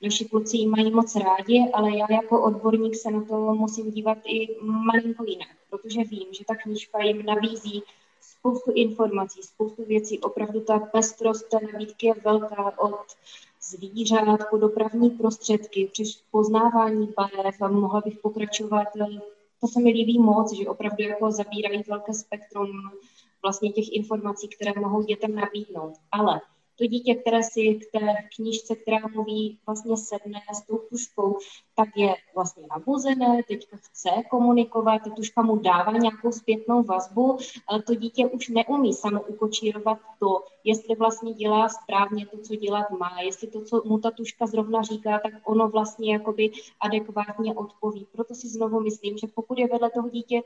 naši 0.02 0.24
kluci 0.24 0.56
ji 0.56 0.66
mají 0.66 0.90
moc 0.90 1.16
rádi, 1.16 1.70
ale 1.72 1.96
já 1.96 2.06
jako 2.10 2.42
odborník 2.42 2.96
se 2.96 3.10
na 3.10 3.24
to 3.24 3.54
musím 3.54 3.90
dívat 3.90 4.18
i 4.26 4.56
malinko 4.62 5.24
jinak, 5.24 5.48
protože 5.70 6.04
vím, 6.04 6.26
že 6.32 6.44
ta 6.44 6.54
knížka 6.54 7.02
jim 7.02 7.26
nabízí 7.26 7.82
spoustu 8.40 8.72
informací, 8.74 9.42
spoustu 9.42 9.84
věcí. 9.84 10.18
Opravdu 10.18 10.60
ta 10.60 10.78
pestrost 10.78 11.48
té 11.48 11.58
nabídky 11.72 12.06
je 12.06 12.14
velká 12.24 12.78
od 12.78 13.06
zvířat 13.62 14.40
po 14.50 14.56
dopravní 14.56 15.10
prostředky, 15.10 15.88
přes 15.92 16.22
poznávání 16.30 17.08
barev 17.16 17.62
a 17.62 17.68
mohla 17.68 18.00
bych 18.00 18.18
pokračovat. 18.18 18.88
To 19.60 19.66
se 19.66 19.80
mi 19.80 19.90
líbí 19.90 20.18
moc, 20.18 20.52
že 20.52 20.68
opravdu 20.68 21.02
jako 21.02 21.30
zabírají 21.30 21.82
velké 21.88 22.14
spektrum 22.14 22.68
vlastně 23.42 23.72
těch 23.72 23.92
informací, 23.92 24.48
které 24.48 24.72
mohou 24.80 25.02
dětem 25.02 25.34
nabídnout. 25.34 25.94
Ale 26.12 26.40
to 26.78 26.86
dítě, 26.86 27.14
které 27.14 27.42
si 27.42 27.74
k 27.74 27.98
té 27.98 28.14
knížce, 28.36 28.76
která 28.76 28.98
mluví, 29.14 29.58
vlastně 29.66 29.96
sedne 29.96 30.40
s 30.54 30.66
tou 30.66 30.78
tuškou, 30.78 31.38
tak 31.80 31.96
je 31.96 32.14
vlastně 32.34 32.62
nabuzené, 32.70 33.42
teďka 33.48 33.76
chce 33.76 34.10
komunikovat, 34.30 34.98
ta 35.04 35.10
tuška 35.10 35.42
mu 35.42 35.56
dává 35.56 35.92
nějakou 35.92 36.32
zpětnou 36.32 36.82
vazbu, 36.82 37.38
ale 37.66 37.82
to 37.82 37.94
dítě 37.94 38.26
už 38.26 38.48
neumí 38.48 38.94
samo 38.94 39.22
ukočírovat 39.22 39.98
to, 40.18 40.44
jestli 40.64 40.94
vlastně 40.94 41.32
dělá 41.32 41.68
správně 41.68 42.26
to, 42.26 42.38
co 42.38 42.54
dělat 42.54 42.90
má, 42.90 43.20
jestli 43.20 43.48
to, 43.48 43.64
co 43.64 43.82
mu 43.84 43.98
ta 43.98 44.10
tuška 44.10 44.46
zrovna 44.46 44.82
říká, 44.82 45.18
tak 45.18 45.32
ono 45.44 45.68
vlastně 45.68 46.12
jakoby 46.12 46.50
adekvátně 46.80 47.54
odpoví. 47.54 48.06
Proto 48.12 48.34
si 48.34 48.48
znovu 48.48 48.80
myslím, 48.80 49.18
že 49.18 49.26
pokud 49.34 49.58
je 49.58 49.68
vedle 49.68 49.90
toho 49.90 50.08
dítě 50.08 50.42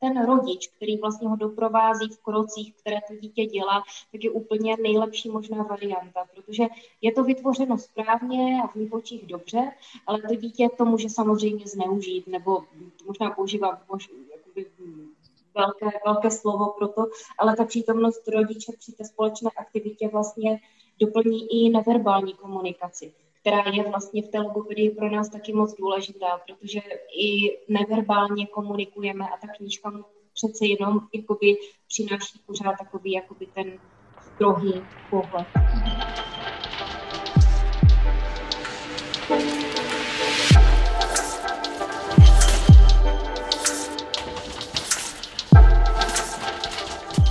ten 0.00 0.26
rodič, 0.26 0.68
který 0.68 0.96
vlastně 0.96 1.28
ho 1.28 1.36
doprovází 1.36 2.08
v 2.08 2.22
krocích, 2.22 2.74
které 2.74 2.96
to 3.08 3.14
dítě 3.16 3.46
dělá, 3.46 3.82
tak 4.12 4.24
je 4.24 4.30
úplně 4.30 4.76
nejlepší 4.82 5.30
možná 5.30 5.62
varianta, 5.62 6.24
protože 6.34 6.64
je 7.02 7.12
to 7.12 7.24
vytvořeno 7.24 7.78
správně 7.78 8.62
a 8.64 8.66
v 8.66 8.74
mých 8.74 8.92
očích 8.92 9.26
dobře, 9.26 9.72
ale 10.06 10.22
to 10.28 10.34
dítě 10.34 10.68
to 10.76 10.84
může 10.84 11.08
samozřejmě 11.08 11.64
zneužít, 11.66 12.26
nebo 12.26 12.64
možná 13.06 13.30
používá 13.30 13.82
možná, 13.90 14.14
jakoby, 14.36 14.66
velké, 15.54 15.98
velké 16.06 16.30
slovo 16.30 16.74
pro 16.78 16.88
to, 16.88 17.06
ale 17.38 17.56
ta 17.56 17.64
přítomnost 17.64 18.28
rodiče 18.28 18.72
při 18.78 18.92
té 18.92 19.04
společné 19.04 19.50
aktivitě 19.56 20.08
vlastně 20.08 20.60
doplní 21.00 21.66
i 21.66 21.70
neverbální 21.70 22.34
komunikaci 22.34 23.12
která 23.44 23.62
je 23.72 23.88
vlastně 23.90 24.22
v 24.22 24.28
té 24.28 24.40
logopedii 24.40 24.90
pro 24.90 25.10
nás 25.10 25.28
taky 25.28 25.52
moc 25.52 25.74
důležitá, 25.74 26.40
protože 26.46 26.80
i 27.18 27.58
neverbálně 27.68 28.46
komunikujeme 28.46 29.24
a 29.28 29.36
ta 29.36 29.48
knížka 29.56 29.92
přece 30.34 30.66
jenom 30.66 31.00
jakoby 31.14 31.56
přináší 31.88 32.40
pořád 32.46 32.74
takový 32.78 33.12
jakoby 33.12 33.46
ten 33.46 33.78
strohý 34.34 34.72
pohled. 35.10 35.46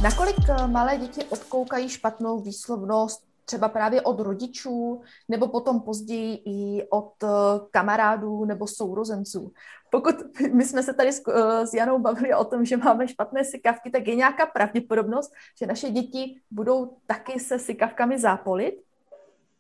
Nakolik 0.03 0.35
eh, 0.49 0.67
malé 0.67 0.97
děti 0.97 1.23
odkoukají 1.23 1.89
špatnou 1.89 2.39
výslovnost 2.39 3.23
třeba 3.45 3.69
právě 3.69 4.01
od 4.01 4.19
rodičů, 4.19 5.01
nebo 5.29 5.47
potom 5.47 5.81
později 5.81 6.41
i 6.45 6.87
od 6.89 7.13
eh, 7.23 7.27
kamarádů 7.71 8.45
nebo 8.45 8.67
sourozenců. 8.67 9.51
Pokud 9.91 10.15
my 10.53 10.65
jsme 10.65 10.83
se 10.83 10.93
tady 10.93 11.13
s, 11.13 11.21
eh, 11.27 11.67
s 11.67 11.73
Janou 11.73 11.99
bavili 11.99 12.33
o 12.33 12.45
tom, 12.45 12.65
že 12.65 12.77
máme 12.77 13.07
špatné 13.07 13.43
sykavky, 13.45 13.91
tak 13.91 14.07
je 14.07 14.15
nějaká 14.15 14.45
pravděpodobnost, 14.45 15.33
že 15.59 15.67
naše 15.67 15.89
děti 15.89 16.41
budou 16.51 16.97
taky 17.07 17.39
se 17.39 17.59
sykavkami 17.59 18.19
zápolit? 18.19 18.75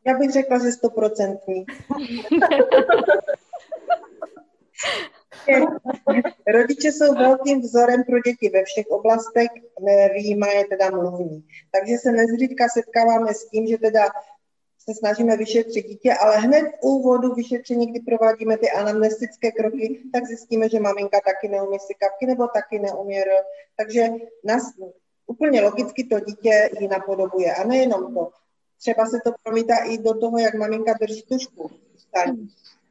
Já 0.07 0.17
bych 0.17 0.31
řekla, 0.31 0.59
že 0.59 0.71
stoprocentní. 0.71 1.65
Rodiče 6.47 6.91
jsou 6.91 7.13
velkým 7.13 7.61
vzorem 7.61 8.03
pro 8.03 8.19
děti 8.19 8.49
ve 8.49 8.63
všech 8.63 8.87
oblastech, 8.87 9.49
výjima 10.13 10.47
je 10.47 10.65
teda 10.65 10.89
mluvní. 10.89 11.47
Takže 11.71 11.97
se 11.97 12.11
nezřídka 12.11 12.67
setkáváme 12.73 13.33
s 13.33 13.49
tím, 13.49 13.67
že 13.67 13.77
teda 13.77 14.03
se 14.79 14.93
snažíme 14.93 15.37
vyšetřit 15.37 15.87
dítě, 15.87 16.13
ale 16.13 16.37
hned 16.37 16.61
v 16.61 16.83
úvodu 16.83 17.33
vyšetření, 17.33 17.87
kdy 17.87 17.99
provádíme 17.99 18.57
ty 18.57 18.71
anamnestické 18.71 19.51
kroky, 19.51 20.01
tak 20.13 20.25
zjistíme, 20.25 20.69
že 20.69 20.79
maminka 20.79 21.19
taky 21.25 21.47
neumí 21.47 21.79
si 21.79 21.93
kapky 21.93 22.25
nebo 22.25 22.47
taky 22.47 22.79
neumí 22.79 23.17
R. 23.19 23.29
Takže 23.77 24.07
nás, 24.43 24.63
úplně 25.27 25.61
logicky 25.61 26.03
to 26.03 26.19
dítě 26.19 26.69
ji 26.79 26.87
napodobuje. 26.87 27.55
A 27.55 27.63
nejenom 27.63 28.13
to. 28.13 28.29
Třeba 28.77 29.05
se 29.05 29.19
to 29.23 29.31
promítá 29.43 29.75
i 29.77 29.97
do 29.97 30.13
toho, 30.19 30.37
jak 30.37 30.53
maminka 30.53 30.93
drží 31.01 31.21
tušku. 31.21 31.71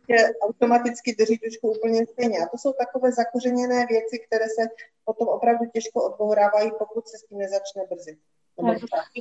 Že 0.08 0.16
automaticky 0.42 1.14
drží 1.14 1.38
tušku 1.38 1.70
úplně 1.70 2.06
stejně. 2.06 2.38
A 2.38 2.48
to 2.48 2.58
jsou 2.58 2.72
takové 2.72 3.12
zakořeněné 3.12 3.86
věci, 3.86 4.18
které 4.18 4.44
se 4.44 4.68
potom 5.04 5.28
opravdu 5.28 5.64
těžko 5.72 6.04
odbourávají, 6.04 6.70
pokud 6.78 7.08
se 7.08 7.18
s 7.18 7.22
tím 7.22 7.38
nezačne 7.38 7.82
brzy. 7.90 8.18
To 8.56 8.66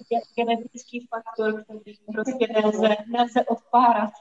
je 0.09 0.19
genetický 0.35 1.07
faktor, 1.07 1.63
který 1.63 1.97
prostě 2.13 2.47
nelze, 2.53 2.95
nelze 3.07 3.45
odpárat. 3.45 4.11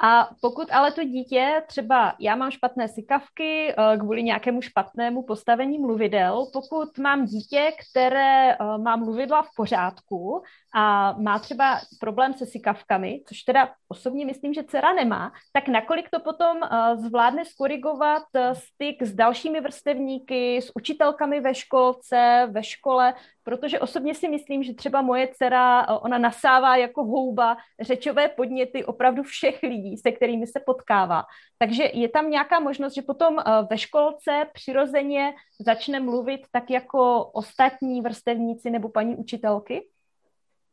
A 0.00 0.30
pokud 0.40 0.68
ale 0.70 0.92
to 0.92 1.04
dítě, 1.04 1.62
třeba 1.66 2.14
já 2.20 2.36
mám 2.36 2.50
špatné 2.50 2.88
sykavky 2.88 3.72
eh, 3.72 3.96
kvůli 3.98 4.22
nějakému 4.22 4.62
špatnému 4.62 5.22
postavení 5.22 5.78
mluvidel, 5.78 6.46
pokud 6.52 6.98
mám 6.98 7.24
dítě, 7.24 7.72
které 7.90 8.52
eh, 8.52 8.56
má 8.78 8.96
mluvidla 8.96 9.42
v 9.42 9.48
pořádku 9.56 10.42
a 10.74 11.12
má 11.12 11.38
třeba 11.38 11.80
problém 12.00 12.34
se 12.34 12.46
sykavkami, 12.46 13.22
což 13.26 13.42
teda 13.42 13.70
osobně 13.88 14.26
myslím, 14.26 14.54
že 14.54 14.64
dcera 14.64 14.92
nemá, 14.92 15.32
tak 15.52 15.68
nakolik 15.68 16.10
to 16.10 16.20
potom 16.20 16.56
eh, 16.62 16.96
zvládne 16.96 17.44
skorigovat 17.44 18.22
styk 18.52 19.02
s 19.02 19.14
dalšími 19.14 19.60
vrstevníky, 19.60 20.56
s 20.56 20.76
učitelkami 20.76 21.40
ve 21.40 21.54
školce, 21.54 22.48
ve 22.50 22.62
škole, 22.62 23.14
protože 23.44 23.80
osobně 23.80 24.14
si 24.14 24.28
myslím, 24.28 24.62
že 24.62 24.74
třeba 24.74 25.02
moje 25.02 25.28
dcera, 25.32 25.88
ona 25.88 26.18
nasává 26.18 26.76
jako 26.76 27.04
houba 27.04 27.56
řečové 27.80 28.28
podněty 28.28 28.84
opravdu 28.84 29.22
všech 29.22 29.62
lidí, 29.62 29.87
se 29.96 30.12
kterými 30.12 30.46
se 30.46 30.60
potkává. 30.66 31.24
Takže 31.58 31.82
je 31.92 32.08
tam 32.08 32.30
nějaká 32.30 32.60
možnost, 32.60 32.94
že 32.94 33.02
potom 33.02 33.36
ve 33.70 33.78
školce 33.78 34.46
přirozeně 34.52 35.32
začne 35.60 36.00
mluvit 36.00 36.40
tak 36.52 36.70
jako 36.70 37.24
ostatní 37.24 38.02
vrstevníci 38.02 38.70
nebo 38.70 38.88
paní 38.88 39.16
učitelky? 39.16 39.88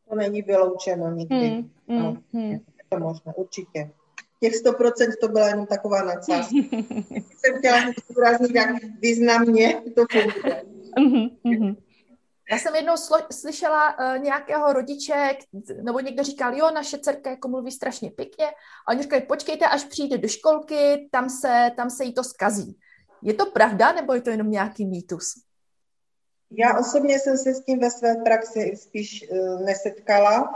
To 0.10 0.16
není 0.16 0.42
vyloučeno 0.42 1.12
nikdy. 1.12 1.50
Hmm, 1.50 1.72
hmm, 1.88 2.04
no, 2.04 2.18
hmm. 2.34 2.52
Je 2.52 2.60
to 2.90 3.00
možné, 3.00 3.34
určitě. 3.36 3.92
Těch 4.40 4.54
100% 4.54 5.12
to 5.22 5.28
byla 5.28 5.48
jenom 5.48 5.66
taková 5.66 6.04
nadsázka. 6.04 6.56
jsem 7.38 7.58
chtěla 7.58 7.78
zdůraznit, 8.10 8.56
jak 8.56 8.70
významně 9.02 9.82
to 9.96 10.06
funguje. 10.12 10.64
Mm-hmm. 10.98 11.76
Já 12.52 12.58
jsem 12.58 12.76
jednou 12.76 12.94
slo- 12.94 13.28
slyšela 13.32 14.00
uh, 14.00 14.24
nějakého 14.24 14.74
rodiče, 14.74 15.38
nebo 15.82 16.00
někdo 16.00 16.24
říkal, 16.24 16.56
jo, 16.56 16.72
naše 16.72 16.98
dcerka 16.98 17.30
jako 17.30 17.48
mluví 17.48 17.72
strašně 17.72 18.12
pěkně, 18.12 18.46
a 18.88 18.92
oni 18.92 19.02
říkali, 19.02 19.22
počkejte, 19.22 19.66
až 19.66 19.84
přijde 19.84 20.18
do 20.18 20.28
školky, 20.28 21.10
tam 21.12 21.30
se, 21.30 21.72
tam 21.76 21.90
se 21.90 22.04
jí 22.04 22.14
to 22.14 22.24
skazí. 22.24 22.80
Je 23.22 23.34
to 23.34 23.46
pravda, 23.46 23.92
nebo 23.92 24.14
je 24.14 24.22
to 24.22 24.30
jenom 24.30 24.52
nějaký 24.52 24.86
mýtus? 24.86 25.34
Já 26.52 26.80
osobně 26.80 27.20
jsem 27.20 27.38
se 27.38 27.54
s 27.54 27.66
tím 27.66 27.80
ve 27.80 27.92
své 27.92 28.16
praxi 28.16 28.74
spíš 28.76 29.30
uh, 29.32 29.62
nesetkala, 29.62 30.56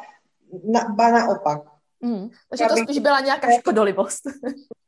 na, 0.63 0.89
ba 0.89 1.11
naopak. 1.11 1.78
Mm, 2.01 2.29
takže 2.49 2.65
to 2.69 2.75
spíš 2.75 2.99
byla 2.99 3.19
nějaká 3.19 3.51
škodolivost. 3.51 4.21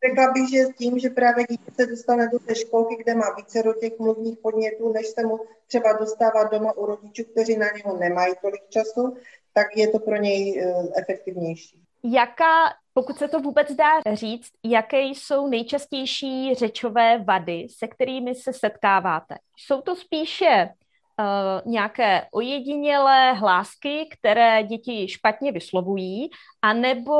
Řekla 0.05 0.31
bych, 0.33 0.49
že 0.49 0.73
tím, 0.77 0.99
že 0.99 1.09
právě 1.09 1.45
dítě 1.49 1.71
se 1.71 1.85
dostane 1.85 2.29
do 2.29 2.39
té 2.39 2.55
školky, 2.55 2.95
kde 3.03 3.15
má 3.15 3.25
více 3.37 3.63
do 3.63 3.73
těch 3.73 3.99
mluvních 3.99 4.37
podnětů, 4.37 4.93
než 4.93 5.07
se 5.07 5.25
mu 5.25 5.39
třeba 5.67 5.93
dostává 5.93 6.43
doma 6.43 6.71
u 6.71 6.85
rodičů, 6.85 7.23
kteří 7.23 7.57
na 7.57 7.67
něho 7.75 7.97
nemají 7.97 8.33
tolik 8.41 8.69
času, 8.69 9.17
tak 9.53 9.67
je 9.75 9.87
to 9.87 9.99
pro 9.99 10.15
něj 10.15 10.63
uh, 10.65 10.87
efektivnější. 10.97 11.81
Jaká, 12.03 12.73
pokud 12.93 13.17
se 13.17 13.27
to 13.27 13.39
vůbec 13.39 13.71
dá 13.71 14.13
říct, 14.13 14.51
jaké 14.63 15.01
jsou 15.01 15.47
nejčastější 15.47 16.55
řečové 16.55 17.23
vady, 17.23 17.67
se 17.77 17.87
kterými 17.87 18.35
se 18.35 18.53
setkáváte? 18.53 19.35
Jsou 19.57 19.81
to 19.81 19.95
spíše 19.95 20.69
nějaké 21.65 22.27
ojedinělé 22.31 23.33
hlásky, 23.33 24.09
které 24.11 24.63
děti 24.63 25.07
špatně 25.07 25.51
vyslovují, 25.51 26.29
anebo 26.61 27.13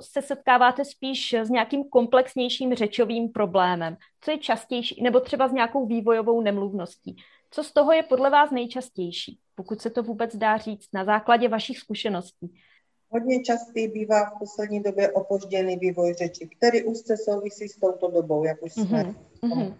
se 0.00 0.22
setkáváte 0.22 0.84
spíš 0.84 1.34
s 1.34 1.50
nějakým 1.50 1.84
komplexnějším 1.84 2.74
řečovým 2.74 3.28
problémem, 3.28 3.96
co 4.20 4.30
je 4.30 4.38
častější, 4.38 5.02
nebo 5.02 5.20
třeba 5.20 5.48
s 5.48 5.52
nějakou 5.52 5.86
vývojovou 5.86 6.40
nemluvností. 6.40 7.16
Co 7.50 7.64
z 7.64 7.72
toho 7.72 7.92
je 7.92 8.02
podle 8.02 8.30
vás 8.30 8.50
nejčastější, 8.50 9.38
pokud 9.54 9.80
se 9.80 9.90
to 9.90 10.02
vůbec 10.02 10.36
dá 10.36 10.56
říct 10.56 10.88
na 10.92 11.04
základě 11.04 11.48
vašich 11.48 11.78
zkušeností? 11.78 12.54
Hodně 13.10 13.42
častý 13.42 13.88
bývá 13.88 14.24
v 14.24 14.38
poslední 14.38 14.82
době 14.82 15.12
opožděný 15.12 15.76
vývoj 15.76 16.14
řeči, 16.14 16.48
který 16.56 16.84
úzce 16.84 17.16
souvisí 17.16 17.68
s 17.68 17.76
touto 17.76 18.10
dobou, 18.10 18.44
jak 18.44 18.62
už 18.62 18.72
jsme 18.72 19.04
mm-hmm, 19.42 19.74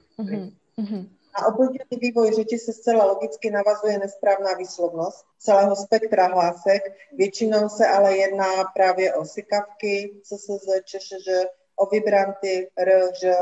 mm-hmm. 0.79 1.09
Na 1.41 1.47
opožděný 1.47 2.01
vývoj 2.01 2.33
řeči 2.35 2.59
se 2.59 2.73
zcela 2.73 3.05
logicky 3.05 3.51
navazuje 3.51 3.99
nesprávná 3.99 4.55
výslovnost 4.55 5.27
celého 5.39 5.77
spektra 5.77 6.27
hlásek. 6.27 6.83
Většinou 7.13 7.69
se 7.69 7.87
ale 7.87 8.17
jedná 8.17 8.65
právě 8.65 9.15
o 9.15 9.25
sykavky, 9.25 10.21
CSZ, 10.23 10.69
ČŠŽ, 10.85 11.29
o 11.77 11.87
vibranty, 11.87 12.71
R, 12.77 13.15
Ž, 13.23 13.37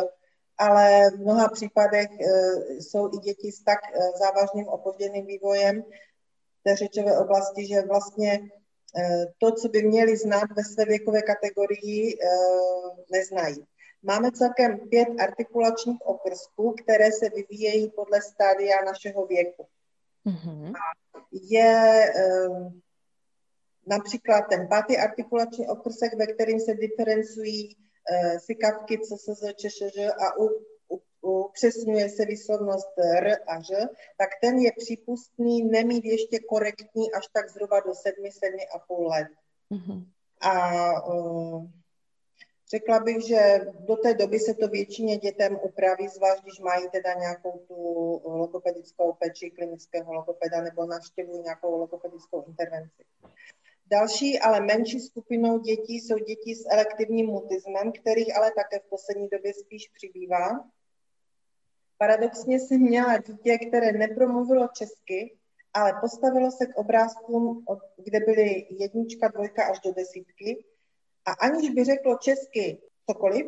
ale 0.58 1.10
v 1.10 1.20
mnoha 1.20 1.48
případech 1.48 2.08
e, 2.10 2.26
jsou 2.74 3.14
i 3.14 3.18
děti 3.18 3.52
s 3.52 3.62
tak 3.62 3.78
e, 3.84 4.18
závažným 4.18 4.68
opožděným 4.68 5.26
vývojem 5.26 5.82
té 6.62 6.76
řečové 6.76 7.18
oblasti, 7.18 7.66
že 7.66 7.82
vlastně 7.82 8.32
e, 8.32 8.40
to, 9.38 9.52
co 9.52 9.68
by 9.68 9.82
měli 9.82 10.16
znát 10.16 10.48
ve 10.56 10.64
své 10.64 10.84
věkové 10.84 11.22
kategorii, 11.22 12.18
neznají. 13.12 13.66
Máme 14.02 14.32
celkem 14.32 14.78
pět 14.78 15.08
artikulačních 15.20 16.00
okrsků, 16.00 16.74
které 16.84 17.12
se 17.12 17.28
vyvíjejí 17.28 17.90
podle 17.90 18.22
stádia 18.22 18.84
našeho 18.84 19.26
věku. 19.26 19.66
Mm-hmm. 20.26 20.72
Je 21.32 22.04
um, 22.48 22.80
například 23.86 24.40
ten 24.40 24.68
pátý 24.68 24.98
artikulační 24.98 25.68
okrsek, 25.68 26.14
ve 26.14 26.26
kterým 26.26 26.60
se 26.60 26.74
diferencují 26.74 27.76
uh, 27.76 28.38
sykavky 28.38 28.98
CSZ, 28.98 29.42
ČŠŽ 29.56 29.98
a 29.98 30.38
u, 30.38 30.48
u, 30.88 31.00
upřesňuje 31.20 32.08
se 32.08 32.24
výslovnost 32.24 32.98
R 32.98 33.38
a 33.46 33.60
Ž, 33.60 33.88
tak 34.18 34.28
ten 34.40 34.58
je 34.58 34.72
přípustný 34.76 35.62
nemít 35.62 36.04
ještě 36.04 36.38
korektní 36.38 37.12
až 37.12 37.26
tak 37.32 37.50
zhruba 37.50 37.80
do 37.80 37.90
7-7,5 37.90 39.08
let. 39.08 39.28
Mm-hmm. 39.70 40.04
A 40.40 41.02
uh, 41.08 41.66
Řekla 42.70 43.00
bych, 43.00 43.26
že 43.26 43.60
do 43.78 43.96
té 43.96 44.14
doby 44.14 44.38
se 44.38 44.54
to 44.54 44.68
většině 44.68 45.16
dětem 45.16 45.58
upraví, 45.62 46.08
zvlášť 46.08 46.42
když 46.42 46.60
mají 46.60 46.88
teda 46.88 47.14
nějakou 47.14 47.64
tu 47.68 47.74
logopedickou 48.24 49.12
peči 49.12 49.50
klinického 49.50 50.12
logopeda 50.12 50.60
nebo 50.60 50.86
navštěvují 50.86 51.42
nějakou 51.42 51.78
logopedickou 51.78 52.44
intervenci. 52.48 53.04
Další, 53.86 54.38
ale 54.38 54.60
menší 54.60 55.00
skupinou 55.00 55.58
dětí 55.58 56.00
jsou 56.00 56.18
děti 56.18 56.54
s 56.54 56.68
elektivním 56.70 57.26
mutismem, 57.26 57.92
kterých 57.92 58.36
ale 58.36 58.52
také 58.56 58.78
v 58.78 58.90
poslední 58.90 59.28
době 59.28 59.54
spíš 59.54 59.88
přibývá. 59.88 60.70
Paradoxně 61.98 62.60
jsem 62.60 62.80
měla 62.80 63.18
dítě, 63.18 63.58
které 63.58 63.92
nepromluvilo 63.92 64.68
česky, 64.68 65.36
ale 65.74 65.92
postavilo 66.00 66.50
se 66.50 66.66
k 66.66 66.76
obrázkům, 66.76 67.64
kde 67.96 68.20
byly 68.20 68.66
jednička, 68.70 69.28
dvojka 69.28 69.64
až 69.64 69.80
do 69.80 69.92
desítky 69.92 70.64
a 71.26 71.32
aniž 71.32 71.70
by 71.70 71.84
řeklo 71.84 72.18
česky 72.18 72.78
cokoliv, 73.10 73.46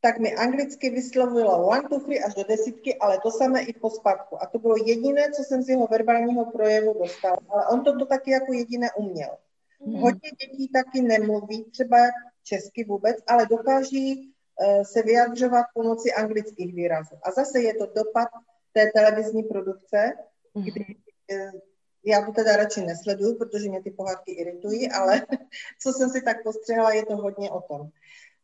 tak 0.00 0.18
mi 0.18 0.34
anglicky 0.34 0.90
vyslovilo 0.90 1.66
one, 1.66 1.88
two, 1.88 2.00
three 2.00 2.22
až 2.22 2.34
do 2.34 2.44
desítky, 2.44 2.98
ale 2.98 3.18
to 3.22 3.30
samé 3.30 3.62
i 3.62 3.72
po 3.72 3.90
spadku. 3.90 4.42
A 4.42 4.46
to 4.46 4.58
bylo 4.58 4.76
jediné, 4.86 5.30
co 5.30 5.42
jsem 5.42 5.62
z 5.62 5.68
jeho 5.68 5.86
verbálního 5.86 6.44
projevu 6.44 6.98
dostal. 6.98 7.38
Ale 7.48 7.66
on 7.66 7.84
to, 7.84 7.98
to 7.98 8.06
taky 8.06 8.30
jako 8.30 8.52
jediné 8.52 8.88
uměl. 8.96 9.36
Mm. 9.80 9.94
Hodně 9.94 10.30
dětí 10.30 10.68
taky 10.68 11.00
nemluví 11.02 11.64
třeba 11.64 11.96
česky 12.44 12.84
vůbec, 12.84 13.16
ale 13.26 13.46
dokáží 13.46 14.34
uh, 14.60 14.82
se 14.82 15.02
vyjadřovat 15.02 15.66
pomocí 15.74 16.12
anglických 16.12 16.74
výrazů. 16.74 17.16
A 17.22 17.30
zase 17.30 17.60
je 17.60 17.74
to 17.74 17.86
dopad 17.86 18.28
té 18.72 18.90
televizní 18.94 19.42
produkce, 19.42 20.12
mm. 20.54 20.62
kdy 20.62 20.84
uh, 21.32 21.60
já 22.04 22.26
to 22.26 22.32
teda 22.32 22.56
radši 22.56 22.80
nesleduju, 22.80 23.38
protože 23.38 23.68
mě 23.68 23.82
ty 23.82 23.90
pohádky 23.90 24.32
iritují, 24.32 24.90
ale 24.90 25.26
co 25.82 25.92
jsem 25.92 26.10
si 26.10 26.22
tak 26.22 26.42
postřehla, 26.42 26.92
je 26.92 27.06
to 27.06 27.16
hodně 27.16 27.50
o 27.50 27.60
tom. 27.60 27.88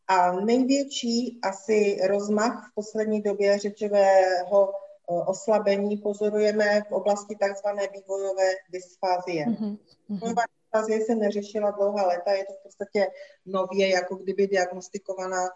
A 0.07 0.31
největší 0.31 1.39
asi 1.43 1.97
rozmach 2.07 2.69
v 2.71 2.75
poslední 2.75 3.21
době 3.21 3.59
řečového 3.59 4.73
oslabení 5.07 5.97
pozorujeme 5.97 6.81
v 6.81 6.91
oblasti 6.91 7.35
takzvané 7.35 7.87
vývojové 7.93 8.49
dysfázie. 8.69 9.45
Mm-hmm. 9.45 9.77
Vývojová 10.09 10.41
dysfázie 10.55 11.05
se 11.05 11.15
neřešila 11.15 11.71
dlouhá 11.71 12.07
léta, 12.07 12.31
je 12.31 12.45
to 12.45 12.53
v 12.53 12.63
podstatě 12.63 13.07
nově, 13.45 13.89
jako 13.89 14.15
kdyby 14.15 14.47
diagnostikovaná 14.47 15.47
Eh, 15.47 15.49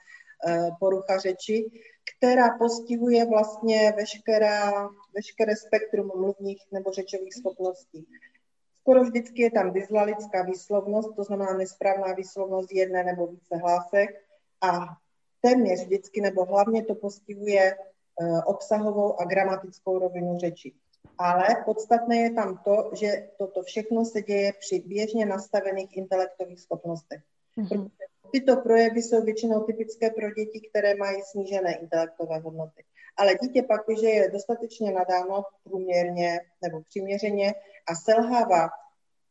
porucha 0.79 1.17
řeči, 1.17 1.71
která 2.17 2.57
postihuje 2.57 3.25
vlastně 3.25 3.93
veškerá, 3.97 4.89
veškeré 5.15 5.55
spektrum 5.55 6.11
mluvních 6.15 6.61
nebo 6.71 6.91
řečových 6.91 7.33
schopností. 7.33 8.07
Skoro 8.79 9.03
vždycky 9.03 9.41
je 9.41 9.51
tam 9.51 9.73
dyslalická 9.73 10.43
výslovnost, 10.43 11.15
to 11.15 11.23
znamená 11.23 11.53
nesprávná 11.53 12.13
výslovnost 12.13 12.71
jedné 12.71 13.03
nebo 13.03 13.27
více 13.27 13.55
hlásek 13.55 14.09
a 14.61 14.85
téměř 15.41 15.83
vždycky 15.83 16.21
nebo 16.21 16.45
hlavně 16.45 16.85
to 16.85 16.95
postihuje 16.95 17.75
eh, 17.75 18.43
obsahovou 18.45 19.21
a 19.21 19.25
gramatickou 19.25 19.99
rovinu 19.99 20.37
řeči. 20.37 20.73
Ale 21.17 21.47
podstatné 21.65 22.17
je 22.17 22.33
tam 22.33 22.57
to, 22.57 22.91
že 22.93 23.29
toto 23.37 23.63
všechno 23.63 24.05
se 24.05 24.21
děje 24.21 24.53
při 24.59 24.79
běžně 24.79 25.25
nastavených 25.25 25.97
intelektových 25.97 26.59
schopnostech. 26.59 27.21
Mm-hmm. 27.57 27.91
Tyto 28.31 28.57
projevy 28.57 29.01
jsou 29.01 29.21
většinou 29.21 29.63
typické 29.63 30.09
pro 30.09 30.31
děti, 30.31 30.61
které 30.69 30.95
mají 30.95 31.21
snížené 31.21 31.75
intelektové 31.75 32.39
hodnoty. 32.39 32.83
Ale 33.17 33.35
dítě 33.35 33.63
pak, 33.63 33.85
když 33.85 34.01
je 34.01 34.29
dostatečně 34.31 34.91
nadáno 34.91 35.43
průměrně 35.63 36.39
nebo 36.61 36.81
přiměřeně 36.81 37.53
a 37.87 37.95
selhává 37.95 38.67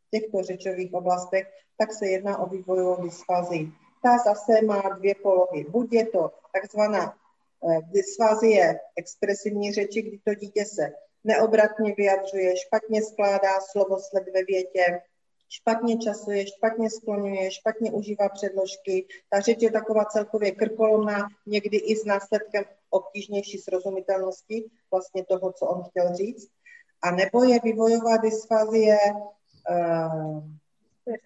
v 0.07 0.11
těchto 0.11 0.43
řečových 0.43 0.95
oblastech, 0.95 1.47
tak 1.77 1.93
se 1.93 2.07
jedná 2.07 2.39
o 2.39 2.47
vývojovou 2.47 3.03
dysfázii. 3.03 3.73
Ta 4.03 4.19
zase 4.19 4.63
má 4.67 4.83
dvě 4.99 5.15
polohy. 5.15 5.65
Buď 5.69 5.93
je 5.93 6.07
to 6.07 6.33
takzvaná 6.53 7.15
eh, 7.15 7.79
dysfázie 7.83 8.81
expresivní 8.97 9.73
řeči, 9.73 10.03
kdy 10.03 10.19
to 10.25 10.35
dítě 10.35 10.65
se 10.65 10.93
neobratně 11.25 11.95
vyjadřuje, 11.95 12.57
špatně 12.57 13.03
skládá 13.03 13.61
slovosled 13.61 14.25
ve 14.35 14.45
větě, 14.45 15.01
špatně 15.49 15.99
časuje, 15.99 16.47
špatně 16.47 16.91
skloňuje, 16.91 17.51
špatně 17.51 17.93
užívá 17.93 18.29
předložky. 18.29 19.07
Ta 19.31 19.41
řeč 19.41 19.63
je 19.63 19.71
taková 19.71 20.05
celkově 20.05 20.51
krkolomná, 20.51 21.29
někdy 21.47 21.77
i 21.77 21.97
s 21.97 22.05
následkem 22.05 22.65
obtížnější 22.91 23.59
srozumitelnosti 23.59 24.65
vlastně 24.91 25.25
toho, 25.25 25.53
co 25.53 25.67
on 25.67 25.83
chtěl 25.91 26.15
říct. 26.15 26.49
A 27.03 27.11
nebo 27.11 27.45
je 27.45 27.61
vývojová 27.65 28.17
dysfazie 28.17 28.99
uh, 29.71 30.43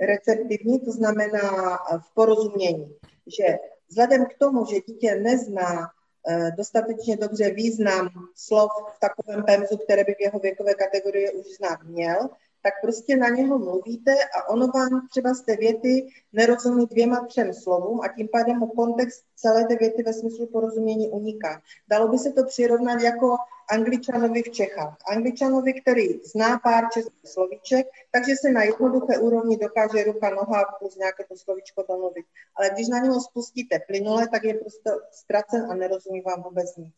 receptivní, 0.00 0.80
to 0.80 0.92
znamená 0.92 1.78
v 1.98 2.14
porozumění, 2.14 2.96
že 3.26 3.58
vzhledem 3.88 4.26
k 4.26 4.38
tomu, 4.38 4.66
že 4.66 4.80
dítě 4.80 5.14
nezná 5.14 5.80
uh, 5.80 6.50
dostatečně 6.56 7.16
dobře 7.16 7.50
význam 7.50 8.08
slov 8.34 8.70
v 8.96 9.00
takovém 9.00 9.44
pemzu, 9.44 9.76
které 9.76 10.04
by 10.04 10.14
v 10.14 10.20
jeho 10.20 10.38
věkové 10.38 10.74
kategorii 10.74 11.30
už 11.30 11.46
znát 11.46 11.82
měl, 11.82 12.28
tak 12.62 12.72
prostě 12.82 13.16
na 13.16 13.28
něho 13.28 13.58
mluvíte 13.58 14.12
a 14.24 14.48
ono 14.48 14.66
vám 14.66 15.08
třeba 15.10 15.34
z 15.34 15.42
té 15.42 15.56
věty 15.56 16.08
nerozumí 16.32 16.86
dvěma 16.86 17.26
třem 17.26 17.52
slovům 17.54 18.00
a 18.00 18.08
tím 18.08 18.28
pádem 18.32 18.58
mu 18.58 18.66
kontext 18.66 19.24
celé 19.36 19.64
té 19.66 19.76
věty 19.76 20.02
ve 20.02 20.12
smyslu 20.12 20.46
porozumění 20.46 21.08
uniká. 21.08 21.62
Dalo 21.88 22.08
by 22.08 22.18
se 22.18 22.32
to 22.32 22.44
přirovnat 22.44 23.00
jako 23.00 23.36
angličanovi 23.72 24.42
v 24.42 24.50
Čechách. 24.50 24.96
Angličanovi, 25.08 25.80
který 25.80 26.20
zná 26.24 26.58
pár 26.58 26.84
českých 26.92 27.30
slovíček, 27.30 27.86
takže 28.10 28.32
se 28.40 28.50
na 28.50 28.62
jednoduché 28.62 29.18
úrovni 29.18 29.56
dokáže 29.56 30.04
ruka, 30.04 30.30
noha 30.30 30.64
plus 30.78 30.96
nějaké 30.96 31.24
to 31.24 31.36
slovíčko 31.36 31.84
domluvit. 31.88 32.26
Ale 32.56 32.70
když 32.70 32.88
na 32.88 32.98
něho 32.98 33.20
spustíte 33.20 33.78
plynule, 33.86 34.28
tak 34.28 34.44
je 34.44 34.54
prostě 34.54 34.90
ztracen 35.12 35.70
a 35.70 35.74
nerozumí 35.74 36.20
vám 36.20 36.42
vůbec 36.42 36.76
nic. 36.76 36.94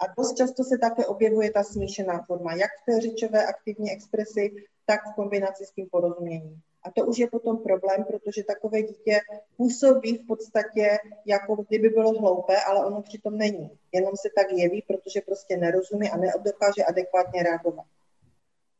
A 0.00 0.04
dost 0.18 0.36
často 0.36 0.64
se 0.64 0.78
také 0.78 1.06
objevuje 1.06 1.50
ta 1.50 1.62
smíšená 1.62 2.22
forma, 2.26 2.54
jak 2.54 2.70
v 2.82 2.84
té 2.84 3.00
řečové 3.00 3.46
aktivní 3.46 3.90
expresi, 3.90 4.50
tak 4.86 5.00
v 5.12 5.14
kombinaci 5.14 5.64
s 5.64 5.70
tím 5.70 5.88
porozuměním. 5.90 6.60
A 6.82 6.90
to 6.90 7.06
už 7.06 7.18
je 7.18 7.30
potom 7.30 7.58
problém, 7.58 8.04
protože 8.04 8.44
takové 8.44 8.82
dítě 8.82 9.20
působí 9.56 10.16
v 10.16 10.26
podstatě, 10.26 10.98
jako 11.26 11.64
kdyby 11.68 11.88
bylo 11.88 12.12
hloupé, 12.12 12.56
ale 12.60 12.86
ono 12.86 13.02
přitom 13.02 13.38
není. 13.38 13.70
Jenom 13.92 14.12
se 14.16 14.28
tak 14.36 14.52
jeví, 14.52 14.84
protože 14.86 15.20
prostě 15.20 15.56
nerozumí 15.56 16.10
a 16.10 16.16
nedokáže 16.16 16.84
adekvátně 16.84 17.42
reagovat. 17.42 17.84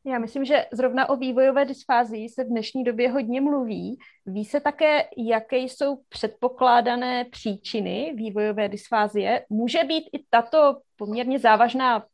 Já 0.04 0.18
myslím, 0.18 0.44
že 0.44 0.66
zrovna 0.72 1.08
o 1.08 1.16
vývojové 1.16 1.64
dysfázii 1.64 2.28
se 2.28 2.44
v 2.44 2.48
dnešní 2.48 2.84
době 2.84 3.10
hodně 3.10 3.40
mluví. 3.40 3.98
Ví 4.26 4.44
se 4.44 4.60
také, 4.60 5.08
jaké 5.16 5.56
jsou 5.56 5.98
předpokládané 6.08 7.24
příčiny 7.24 8.12
vývojové 8.16 8.68
dysfázie. 8.68 9.44
Může 9.48 9.84
být 9.84 10.04
i 10.12 10.24
tato 10.30 10.80
poměrně 10.96 11.38
závažná 11.38 12.06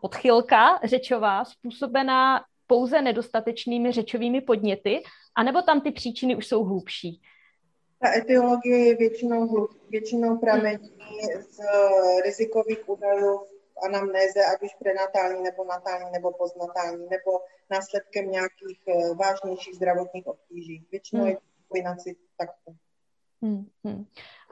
odchylka 0.00 0.80
řečová 0.84 1.44
způsobená 1.44 2.40
pouze 2.70 3.02
nedostatečnými 3.02 3.92
řečovými 3.92 4.40
podněty, 4.40 5.02
anebo 5.34 5.62
tam 5.62 5.80
ty 5.80 5.90
příčiny 5.90 6.36
už 6.36 6.46
jsou 6.46 6.64
hlubší? 6.64 7.20
Ta 7.98 8.16
etiologie 8.16 8.78
je 8.86 8.96
většinou, 8.96 9.48
hlub, 9.48 9.70
většinou 9.90 10.38
pramení 10.38 10.90
z 11.40 11.58
rizikových 12.24 12.88
údajů 12.88 13.40
anamnéze, 13.86 14.40
ať 14.54 14.62
už 14.62 14.70
prenatální 14.78 15.42
nebo 15.42 15.64
natální 15.64 16.10
nebo 16.12 16.32
postnatální, 16.32 17.06
nebo 17.10 17.30
následkem 17.70 18.30
nějakých 18.30 18.80
eh, 18.88 19.14
vážnějších 19.14 19.74
zdravotních 19.74 20.26
obtíží. 20.26 20.86
Většinou 20.90 21.20
hmm. 21.20 21.30
je 21.30 21.36
to 21.36 21.42
kombinaci 21.68 22.16
takto. 22.38 22.72
Hmm, 23.42 23.64
hmm. 23.84 24.04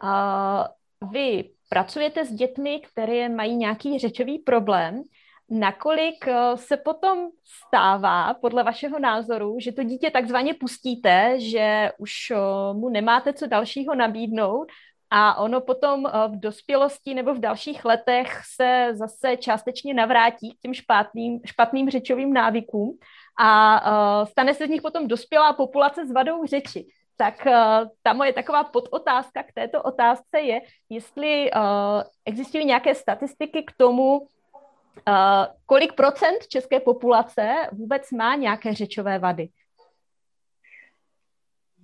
A 0.02 0.74
vy 1.12 1.50
pracujete 1.68 2.24
s 2.24 2.32
dětmi, 2.32 2.80
které 2.92 3.28
mají 3.28 3.56
nějaký 3.56 3.98
řečový 3.98 4.38
problém. 4.38 5.02
Nakolik 5.50 6.28
eh, 6.28 6.56
se 6.56 6.76
potom 6.76 7.28
stává, 7.44 8.34
podle 8.34 8.62
vašeho 8.62 8.98
názoru, 8.98 9.56
že 9.60 9.72
to 9.72 9.82
dítě 9.82 10.10
takzvaně 10.10 10.54
pustíte, 10.54 11.40
že 11.40 11.92
už 11.98 12.12
eh, 12.30 12.36
mu 12.72 12.88
nemáte 12.88 13.32
co 13.32 13.46
dalšího 13.46 13.94
nabídnout 13.94 14.68
a 15.10 15.40
ono 15.40 15.60
potom 15.60 16.06
eh, 16.06 16.10
v 16.28 16.40
dospělosti 16.40 17.14
nebo 17.14 17.34
v 17.34 17.38
dalších 17.38 17.84
letech 17.84 18.40
se 18.56 18.88
zase 18.92 19.36
částečně 19.36 19.94
navrátí 19.94 20.54
k 20.54 20.60
těm 20.60 20.74
špatným, 20.74 21.40
špatným 21.46 21.90
řečovým 21.90 22.32
návykům 22.32 22.98
a 23.40 24.24
stane 24.24 24.54
se 24.54 24.66
z 24.66 24.70
nich 24.70 24.82
potom 24.82 25.08
dospělá 25.08 25.52
populace 25.52 26.06
s 26.06 26.12
vadou 26.12 26.46
řeči. 26.46 26.86
Tak 27.16 27.46
ta 28.02 28.12
moje 28.12 28.32
taková 28.32 28.64
podotázka 28.64 29.42
k 29.42 29.52
této 29.52 29.82
otázce 29.82 30.40
je, 30.40 30.60
jestli 30.90 31.50
existují 32.24 32.64
nějaké 32.64 32.94
statistiky 32.94 33.62
k 33.62 33.72
tomu, 33.76 34.28
Uh, 35.08 35.46
kolik 35.66 35.92
procent 35.92 36.48
české 36.48 36.80
populace 36.80 37.48
vůbec 37.72 38.10
má 38.10 38.34
nějaké 38.34 38.74
řečové 38.74 39.18
vady? 39.18 39.48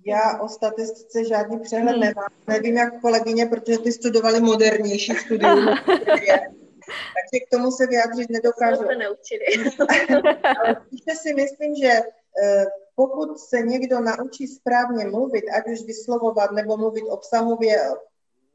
Já 0.07 0.39
o 0.41 0.47
statistice 0.47 1.25
žádný 1.25 1.59
přehled 1.59 1.91
hmm. 1.91 1.99
nemám. 1.99 2.29
Nevím, 2.47 2.77
jak 2.77 3.01
kolegyně, 3.01 3.45
protože 3.45 3.77
ty 3.77 3.91
studovali 3.91 4.39
modernější 4.39 5.13
studium. 5.13 5.65
takže 7.15 7.45
k 7.47 7.49
tomu 7.51 7.71
se 7.71 7.87
vyjádřit 7.87 8.29
nedokážu. 8.29 8.83
To 8.83 8.95
neučili. 8.95 9.45
Ale 10.43 10.75
si 11.15 11.33
myslím, 11.33 11.75
že 11.75 11.91
eh, 12.43 12.65
pokud 12.95 13.39
se 13.39 13.61
někdo 13.61 13.99
naučí 13.99 14.47
správně 14.47 15.05
mluvit, 15.05 15.43
ať 15.57 15.67
už 15.67 15.81
vyslovovat 15.81 16.51
nebo 16.51 16.77
mluvit 16.77 17.03
obsahově 17.09 17.77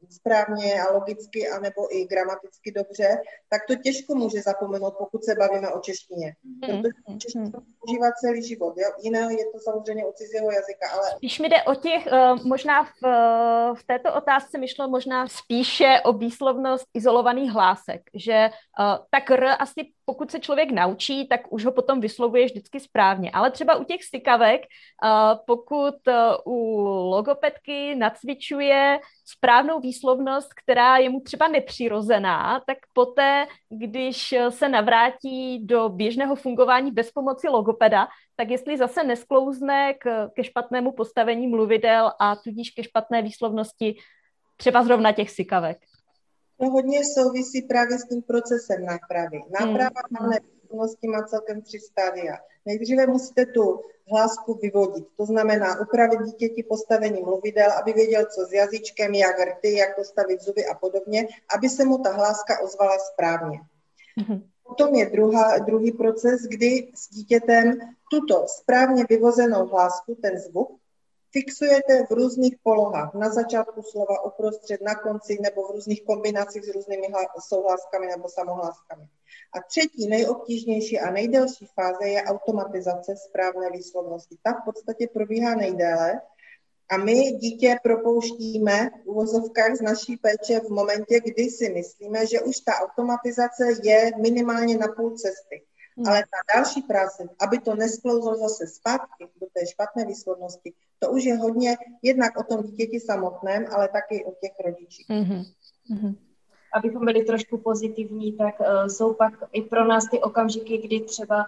správně 0.09 0.81
a 0.81 0.93
logicky, 0.93 1.49
anebo 1.49 1.95
i 1.95 2.05
gramaticky 2.05 2.71
dobře, 2.71 3.21
tak 3.49 3.61
to 3.67 3.75
těžko 3.75 4.15
může 4.15 4.41
zapomenout, 4.41 4.93
pokud 4.97 5.23
se 5.23 5.35
bavíme 5.35 5.69
o 5.69 5.79
češtině. 5.79 6.35
Mm. 6.43 6.81
Protože 6.81 7.17
češtinu 7.17 7.45
mm. 7.45 7.51
používá 7.51 8.11
celý 8.21 8.43
život. 8.43 8.73
Jo? 8.77 8.89
Jiné 9.03 9.19
je 9.19 9.45
to 9.51 9.59
samozřejmě 9.59 10.05
u 10.05 10.11
cizího 10.11 10.51
jazyka, 10.51 10.89
ale... 10.93 11.07
Když 11.19 11.39
mi 11.39 11.49
jde 11.49 11.63
o 11.63 11.75
těch, 11.75 12.07
uh, 12.07 12.45
možná 12.45 12.83
v, 12.83 13.03
uh, 13.03 13.75
v 13.75 13.83
této 13.83 14.13
otázce 14.13 14.57
mi 14.57 14.67
šlo 14.67 14.87
možná 14.87 15.27
spíše 15.27 16.01
o 16.03 16.13
výslovnost 16.13 16.85
izolovaných 16.93 17.51
hlásek, 17.51 18.01
že 18.13 18.49
uh, 18.79 19.05
tak 19.09 19.31
R 19.31 19.55
asi 19.59 19.81
pokud 20.05 20.31
se 20.31 20.39
člověk 20.39 20.71
naučí, 20.71 21.27
tak 21.27 21.41
už 21.49 21.65
ho 21.65 21.71
potom 21.71 22.01
vyslovuje 22.01 22.45
vždycky 22.45 22.79
správně. 22.79 23.31
Ale 23.31 23.51
třeba 23.51 23.75
u 23.75 23.83
těch 23.83 24.03
stykavek, 24.03 24.61
pokud 25.47 25.95
u 26.45 26.77
logopedky 26.85 27.95
nacvičuje 27.95 28.99
správnou 29.37 29.79
výslovnost, 29.79 30.53
která 30.53 30.97
je 30.97 31.09
mu 31.09 31.19
třeba 31.19 31.47
nepřirozená, 31.47 32.61
tak 32.67 32.77
poté, 32.93 33.47
když 33.69 34.33
se 34.49 34.69
navrátí 34.69 35.65
do 35.65 35.89
běžného 35.89 36.35
fungování 36.35 36.91
bez 36.91 37.11
pomoci 37.11 37.49
logopeda, 37.49 38.07
tak 38.35 38.49
jestli 38.49 38.77
zase 38.77 39.03
nesklouzne 39.03 39.93
k, 39.93 40.29
ke 40.35 40.43
špatnému 40.43 40.91
postavení 40.91 41.47
mluvidel 41.47 42.11
a 42.19 42.35
tudíž 42.35 42.69
ke 42.69 42.83
špatné 42.83 43.21
výslovnosti 43.21 43.95
třeba 44.57 44.83
zrovna 44.83 45.11
těch 45.11 45.29
sykavek. 45.29 45.77
To 46.61 46.69
hodně 46.69 47.05
souvisí 47.05 47.61
právě 47.61 47.99
s 47.99 48.03
tím 48.03 48.21
procesem 48.21 48.85
nápravy. 48.85 49.43
Náprava 49.59 50.01
hmm. 50.19 50.31
výslovnosti 50.61 51.07
má 51.07 51.23
celkem 51.23 51.61
tři 51.61 51.79
stádia. 51.79 52.37
Nejdříve 52.65 53.07
musíte 53.07 53.45
tu 53.45 53.81
hlásku 54.11 54.59
vyvodit, 54.61 55.05
to 55.17 55.25
znamená 55.25 55.81
upravit 55.81 56.19
dítěti 56.25 56.63
postavení 56.63 57.21
mluvidel, 57.21 57.71
aby 57.71 57.93
věděl, 57.93 58.25
co 58.35 58.45
s 58.45 58.51
jazyčkem, 58.53 59.13
jak 59.13 59.39
rty, 59.39 59.73
jak 59.73 59.95
postavit 59.95 60.41
zuby 60.41 60.65
a 60.65 60.73
podobně, 60.75 61.27
aby 61.55 61.69
se 61.69 61.85
mu 61.85 61.97
ta 61.97 62.11
hláska 62.11 62.59
ozvala 62.59 62.97
správně. 63.13 63.59
Mm-hmm. 64.19 64.43
Potom 64.63 64.95
je 64.95 65.05
druhá, 65.05 65.57
druhý 65.57 65.91
proces, 65.91 66.41
kdy 66.41 66.91
s 66.95 67.09
dítětem 67.09 67.79
tuto 68.11 68.45
správně 68.47 69.05
vyvozenou 69.09 69.67
hlásku, 69.67 70.15
ten 70.21 70.39
zvuk, 70.39 70.80
fixujete 71.31 72.05
v 72.09 72.11
různých 72.11 72.55
polohách, 72.63 73.13
na 73.13 73.29
začátku 73.29 73.81
slova, 73.81 74.25
uprostřed, 74.25 74.81
na 74.81 74.95
konci 74.95 75.37
nebo 75.41 75.67
v 75.67 75.71
různých 75.71 76.03
kombinacích 76.03 76.65
s 76.65 76.69
různými 76.75 77.07
souhlaskami 77.39 78.07
nebo 78.07 78.29
samohláskami. 78.29 79.07
A 79.53 79.61
třetí, 79.67 80.07
nejobtížnější 80.07 80.99
a 80.99 81.11
nejdelší 81.11 81.67
fáze 81.75 82.07
je 82.07 82.23
automatizace 82.23 83.15
správné 83.15 83.69
výslovnosti. 83.71 84.37
Ta 84.43 84.51
v 84.51 84.65
podstatě 84.65 85.07
probíhá 85.13 85.55
nejdéle 85.55 86.21
a 86.91 86.97
my 86.97 87.31
dítě 87.31 87.77
propouštíme 87.83 88.89
v 89.03 89.07
uvozovkách 89.07 89.75
z 89.75 89.81
naší 89.81 90.17
péče 90.17 90.59
v 90.59 90.69
momentě, 90.69 91.19
kdy 91.25 91.49
si 91.49 91.69
myslíme, 91.69 92.27
že 92.27 92.41
už 92.41 92.59
ta 92.59 92.73
automatizace 92.73 93.63
je 93.83 94.11
minimálně 94.21 94.77
na 94.77 94.87
půl 94.87 95.17
cesty. 95.17 95.63
Hmm. 95.97 96.07
Ale 96.07 96.19
ta 96.21 96.57
další 96.57 96.81
práce, 96.81 97.29
aby 97.39 97.59
to 97.59 97.75
nesklouzlo 97.75 98.37
zase 98.37 98.67
zpátky 98.67 99.27
do 99.41 99.47
té 99.53 99.67
špatné 99.67 100.05
výslovnosti, 100.05 100.73
to 100.99 101.11
už 101.11 101.23
je 101.23 101.37
hodně 101.37 101.77
jednak 102.01 102.37
o 102.37 102.43
tom 102.43 102.63
dítěti 102.63 102.99
samotném, 102.99 103.65
ale 103.71 103.87
taky 103.87 104.25
o 104.25 104.31
těch 104.31 104.51
rodičích. 104.65 105.09
Hmm. 105.09 105.43
Hmm. 105.89 106.15
Abychom 106.73 107.05
byli 107.05 107.23
trošku 107.23 107.57
pozitivní, 107.57 108.37
tak 108.37 108.59
uh, 108.59 108.87
jsou 108.87 109.13
pak 109.13 109.33
i 109.51 109.61
pro 109.61 109.87
nás 109.87 110.09
ty 110.09 110.19
okamžiky, 110.19 110.77
kdy 110.77 110.99
třeba 110.99 111.45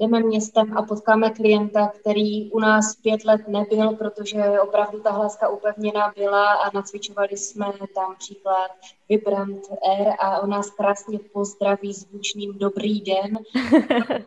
jdeme 0.00 0.20
městem 0.20 0.78
a 0.78 0.82
potkáme 0.82 1.30
klienta, 1.30 1.88
který 2.00 2.50
u 2.50 2.58
nás 2.58 2.96
pět 2.96 3.24
let 3.24 3.48
nebyl, 3.48 3.96
protože 3.96 4.60
opravdu 4.60 5.00
ta 5.00 5.10
hlaska 5.10 5.48
upevněná 5.48 6.12
byla 6.16 6.52
a 6.52 6.70
nacvičovali 6.74 7.36
jsme 7.36 7.66
tam 7.94 8.16
příklad 8.18 8.70
Vibrant 9.08 9.62
Air 9.88 10.08
a 10.18 10.40
on 10.40 10.50
nás 10.50 10.70
krásně 10.70 11.18
pozdraví 11.32 11.92
zvučným 11.92 12.58
dobrý 12.58 13.00
den. 13.00 13.38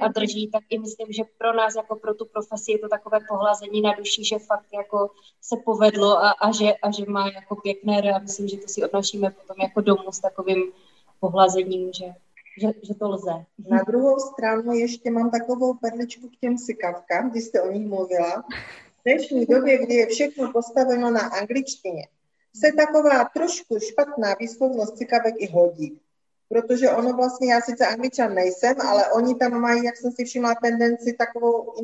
A 0.00 0.08
drží, 0.08 0.50
tak 0.50 0.62
i 0.70 0.78
myslím, 0.78 1.12
že 1.12 1.22
pro 1.38 1.52
nás 1.52 1.74
jako 1.76 1.96
pro 1.96 2.14
tu 2.14 2.24
profesi 2.24 2.72
je 2.72 2.78
to 2.78 2.88
takové 2.88 3.18
pohlazení 3.28 3.80
na 3.80 3.94
duši, 3.94 4.24
že 4.24 4.38
fakt 4.38 4.66
jako 4.74 5.10
se 5.40 5.56
povedlo 5.64 6.24
a, 6.24 6.30
a, 6.30 6.52
že, 6.52 6.74
a 6.74 6.90
že 6.90 7.04
má 7.08 7.28
jako 7.28 7.56
pěkné 7.56 8.12
a 8.12 8.18
myslím, 8.18 8.48
že 8.48 8.56
to 8.56 8.68
si 8.68 8.84
odnašíme 8.84 9.30
potom 9.30 9.56
jako 9.62 9.80
domů 9.80 10.12
s 10.12 10.20
takovým 10.20 10.72
pohlazením, 11.20 11.92
že 11.92 12.04
že, 12.60 12.68
že 12.82 12.94
to 12.94 13.08
lze. 13.08 13.44
Na 13.68 13.82
druhou 13.82 14.18
stranu 14.18 14.72
ještě 14.72 15.10
mám 15.10 15.30
takovou 15.30 15.74
perličku 15.74 16.28
k 16.28 16.36
těm 16.40 16.58
sykavkám, 16.58 17.30
když 17.30 17.44
jste 17.44 17.62
o 17.62 17.72
nich 17.72 17.88
mluvila. 17.88 18.44
V 19.00 19.02
dnešní 19.04 19.46
době, 19.46 19.78
kdy 19.78 19.94
je 19.94 20.06
všechno 20.06 20.52
postaveno 20.52 21.10
na 21.10 21.20
angličtině, 21.20 22.08
se 22.54 22.72
taková 22.72 23.24
trošku 23.24 23.78
špatná 23.78 24.34
výslovnost 24.40 24.96
cykavek 24.96 25.34
i 25.38 25.46
hodí. 25.46 26.00
Protože 26.48 26.90
ono 26.90 27.12
vlastně, 27.12 27.52
já 27.52 27.60
sice 27.60 27.86
angličan 27.86 28.34
nejsem, 28.34 28.80
ale 28.80 29.12
oni 29.12 29.34
tam 29.34 29.60
mají, 29.60 29.84
jak 29.84 29.96
jsem 29.96 30.12
si 30.12 30.24
všimla, 30.24 30.54
tendenci 30.54 31.12
takovou 31.12 31.74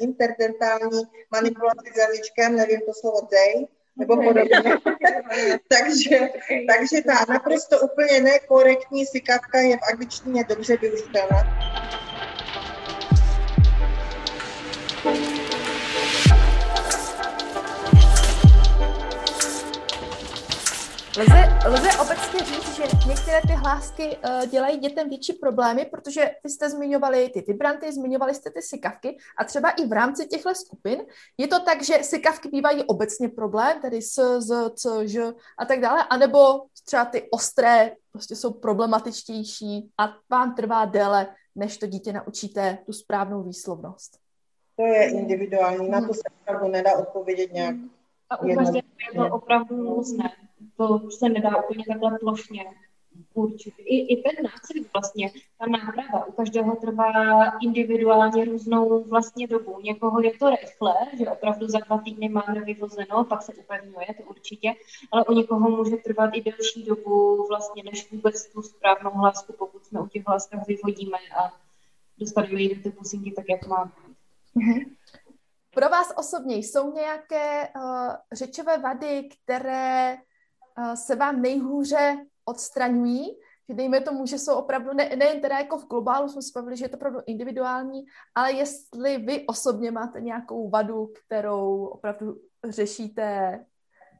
interdentální 0.00 1.02
manipulaci 1.30 1.92
s 1.94 1.96
jazyčkem, 1.96 2.56
nevím 2.56 2.80
to 2.86 2.92
slovo 2.94 3.20
day, 3.30 3.66
nebo 3.98 4.16
podobně. 4.16 4.62
takže, 5.68 6.18
takže 6.68 7.02
ta 7.06 7.32
naprosto 7.32 7.80
úplně 7.80 8.20
nekorektní 8.20 9.06
sikavka 9.06 9.58
je 9.58 9.76
v 9.76 9.80
angličtině 9.92 10.44
dobře 10.48 10.76
využitelná. 10.76 11.42
Lze, 21.18 21.68
lze 21.68 21.88
obecně 22.00 22.40
říct, 22.40 22.76
že 22.76 22.82
některé 23.08 23.40
ty 23.40 23.52
hlásky 23.52 24.16
uh, 24.16 24.46
dělají 24.46 24.78
dětem 24.78 25.08
větší 25.08 25.32
problémy, 25.32 25.84
protože 25.84 26.30
vy 26.44 26.50
jste 26.50 26.70
zmiňovali 26.70 27.28
ty 27.28 27.40
vibranty, 27.40 27.92
zmiňovali 27.92 28.34
jste 28.34 28.50
ty 28.50 28.62
sykavky 28.62 29.18
a 29.38 29.44
třeba 29.44 29.70
i 29.70 29.86
v 29.86 29.92
rámci 29.92 30.26
těchto 30.26 30.54
skupin 30.54 31.02
je 31.38 31.48
to 31.48 31.60
tak, 31.60 31.82
že 31.82 31.98
sykavky 32.02 32.48
bývají 32.48 32.84
obecně 32.84 33.28
problém, 33.28 33.80
tedy 33.80 34.02
s, 34.02 34.40
z, 34.40 34.70
c, 34.74 35.08
ž 35.08 35.32
a 35.58 35.64
tak 35.64 35.80
dále, 35.80 36.04
anebo 36.10 36.38
třeba 36.84 37.04
ty 37.04 37.28
ostré 37.30 37.92
prostě 38.12 38.36
jsou 38.36 38.52
problematičtější 38.52 39.90
a 39.98 40.14
vám 40.30 40.54
trvá 40.54 40.84
déle, 40.84 41.26
než 41.54 41.78
to 41.78 41.86
dítě 41.86 42.12
naučíte 42.12 42.78
tu 42.86 42.92
správnou 42.92 43.42
výslovnost. 43.42 44.18
To 44.76 44.86
je 44.86 45.10
individuální, 45.10 45.88
na 45.88 46.00
to 46.00 46.14
se 46.14 46.22
opravdu 46.42 46.68
nedá 46.68 46.98
odpovědět 46.98 47.52
nějak. 47.52 47.76
A 48.30 48.42
u 48.42 48.54
každého 48.54 48.82
je 49.14 49.28
to 49.28 49.34
opravdu 49.34 49.94
různé 49.94 50.30
to 50.76 51.10
se 51.10 51.28
nedá 51.28 51.56
úplně 51.56 51.84
takhle 51.88 52.18
plošně 52.18 52.64
určit. 53.34 53.74
I, 53.78 54.14
I 54.14 54.22
ten 54.22 54.44
nácvik 54.44 54.92
vlastně, 54.92 55.30
ta 55.58 55.66
náprava 55.66 56.24
u 56.24 56.32
každého 56.32 56.76
trvá 56.76 57.10
individuálně 57.62 58.44
různou 58.44 59.04
vlastně 59.04 59.46
dobu. 59.46 59.80
Někoho 59.80 60.20
je 60.20 60.38
to 60.38 60.50
rychle, 60.50 60.94
že 61.18 61.30
opravdu 61.30 61.68
za 61.68 61.78
dva 61.78 61.98
týdny 61.98 62.28
máme 62.28 62.60
vyvozeno, 62.60 63.24
pak 63.24 63.42
se 63.42 63.54
upevňuje, 63.54 64.06
to 64.16 64.22
určitě, 64.30 64.74
ale 65.12 65.24
u 65.24 65.32
někoho 65.32 65.70
může 65.70 65.96
trvat 65.96 66.30
i 66.32 66.42
delší 66.42 66.84
dobu 66.84 67.46
vlastně, 67.48 67.82
než 67.82 68.12
vůbec 68.12 68.46
tu 68.52 68.62
správnou 68.62 69.10
hlásku, 69.10 69.52
pokud 69.58 69.84
jsme 69.84 70.00
u 70.00 70.06
těch 70.06 70.26
hláskách 70.26 70.66
vyvodíme 70.66 71.18
a 71.38 71.52
dostaneme 72.18 72.60
ji 72.60 72.76
do 72.76 72.82
ty 72.82 72.90
pusinky 72.90 73.32
tak, 73.32 73.44
jak 73.48 73.66
má. 73.66 73.92
Mm-hmm. 74.56 74.84
Pro 75.74 75.88
vás 75.88 76.12
osobně 76.16 76.56
jsou 76.56 76.92
nějaké 76.92 77.68
uh, 77.76 78.14
řečové 78.32 78.78
vady, 78.78 79.28
které 79.44 80.16
se 80.94 81.16
vám 81.16 81.42
nejhůře 81.42 82.16
odstraňují, 82.44 83.38
že 83.68 83.74
dejme 83.74 84.00
tomu, 84.00 84.26
že 84.26 84.38
jsou 84.38 84.54
opravdu, 84.54 84.92
ne, 84.92 85.16
nejen 85.16 85.40
teda 85.40 85.58
jako 85.58 85.78
v 85.78 85.86
globálu 85.86 86.28
jsme 86.28 86.42
se 86.42 86.50
bavili, 86.54 86.76
že 86.76 86.84
je 86.84 86.88
to 86.88 86.96
opravdu 86.96 87.18
individuální, 87.26 88.04
ale 88.34 88.52
jestli 88.52 89.18
vy 89.18 89.46
osobně 89.46 89.90
máte 89.90 90.20
nějakou 90.20 90.70
vadu, 90.70 91.06
kterou 91.06 91.86
opravdu 91.86 92.40
řešíte, 92.68 93.58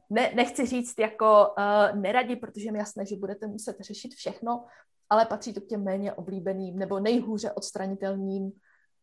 ne, 0.09 0.31
nechci 0.35 0.65
říct 0.65 0.99
jako 0.99 1.47
uh, 1.57 1.99
neradi, 1.99 2.35
protože 2.35 2.71
mi 2.71 2.77
jasné, 2.77 3.05
že 3.05 3.15
budete 3.15 3.47
muset 3.47 3.79
řešit 3.79 4.13
všechno, 4.13 4.65
ale 5.09 5.25
patří 5.25 5.53
to 5.53 5.61
k 5.61 5.67
těm 5.67 5.83
méně 5.83 6.13
oblíbeným 6.13 6.79
nebo 6.79 6.99
nejhůře 6.99 7.51
odstranitelným 7.51 8.51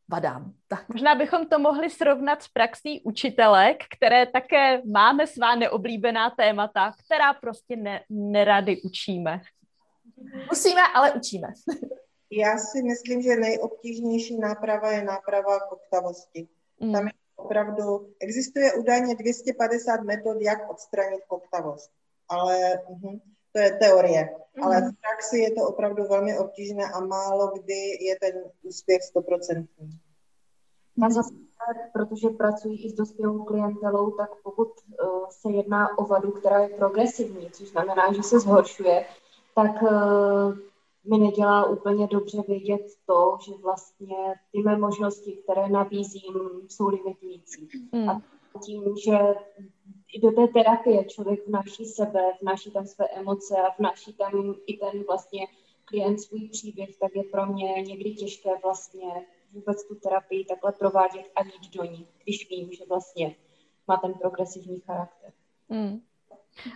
vadám. 0.09 0.53
Tak. 0.69 0.89
Možná 0.89 1.15
bychom 1.15 1.47
to 1.47 1.59
mohli 1.59 1.91
srovnat 1.91 2.43
s 2.43 2.49
praxí 2.49 3.01
učitelek, 3.05 3.85
které 3.97 4.27
také 4.27 4.83
máme 4.85 5.27
svá 5.27 5.55
neoblíbená 5.55 6.31
témata, 6.31 6.93
která 7.05 7.35
prostě 7.35 7.77
ne, 7.77 8.05
nerady 8.11 8.83
učíme. 8.83 9.41
Musíme, 10.51 10.81
ale 10.95 11.13
učíme. 11.13 11.49
Já 12.31 12.59
si 12.59 12.83
myslím, 12.83 13.23
že 13.23 13.37
nejobtížnější 13.37 14.39
náprava 14.39 14.91
je 14.91 15.05
náprava 15.05 15.61
koktavosti. 15.61 16.49
Mm. 16.81 16.93
Tam 16.93 17.07
je 17.07 17.13
opravdu, 17.37 18.13
existuje 18.21 18.75
údajně 18.75 19.15
250 19.15 20.01
metod, 20.01 20.37
jak 20.41 20.71
odstranit 20.71 21.21
koktavost. 21.29 21.91
Ale 22.29 22.75
uh-huh, 22.75 23.21
to 23.57 23.63
je 23.63 23.71
teorie. 23.81 24.23
Mm-hmm. 24.23 24.65
Ale 24.65 24.81
v 24.81 24.93
praxi 25.01 25.39
je 25.39 25.51
to 25.51 25.63
opravdu 25.69 26.05
velmi 26.05 26.39
obtížné 26.39 26.85
a 26.95 27.01
málo 27.01 27.53
kdy 27.57 28.05
je 28.05 28.17
ten 28.21 28.35
úspěch 28.63 29.03
stoprocentní. 29.03 29.91
Já 31.03 31.11
zase, 31.11 31.35
protože 31.93 32.29
pracuji 32.29 32.77
i 32.87 32.91
s 32.91 32.93
dospělou 32.93 33.45
klientelou, 33.45 34.11
tak 34.11 34.31
pokud 34.43 34.69
uh, 34.69 35.09
se 35.31 35.51
jedná 35.51 35.99
o 35.99 36.05
vadu, 36.05 36.31
která 36.31 36.59
je 36.59 36.69
progresivní, 36.69 37.51
což 37.51 37.69
znamená, 37.69 38.13
že 38.13 38.23
se 38.23 38.41
zhoršuje, 38.41 39.07
tak 39.55 39.83
uh, 39.83 40.59
mi 41.11 41.19
nedělá 41.19 41.65
úplně 41.65 42.07
dobře 42.07 42.43
vědět 42.49 42.87
to, 43.07 43.39
že 43.45 43.53
vlastně 43.63 44.17
ty 44.53 44.63
mé 44.63 44.79
možnosti, 44.79 45.33
které 45.33 45.69
nabízím, 45.69 46.35
jsou 46.69 46.89
limitující. 46.89 47.69
Mm. 47.93 48.09
A 48.09 48.23
tím, 48.65 48.83
že 49.05 49.19
i 50.13 50.21
do 50.21 50.31
té 50.31 50.47
terapie 50.47 51.05
člověk 51.05 51.47
vnáší 51.47 51.85
sebe, 51.85 52.21
vnáší 52.43 52.71
tam 52.71 52.87
své 52.87 53.09
emoce 53.09 53.55
a 53.57 53.75
vnáší 53.79 54.13
tam 54.13 54.55
i 54.67 54.77
ten 54.77 55.05
vlastně 55.07 55.47
klient 55.85 56.19
svůj 56.19 56.49
příběh, 56.49 56.97
tak 56.97 57.17
je 57.17 57.23
pro 57.25 57.47
mě 57.47 57.83
někdy 57.83 58.15
těžké 58.15 58.51
vlastně 58.63 59.27
vůbec 59.53 59.89
tu 59.89 59.95
terapii 59.95 60.45
takhle 60.45 60.73
provádět 60.73 61.31
a 61.35 61.45
jít 61.45 61.75
do 61.75 61.85
ní, 61.85 62.07
když 62.25 62.51
vím, 62.51 62.73
že 62.73 62.85
vlastně 62.89 63.37
má 63.89 63.97
ten 63.97 64.15
progresivní 64.15 64.81
charakter. 64.81 65.33
Mm. 65.69 66.01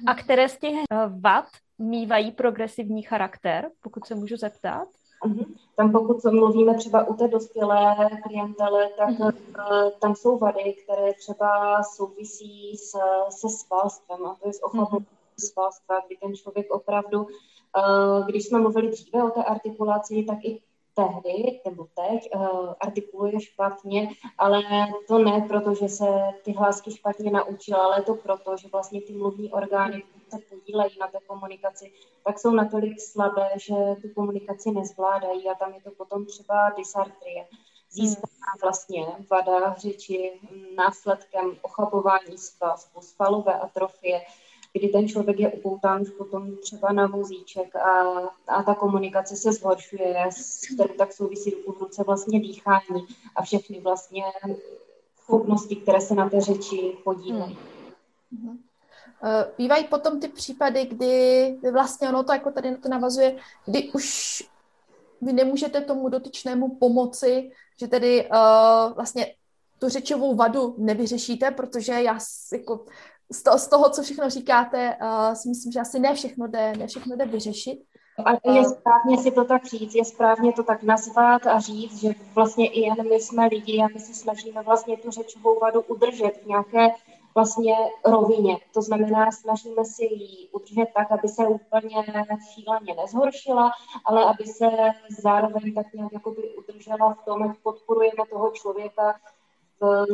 A 0.06 0.14
které 0.14 0.48
z 0.48 0.58
těch 0.58 0.74
vad 1.20 1.46
mývají 1.78 2.32
progresivní 2.32 3.02
charakter, 3.02 3.70
pokud 3.80 4.06
se 4.06 4.14
můžu 4.14 4.36
zeptat? 4.36 4.88
Uh-huh. 5.24 5.46
Tam 5.76 5.92
pokud 5.92 6.24
mluvíme 6.24 6.74
třeba 6.74 7.08
u 7.08 7.14
té 7.14 7.28
dospělé 7.28 7.96
klientele, 8.22 8.88
tak 8.98 9.08
uh-huh. 9.08 9.92
tam 10.00 10.14
jsou 10.14 10.38
vady, 10.38 10.76
které 10.84 11.12
třeba 11.14 11.82
souvisí 11.82 12.76
s, 12.76 12.98
se 13.28 13.48
svalstvem, 13.48 14.26
a 14.26 14.36
to 14.42 14.48
je 14.48 14.52
s 14.52 14.62
uh-huh. 14.62 15.04
svalstva, 15.38 16.00
kdy 16.06 16.16
ten 16.16 16.34
člověk 16.34 16.70
opravdu, 16.70 17.22
uh, 17.22 18.26
když 18.26 18.44
jsme 18.44 18.58
mluvili 18.58 18.88
dříve 18.88 19.24
o 19.24 19.30
té 19.30 19.44
artikulaci, 19.44 20.24
tak 20.28 20.38
i 20.44 20.62
tehdy 20.94 21.60
nebo 21.64 21.86
teď 21.94 22.28
uh, 22.34 22.74
artikuluje 22.80 23.40
špatně, 23.40 24.08
ale 24.38 24.62
to 25.08 25.18
ne 25.18 25.44
proto, 25.48 25.74
že 25.74 25.88
se 25.88 26.06
ty 26.44 26.52
hlásky 26.52 26.90
špatně 26.90 27.30
naučila, 27.30 27.84
ale 27.84 28.02
to 28.02 28.14
proto, 28.14 28.56
že 28.56 28.68
vlastně 28.68 29.00
ty 29.00 29.12
mluvní 29.12 29.52
orgány, 29.52 30.02
které 30.02 30.42
se 30.42 30.48
podílejí 30.48 30.98
na 31.00 31.08
té 31.08 31.18
komunikaci, 31.26 31.92
tak 32.24 32.38
jsou 32.38 32.50
natolik 32.50 33.00
slabé, 33.00 33.48
že 33.56 33.74
tu 34.02 34.08
komunikaci 34.14 34.70
nezvládají 34.70 35.48
a 35.48 35.54
tam 35.54 35.74
je 35.74 35.80
to 35.80 35.90
potom 35.90 36.26
třeba 36.26 36.70
dysartrie. 36.76 37.46
Získá 37.92 38.28
vlastně 38.62 39.06
vada 39.30 39.74
řeči 39.74 40.40
následkem 40.76 41.56
ochabování 41.62 42.38
svazku, 42.38 43.00
svalové 43.00 43.54
atrofie, 43.54 44.20
kdy 44.72 44.88
ten 44.88 45.08
člověk 45.08 45.38
je 45.40 45.52
upoután 45.52 46.02
už 46.02 46.10
potom 46.10 46.56
třeba 46.56 46.92
na 46.92 47.06
vozíček 47.06 47.76
a, 47.76 48.12
a 48.48 48.62
ta 48.62 48.74
komunikace 48.74 49.36
se 49.36 49.52
zhoršuje, 49.52 50.28
s 50.30 50.74
kterou 50.74 50.94
tak 50.94 51.12
souvisí 51.12 51.50
ruku 51.50 51.72
v 51.72 51.80
ruce 51.80 52.02
vlastně 52.04 52.40
dýchání 52.40 53.06
a 53.36 53.42
všechny 53.42 53.80
vlastně 53.80 54.24
schopnosti, 55.22 55.76
které 55.76 56.00
se 56.00 56.14
na 56.14 56.30
té 56.30 56.40
řeči 56.40 56.96
podílejí. 57.04 57.58
Hmm. 58.32 58.48
Uh, 58.50 59.28
bývají 59.58 59.84
potom 59.84 60.20
ty 60.20 60.28
případy, 60.28 60.86
kdy 60.86 61.70
vlastně 61.72 62.08
ono 62.08 62.24
to 62.24 62.32
jako 62.32 62.50
tady 62.50 62.70
na 62.70 62.76
to 62.76 62.88
navazuje, 62.88 63.36
kdy 63.66 63.92
už 63.92 64.42
vy 65.20 65.32
nemůžete 65.32 65.80
tomu 65.80 66.08
dotyčnému 66.08 66.76
pomoci, 66.76 67.50
že 67.80 67.88
tedy 67.88 68.28
uh, 68.30 68.94
vlastně 68.94 69.34
tu 69.78 69.88
řečovou 69.88 70.34
vadu 70.34 70.74
nevyřešíte, 70.78 71.50
protože 71.50 71.92
já 71.92 72.18
jako 72.52 72.84
z 73.32 73.42
toho, 73.42 73.58
z 73.58 73.68
toho 73.68 73.90
co 73.90 74.02
všechno 74.02 74.30
říkáte, 74.30 74.96
uh, 75.02 75.34
si 75.34 75.48
myslím, 75.48 75.72
že 75.72 75.80
asi 75.80 75.98
ne 75.98 76.14
všechno 76.14 76.46
jde, 76.46 76.72
ne 76.78 76.86
všechno 76.86 77.16
jde 77.16 77.24
vyřešit. 77.26 77.80
A 78.24 78.50
je 78.50 78.64
správně 78.64 79.18
si 79.22 79.30
to 79.30 79.44
tak 79.44 79.64
říct, 79.64 79.94
je 79.94 80.04
správně 80.04 80.52
to 80.52 80.62
tak 80.62 80.82
nazvat 80.82 81.46
a 81.46 81.60
říct, 81.60 82.00
že 82.00 82.08
vlastně 82.34 82.68
i 82.68 82.80
jen 82.80 83.08
my 83.08 83.14
jsme 83.14 83.46
lidi 83.46 83.82
a 83.82 83.88
my 83.94 84.00
se 84.00 84.14
snažíme 84.14 84.62
vlastně 84.62 84.96
tu 84.96 85.10
řečovou 85.10 85.58
vadu 85.60 85.80
udržet 85.80 86.32
v 86.42 86.46
nějaké 86.46 86.88
vlastně 87.34 87.74
rovině. 88.06 88.56
To 88.74 88.82
znamená, 88.82 89.32
snažíme 89.32 89.84
si 89.84 90.04
ji 90.04 90.48
udržet 90.52 90.86
tak, 90.94 91.12
aby 91.12 91.28
se 91.28 91.46
úplně 91.46 92.04
šíleně 92.54 92.94
nezhoršila, 92.94 93.70
ale 94.04 94.24
aby 94.24 94.44
se 94.44 94.66
zároveň 95.22 95.74
tak 95.74 95.86
nějak 95.94 96.12
jakoby 96.12 96.42
udržela 96.58 97.14
v 97.14 97.24
tom, 97.24 97.40
jak 97.40 97.56
podporujeme 97.56 98.24
toho 98.30 98.50
člověka 98.50 99.14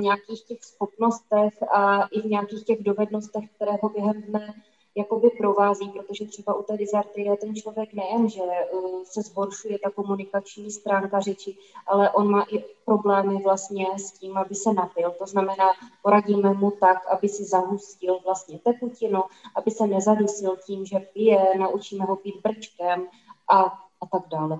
nějakých 0.01 0.43
těch 0.43 0.65
schopnostech 0.65 1.63
a 1.63 2.07
i 2.07 2.21
v 2.21 2.25
nějakých 2.25 2.65
těch 2.65 2.83
dovednostech, 2.83 3.45
které 3.57 3.73
ho 3.83 3.89
během 3.89 4.23
dne 4.23 4.55
jakoby 4.97 5.31
provází, 5.31 5.89
protože 5.89 6.27
třeba 6.27 6.55
u 6.55 6.63
té 6.63 6.77
dizartie 6.77 7.37
ten 7.37 7.55
člověk 7.55 7.93
nejen, 7.93 8.29
že 8.29 8.41
uh, 8.43 9.03
se 9.05 9.23
zhoršuje 9.23 9.79
ta 9.79 9.91
komunikační 9.91 10.71
stránka 10.71 11.21
řeči, 11.21 11.57
ale 11.87 12.11
on 12.11 12.31
má 12.31 12.47
i 12.53 12.65
problémy 12.85 13.43
vlastně 13.43 13.87
s 13.97 14.13
tím, 14.13 14.37
aby 14.39 14.55
se 14.55 14.73
napil. 14.73 15.15
To 15.19 15.27
znamená, 15.27 15.67
poradíme 16.03 16.55
mu 16.55 16.71
tak, 16.71 17.07
aby 17.07 17.29
si 17.29 17.45
zahustil 17.45 18.19
vlastně 18.25 18.59
tekutinu, 18.59 19.23
aby 19.55 19.71
se 19.71 19.87
nezadusil 19.87 20.57
tím, 20.67 20.87
že 20.87 20.99
pije, 20.99 21.59
naučíme 21.59 22.05
ho 22.05 22.17
pít 22.17 22.41
brčkem 22.43 23.07
a, 23.49 23.63
a 24.01 24.07
tak 24.13 24.29
dále 24.29 24.59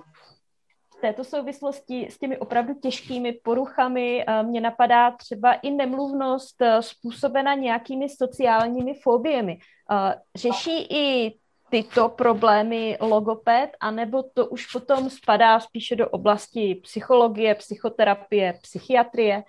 v 0.97 1.01
této 1.01 1.23
souvislosti 1.23 2.07
s 2.11 2.17
těmi 2.17 2.37
opravdu 2.37 2.73
těžkými 2.73 3.33
poruchami 3.33 4.25
eh, 4.27 4.43
mě 4.43 4.61
napadá 4.61 5.11
třeba 5.11 5.53
i 5.53 5.71
nemluvnost 5.71 6.61
eh, 6.61 6.81
způsobena 6.81 7.53
nějakými 7.53 8.09
sociálními 8.09 8.93
fobiemi. 8.93 9.59
Eh, 9.91 10.15
řeší 10.35 10.87
i 10.89 11.35
tyto 11.69 12.09
problémy 12.09 12.97
logoped, 13.01 13.69
anebo 13.79 14.23
to 14.23 14.45
už 14.45 14.71
potom 14.71 15.09
spadá 15.09 15.59
spíše 15.59 15.95
do 15.95 16.09
oblasti 16.09 16.75
psychologie, 16.83 17.55
psychoterapie, 17.55 18.59
psychiatrie? 18.61 19.43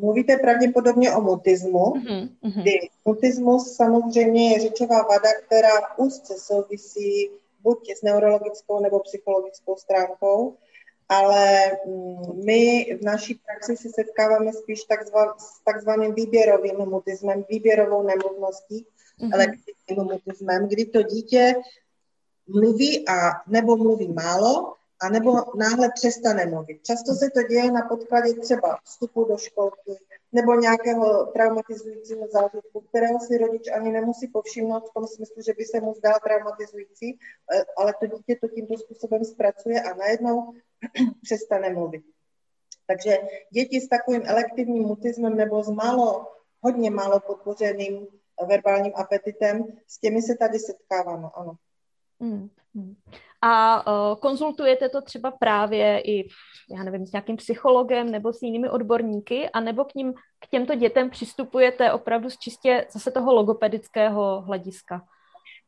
Mluvíte 0.00 0.36
pravděpodobně 0.36 1.12
o 1.12 1.20
mutismu. 1.20 1.78
Mm-hmm. 1.78 2.28
Kdy 2.62 2.88
mutismus 3.04 3.76
samozřejmě 3.76 4.52
je 4.52 4.60
řečová 4.60 5.02
vada, 5.02 5.28
která 5.46 5.96
úzce 5.96 6.34
souvisí 6.38 7.30
buď 7.62 7.90
s 7.90 8.02
neurologickou 8.02 8.80
nebo 8.80 9.00
psychologickou 9.00 9.76
stránkou, 9.76 10.56
ale 11.08 11.70
mm, 11.86 12.44
my 12.44 12.84
v 13.00 13.04
naší 13.04 13.34
praxi 13.34 13.76
se 13.76 13.88
setkáváme 13.94 14.52
spíš 14.52 14.84
takzva, 14.84 15.34
s 15.38 15.64
takzvaným 15.64 16.14
výběrovým 16.14 16.76
mutismem, 16.76 17.44
výběrovou 17.48 18.02
nemluvností, 18.02 18.86
mm-hmm. 19.20 19.34
elektrickým 19.34 19.96
mutismem, 19.96 20.68
kdy 20.68 20.84
to 20.84 21.02
dítě 21.02 21.54
mluví 22.48 23.08
a 23.08 23.30
nebo 23.46 23.76
mluví 23.76 24.12
málo, 24.12 24.74
a 25.00 25.08
nebo 25.08 25.36
náhle 25.56 25.90
přestane 25.94 26.46
mluvit. 26.46 26.84
Často 26.84 27.14
se 27.14 27.30
to 27.30 27.42
děje 27.42 27.72
na 27.72 27.82
podkladě 27.82 28.34
třeba 28.34 28.78
vstupu 28.84 29.24
do 29.24 29.36
školky, 29.36 29.96
nebo 30.32 30.54
nějakého 30.54 31.26
traumatizujícího 31.26 32.28
zážitku, 32.28 32.80
kterého 32.80 33.20
si 33.20 33.38
rodič 33.38 33.68
ani 33.68 33.92
nemusí 33.92 34.28
povšimnout 34.28 34.90
v 34.90 34.94
tom 34.94 35.06
smyslu, 35.06 35.42
že 35.42 35.52
by 35.58 35.64
se 35.64 35.80
mu 35.80 35.94
zdal 35.94 36.14
traumatizující, 36.24 37.18
eh, 37.54 37.64
ale 37.76 37.94
to 38.00 38.06
dítě 38.06 38.36
to 38.40 38.48
tímto 38.48 38.78
způsobem 38.78 39.24
zpracuje 39.24 39.82
a 39.82 39.94
najednou 39.94 40.52
přestane 41.22 41.70
mluvit. 41.70 42.02
Takže 42.86 43.18
děti 43.50 43.80
s 43.80 43.88
takovým 43.88 44.22
elektivním 44.24 44.82
mutismem 44.82 45.36
nebo 45.36 45.62
s 45.62 45.70
málo, 45.70 46.26
hodně 46.60 46.90
málo 46.90 47.20
podpořeným 47.20 48.06
verbálním 48.48 48.92
apetitem, 48.96 49.66
s 49.86 49.98
těmi 49.98 50.22
se 50.22 50.34
tady 50.34 50.58
setkáváme, 50.58 51.28
ano. 51.34 51.54
Mm 52.20 52.48
a 53.42 53.86
uh, 53.86 54.16
konzultujete 54.16 54.88
to 54.88 55.02
třeba 55.02 55.30
právě 55.30 56.00
i, 56.00 56.28
já 56.76 56.84
nevím, 56.84 57.06
s 57.06 57.12
nějakým 57.12 57.36
psychologem 57.36 58.10
nebo 58.10 58.32
s 58.32 58.42
jinými 58.42 58.70
odborníky, 58.70 59.48
anebo 59.48 59.84
k 59.84 59.94
ním, 59.94 60.12
k 60.40 60.46
těmto 60.50 60.74
dětem 60.74 61.10
přistupujete 61.10 61.92
opravdu 61.92 62.30
z 62.30 62.38
čistě 62.38 62.86
zase 62.92 63.10
toho 63.10 63.34
logopedického 63.34 64.40
hlediska? 64.40 65.02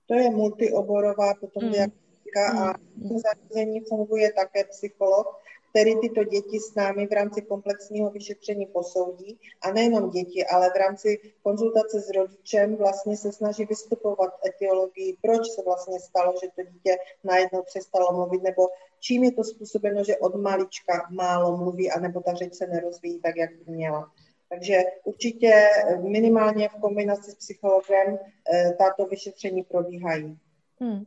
To 0.06 0.14
je 0.14 0.30
multioborová 0.30 1.34
potom 1.40 1.64
mm. 1.64 1.72
diagnostika 1.72 2.52
mm. 2.52 2.58
a 2.58 2.74
v 2.96 3.20
zařízení 3.20 3.80
funguje 3.88 4.32
také 4.32 4.64
psycholog, 4.64 5.26
který 5.72 6.00
tyto 6.00 6.24
děti 6.24 6.60
s 6.60 6.74
námi 6.74 7.06
v 7.06 7.12
rámci 7.12 7.42
komplexního 7.42 8.10
vyšetření 8.10 8.66
posoudí. 8.66 9.38
A 9.62 9.72
nejenom 9.72 10.10
děti, 10.10 10.46
ale 10.46 10.70
v 10.70 10.76
rámci 10.76 11.18
konzultace 11.42 12.00
s 12.00 12.10
rodičem 12.10 12.76
vlastně 12.76 13.16
se 13.16 13.32
snaží 13.32 13.64
vystupovat 13.64 14.30
etiologii, 14.46 15.16
proč 15.22 15.50
se 15.50 15.62
vlastně 15.62 16.00
stalo, 16.00 16.34
že 16.42 16.48
to 16.56 16.70
dítě 16.70 16.96
najednou 17.24 17.62
přestalo 17.62 18.12
mluvit, 18.12 18.42
nebo 18.42 18.68
čím 19.00 19.24
je 19.24 19.32
to 19.32 19.44
způsobeno, 19.44 20.04
že 20.04 20.16
od 20.16 20.34
malička 20.34 21.08
málo 21.10 21.56
mluví, 21.56 21.90
anebo 21.90 22.20
ta 22.20 22.34
řeč 22.34 22.54
se 22.54 22.66
nerozvíjí 22.66 23.20
tak, 23.20 23.36
jak 23.36 23.50
by 23.54 23.72
měla. 23.72 24.12
Takže 24.48 24.82
určitě 25.04 25.68
minimálně 26.00 26.68
v 26.68 26.80
kombinaci 26.80 27.30
s 27.30 27.34
psychologem 27.34 28.18
eh, 28.18 28.72
tato 28.78 29.06
vyšetření 29.06 29.62
probíhají. 29.62 30.38
Hmm. 30.80 31.04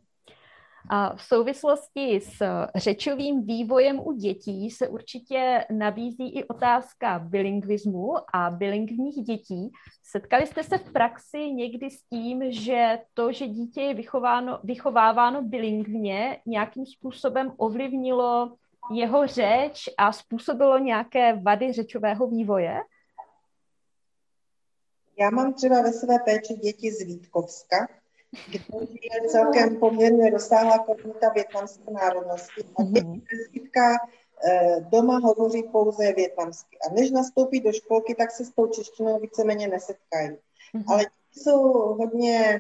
A 0.89 1.15
v 1.15 1.23
souvislosti 1.23 2.21
s 2.21 2.41
řečovým 2.75 3.45
vývojem 3.45 3.99
u 3.99 4.11
dětí 4.11 4.71
se 4.71 4.88
určitě 4.88 5.65
nabízí 5.71 6.38
i 6.38 6.43
otázka 6.43 7.19
bilingvismu 7.19 8.13
a 8.33 8.49
bilingvních 8.49 9.15
dětí. 9.15 9.71
Setkali 10.03 10.47
jste 10.47 10.63
se 10.63 10.77
v 10.77 10.91
praxi 10.91 11.38
někdy 11.38 11.91
s 11.91 12.03
tím, 12.03 12.51
že 12.51 12.99
to, 13.13 13.31
že 13.31 13.47
dítě 13.47 13.81
je 13.81 13.93
vychováno, 13.93 14.59
vychováváno 14.63 15.41
bilingvně, 15.41 16.41
nějakým 16.45 16.86
způsobem 16.86 17.53
ovlivnilo 17.57 18.55
jeho 18.93 19.27
řeč 19.27 19.89
a 19.97 20.11
způsobilo 20.11 20.79
nějaké 20.79 21.33
vady 21.33 21.73
řečového 21.73 22.27
vývoje? 22.27 22.79
Já 25.19 25.29
mám 25.29 25.53
třeba 25.53 25.81
ve 25.81 25.91
své 25.93 26.15
péči 26.25 26.53
děti 26.53 26.91
z 26.91 27.05
Vítkovska, 27.05 27.88
je 29.01 29.29
celkem 29.29 29.75
poměrně 29.75 30.29
rozsáhlá 30.29 30.79
komunita 30.79 31.29
větnamské 31.29 31.91
národnosti. 31.91 32.63
A 32.75 32.83
mm-hmm. 32.83 33.97
doma 34.79 35.19
hovoří 35.19 35.63
pouze 35.63 36.13
větnamsky. 36.13 36.77
A 36.89 36.93
než 36.93 37.11
nastoupí 37.11 37.59
do 37.59 37.71
školky, 37.71 38.15
tak 38.15 38.31
se 38.31 38.45
s 38.45 38.51
tou 38.51 38.67
češtinou 38.67 39.19
víceméně 39.19 39.67
nesetkají. 39.67 40.29
Mm-hmm. 40.29 40.83
Ale 40.88 41.05
jsou 41.31 41.73
hodně, 41.73 42.59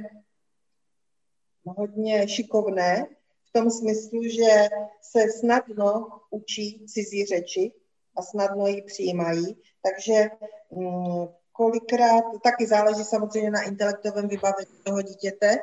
hodně 1.65 2.27
šikovné 2.27 3.07
v 3.49 3.53
tom 3.53 3.71
smyslu, 3.71 4.23
že 4.23 4.69
se 5.01 5.31
snadno 5.39 6.07
učí 6.29 6.85
cizí 6.87 7.25
řeči 7.25 7.71
a 8.17 8.21
snadno 8.21 8.67
ji 8.67 8.81
přijímají. 8.81 9.57
Takže 9.83 10.29
mm, 10.71 11.27
kolikrát, 11.55 12.23
taky 12.43 12.67
záleží 12.67 13.03
samozřejmě 13.03 13.51
na 13.51 13.61
intelektovém 13.61 14.27
vybavení 14.27 14.77
toho 14.83 15.01
dítěte, 15.01 15.57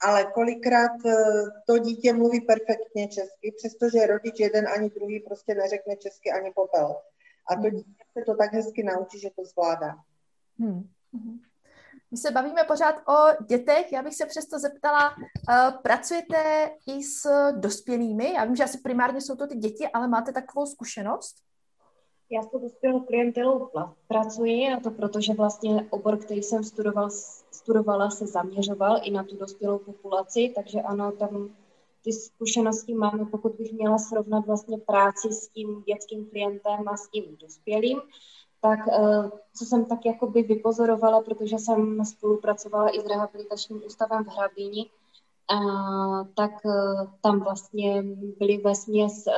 ale 0.00 0.24
kolikrát 0.24 1.06
eh, 1.06 1.12
to 1.66 1.78
dítě 1.78 2.12
mluví 2.12 2.40
perfektně 2.40 3.08
česky, 3.08 3.54
přestože 3.56 4.06
rodič 4.06 4.40
jeden 4.40 4.68
ani 4.68 4.90
druhý 4.90 5.20
prostě 5.20 5.54
neřekne 5.54 5.96
česky 5.96 6.30
ani 6.30 6.52
popel. 6.54 6.96
A 7.50 7.56
to 7.62 7.70
dítě 7.70 8.04
se 8.18 8.24
to 8.24 8.36
tak 8.36 8.52
hezky 8.52 8.82
naučí, 8.82 9.20
že 9.20 9.30
to 9.36 9.44
zvládá. 9.44 9.94
Hmm. 10.58 10.88
Mhm. 11.12 11.38
My 12.10 12.16
se 12.16 12.30
bavíme 12.30 12.64
pořád 12.64 12.94
o 13.08 13.44
dětech. 13.44 13.92
Já 13.92 14.02
bych 14.02 14.14
se 14.14 14.26
přesto 14.26 14.58
zeptala, 14.58 15.16
uh, 15.16 15.82
pracujete 15.82 16.70
i 16.86 17.02
s 17.02 17.28
dospělými? 17.52 18.32
Já 18.32 18.44
vím, 18.44 18.56
že 18.56 18.64
asi 18.64 18.78
primárně 18.78 19.20
jsou 19.20 19.36
to 19.36 19.46
ty 19.46 19.56
děti, 19.56 19.88
ale 19.88 20.08
máte 20.08 20.32
takovou 20.32 20.66
zkušenost? 20.66 21.36
Já 22.30 22.42
s 22.42 22.46
tou 22.46 22.58
dospělou 22.58 23.00
klientelou 23.00 23.70
pracuji 24.08 24.72
a 24.72 24.80
to 24.80 24.90
proto, 24.90 25.20
že 25.20 25.34
vlastně 25.34 25.86
obor, 25.90 26.16
který 26.16 26.42
jsem 26.42 26.64
studoval, 26.64 27.10
studovala, 27.50 28.10
se 28.10 28.26
zaměřoval 28.26 29.00
i 29.02 29.10
na 29.10 29.24
tu 29.24 29.36
dospělou 29.36 29.78
populaci, 29.78 30.52
takže 30.54 30.80
ano, 30.80 31.12
tam 31.12 31.54
ty 32.04 32.12
zkušenosti 32.12 32.94
máme, 32.94 33.24
pokud 33.24 33.52
bych 33.52 33.72
měla 33.72 33.98
srovnat 33.98 34.46
vlastně 34.46 34.78
práci 34.78 35.32
s 35.32 35.48
tím 35.48 35.82
dětským 35.82 36.26
klientem 36.30 36.88
a 36.88 36.96
s 36.96 37.08
tím 37.08 37.36
dospělým, 37.40 38.00
tak 38.60 38.78
eh, 38.88 39.30
co 39.54 39.64
jsem 39.64 39.84
tak 39.84 40.06
jakoby 40.06 40.42
vypozorovala, 40.42 41.20
protože 41.20 41.58
jsem 41.58 42.04
spolupracovala 42.04 42.96
i 42.96 43.00
s 43.00 43.06
rehabilitačním 43.06 43.82
ústavem 43.86 44.24
v 44.24 44.28
Hrabíni, 44.28 44.90
tak 46.34 46.50
eh, 46.66 47.06
tam 47.20 47.40
vlastně 47.40 48.02
byli 48.38 48.58
ve 48.58 48.74
směs 48.74 49.26
eh, 49.26 49.32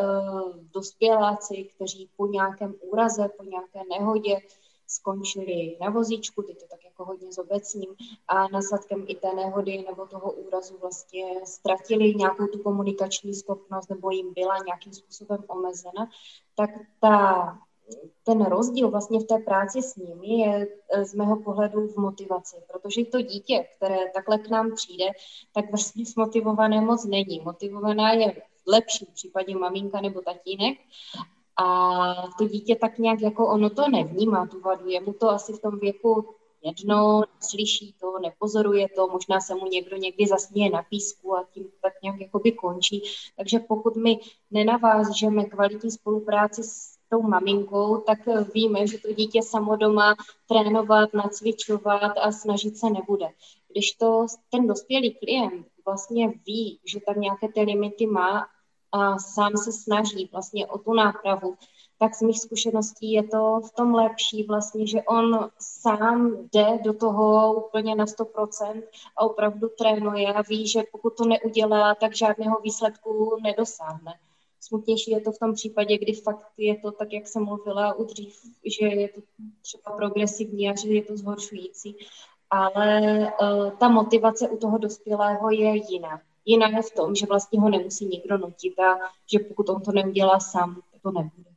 dospěláci, 0.72 1.70
kteří 1.74 2.11
po 2.16 2.26
nějakém 2.26 2.74
úraze, 2.80 3.28
po 3.36 3.44
nějaké 3.44 3.80
nehodě 3.90 4.40
skončili 4.86 5.76
na 5.80 5.90
vozíčku, 5.90 6.42
teď 6.42 6.61
to 6.61 6.66
tak 6.70 6.84
jako 6.84 7.04
hodně 7.04 7.32
zobecním, 7.32 7.94
a 8.28 8.48
následkem 8.48 9.04
i 9.08 9.14
té 9.14 9.34
nehody 9.34 9.84
nebo 9.88 10.06
toho 10.06 10.32
úrazu 10.32 10.78
vlastně 10.80 11.24
ztratili 11.44 12.14
nějakou 12.14 12.46
tu 12.46 12.62
komunikační 12.62 13.34
schopnost 13.34 13.90
nebo 13.90 14.11
jim 14.11 14.34
byla 14.34 14.58
nějakým 14.66 14.92
způsobem 14.92 15.44
omezena, 15.48 16.08
tak 16.54 16.70
ta 17.00 17.58
ten 18.22 18.45
rozdíl 18.45 18.91
vlastně 18.91 19.20
v 19.20 19.24
té 19.24 19.38
práci 19.38 19.82
s 19.82 19.97
nimi 19.97 20.38
je 20.38 20.68
e, 20.91 21.05
z 21.05 21.14
mého 21.14 21.43
pohledu 21.43 21.88
v 21.88 21.97
motivaci, 21.97 22.57
protože 22.72 23.05
to 23.05 23.20
dítě, 23.22 23.66
které 23.76 23.99
takhle 24.14 24.38
k 24.38 24.51
nám 24.51 24.74
přijde, 24.74 25.05
tak 25.55 25.70
vlastně 25.70 26.05
motivované 26.16 26.80
moc 26.80 27.05
není. 27.05 27.41
Motivovaná 27.41 28.12
je 28.12 28.32
v 28.32 28.66
lepším 28.66 29.07
případě 29.14 29.55
maminka 29.55 30.01
nebo 30.01 30.20
tatínek 30.20 30.78
a 31.62 32.14
to 32.38 32.49
dítě 32.49 32.76
tak 32.76 32.99
nějak 32.99 33.20
jako 33.20 33.49
ono 33.49 33.70
to 33.70 33.88
nevnímá, 33.88 34.47
tu 34.47 34.61
vadu, 34.61 34.88
je 34.88 35.01
mu 35.01 35.12
to 35.12 35.30
asi 35.30 35.53
v 35.53 35.61
tom 35.61 35.78
věku 35.78 36.34
jedno, 36.62 37.22
slyší 37.41 37.95
to, 38.01 38.18
nepozoruje 38.18 38.88
to, 38.88 39.09
možná 39.09 39.41
se 39.41 39.55
mu 39.55 39.66
někdo 39.66 39.97
někdy 39.97 40.26
zasměje 40.26 40.70
na 40.70 40.82
písku 40.82 41.36
a 41.36 41.47
tím 41.53 41.68
tak 41.82 41.93
nějak 42.03 42.20
jakoby 42.20 42.53
končí. 42.53 43.03
Takže 43.36 43.59
pokud 43.59 43.97
my 43.97 44.18
nenavážeme 44.51 45.45
kvalitní 45.45 45.91
spolupráci 45.91 46.62
s 46.62 46.89
tou 47.11 47.22
maminkou, 47.22 47.96
tak 47.96 48.18
víme, 48.54 48.86
že 48.86 48.98
to 48.98 49.12
dítě 49.12 49.42
samo 49.42 49.76
doma 49.76 50.14
trénovat, 50.48 51.14
nacvičovat 51.14 52.12
a 52.22 52.32
snažit 52.32 52.76
se 52.76 52.90
nebude. 52.90 53.26
Když 53.68 53.92
to 53.92 54.26
ten 54.50 54.66
dospělý 54.66 55.14
klient 55.14 55.66
vlastně 55.84 56.32
ví, 56.46 56.78
že 56.84 57.00
tam 57.00 57.20
nějaké 57.20 57.48
ty 57.48 57.61
limity 57.61 58.06
má 58.06 58.46
a 58.92 59.18
sám 59.18 59.56
se 59.56 59.72
snaží 59.72 60.28
vlastně 60.32 60.66
o 60.66 60.78
tu 60.78 60.94
nápravu, 60.94 61.56
tak 61.98 62.14
z 62.14 62.22
mých 62.22 62.40
zkušeností 62.40 63.12
je 63.12 63.22
to 63.22 63.61
v 63.61 63.70
tom 63.72 63.94
lepší 63.94 64.42
vlastně, 64.42 64.86
že 64.86 65.02
on 65.02 65.50
sám 65.58 66.36
jde 66.52 66.78
do 66.84 66.92
toho 66.92 67.54
úplně 67.54 67.94
na 67.94 68.04
100% 68.04 68.82
a 69.16 69.24
opravdu 69.24 69.68
trénuje 69.78 70.32
a 70.32 70.42
ví, 70.42 70.68
že 70.68 70.82
pokud 70.92 71.16
to 71.16 71.24
neudělá, 71.24 71.94
tak 71.94 72.16
žádného 72.16 72.61
výsledku 72.61 73.36
nedosáhne. 73.42 74.14
Smutnější 74.61 75.11
je 75.11 75.20
to 75.20 75.32
v 75.32 75.38
tom 75.38 75.54
případě, 75.54 75.98
kdy 75.98 76.12
fakt 76.12 76.46
je 76.56 76.78
to 76.78 76.92
tak, 76.92 77.12
jak 77.12 77.26
jsem 77.26 77.44
mluvila 77.44 77.94
u 77.94 78.04
dřív, 78.04 78.34
že 78.78 78.86
je 78.86 79.08
to 79.08 79.20
třeba 79.62 79.96
progresivní 79.96 80.70
a 80.70 80.74
že 80.76 80.88
je 80.88 81.02
to 81.02 81.16
zhoršující. 81.16 81.96
Ale 82.50 83.18
uh, 83.42 83.70
ta 83.70 83.88
motivace 83.88 84.48
u 84.48 84.56
toho 84.56 84.78
dospělého 84.78 85.50
je 85.50 85.76
jiná. 85.92 86.20
Jiná 86.44 86.68
je 86.68 86.82
v 86.82 86.90
tom, 86.90 87.14
že 87.14 87.26
vlastně 87.26 87.61
ho 87.61 87.68
nemusí 87.68 88.06
nikdo 88.06 88.38
nutit 88.38 88.78
a 88.78 88.98
že 89.32 89.38
pokud 89.38 89.68
on 89.68 89.82
to 89.82 89.92
neudělá 89.92 90.40
sám, 90.40 90.82
to 91.02 91.11
nebude. 91.11 91.50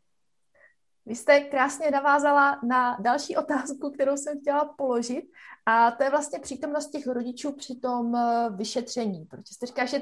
Vy 1.05 1.15
jste 1.15 1.39
krásně 1.39 1.91
navázala 1.91 2.59
na 2.63 2.97
další 2.99 3.37
otázku, 3.37 3.91
kterou 3.91 4.17
jsem 4.17 4.39
chtěla 4.39 4.65
položit, 4.65 5.23
a 5.65 5.91
to 5.91 6.03
je 6.03 6.09
vlastně 6.09 6.39
přítomnost 6.39 6.89
těch 6.89 7.07
rodičů 7.07 7.51
při 7.51 7.75
tom 7.75 8.15
eh, 8.15 8.49
vyšetření, 8.49 9.25
protože 9.25 9.53
jste 9.53 9.65
říká, 9.65 9.85
že 9.85 10.01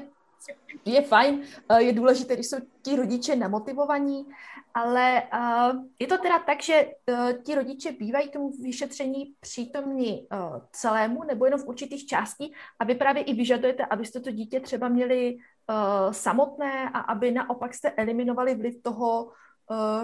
je 0.84 1.02
fajn, 1.02 1.42
eh, 1.68 1.82
je 1.82 1.92
důležité, 1.92 2.34
když 2.34 2.46
jsou 2.46 2.56
ti 2.82 2.96
rodiče 2.96 3.36
nemotivovaní, 3.36 4.26
ale 4.74 5.22
eh, 5.22 5.72
je 5.98 6.06
to 6.06 6.18
teda 6.18 6.38
tak, 6.38 6.62
že 6.62 6.74
eh, 6.74 7.34
ti 7.42 7.54
rodiče 7.54 7.92
bývají 7.92 8.30
tomu 8.30 8.50
vyšetření 8.50 9.34
přítomní 9.40 10.28
celému 10.72 11.24
nebo 11.24 11.44
jenom 11.44 11.60
v 11.60 11.68
určitých 11.68 12.06
částí 12.06 12.54
a 12.78 12.84
vy 12.84 12.94
právě 12.94 13.22
i 13.22 13.34
vyžadujete, 13.34 13.86
abyste 13.86 14.20
to 14.20 14.30
dítě 14.30 14.60
třeba 14.60 14.88
měli 14.88 15.36
samotné 16.10 16.90
a 16.90 16.98
aby 16.98 17.30
naopak 17.30 17.74
jste 17.74 17.90
eliminovali 17.90 18.54
vliv 18.54 18.82
toho 18.82 19.32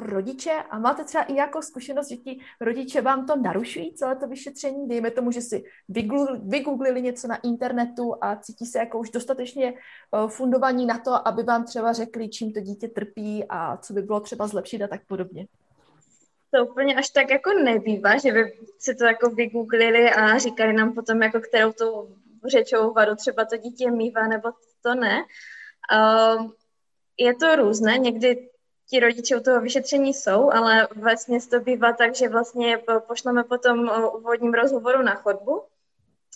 rodiče 0.01 0.53
a 0.71 0.79
máte 0.79 1.05
třeba 1.05 1.25
i 1.25 1.35
jako 1.35 1.63
zkušenost, 1.63 2.09
že 2.09 2.17
ti 2.17 2.41
rodiče 2.61 3.01
vám 3.01 3.27
to 3.27 3.37
narušují, 3.37 3.95
celé 3.95 4.17
to 4.17 4.29
vyšetření, 4.29 4.89
dejme 4.89 5.11
tomu, 5.11 5.31
že 5.31 5.41
si 5.41 5.65
vygooglili 6.43 7.03
něco 7.03 7.29
na 7.29 7.37
internetu 7.37 8.15
a 8.21 8.37
cítí 8.37 8.67
se 8.67 8.79
jako 8.79 8.99
už 8.99 9.11
dostatečně 9.11 9.73
uh, 9.73 10.31
fundovaní 10.31 10.87
na 10.87 10.99
to, 10.99 11.29
aby 11.29 11.43
vám 11.43 11.65
třeba 11.65 11.93
řekli, 11.93 12.29
čím 12.29 12.53
to 12.53 12.61
dítě 12.61 12.89
trpí 12.89 13.45
a 13.49 13.77
co 13.77 13.93
by 13.93 14.03
bylo 14.03 14.21
třeba 14.21 14.47
zlepšit 14.47 14.83
a 14.83 14.89
tak 14.89 15.01
podobně. 15.07 15.47
To 16.51 16.67
úplně 16.67 16.95
až 16.95 17.11
tak 17.11 17.31
jako 17.31 17.53
nebývá, 17.53 18.19
že 18.19 18.33
by 18.33 18.53
si 18.79 18.95
to 18.95 19.05
jako 19.05 19.31
vygooglili 19.31 20.11
a 20.11 20.39
říkali 20.39 20.73
nám 20.73 20.95
potom, 20.95 21.23
jako 21.23 21.41
kterou 21.41 21.73
tu 21.73 22.17
řečovou 22.47 22.93
vadu 22.93 23.15
třeba 23.15 23.45
to 23.45 23.57
dítě 23.57 23.91
mývá, 23.91 24.27
nebo 24.27 24.49
to 24.83 24.95
ne. 24.95 25.25
Uh, 25.93 26.51
je 27.19 27.35
to 27.35 27.57
různé, 27.57 27.99
někdy 27.99 28.49
ti 28.91 29.01
rodiče 29.01 29.37
u 29.37 29.41
toho 29.41 29.61
vyšetření 29.61 30.15
jsou, 30.15 30.51
ale 30.53 30.89
vlastně 30.97 31.39
to 31.51 31.61
bývá 31.61 31.93
tak, 31.93 32.15
že 32.15 32.29
vlastně 32.29 32.79
pošleme 33.07 33.45
potom 33.45 33.91
úvodním 34.15 34.55
rozhovoru 34.55 35.03
na 35.03 35.15
chodbu, 35.15 35.63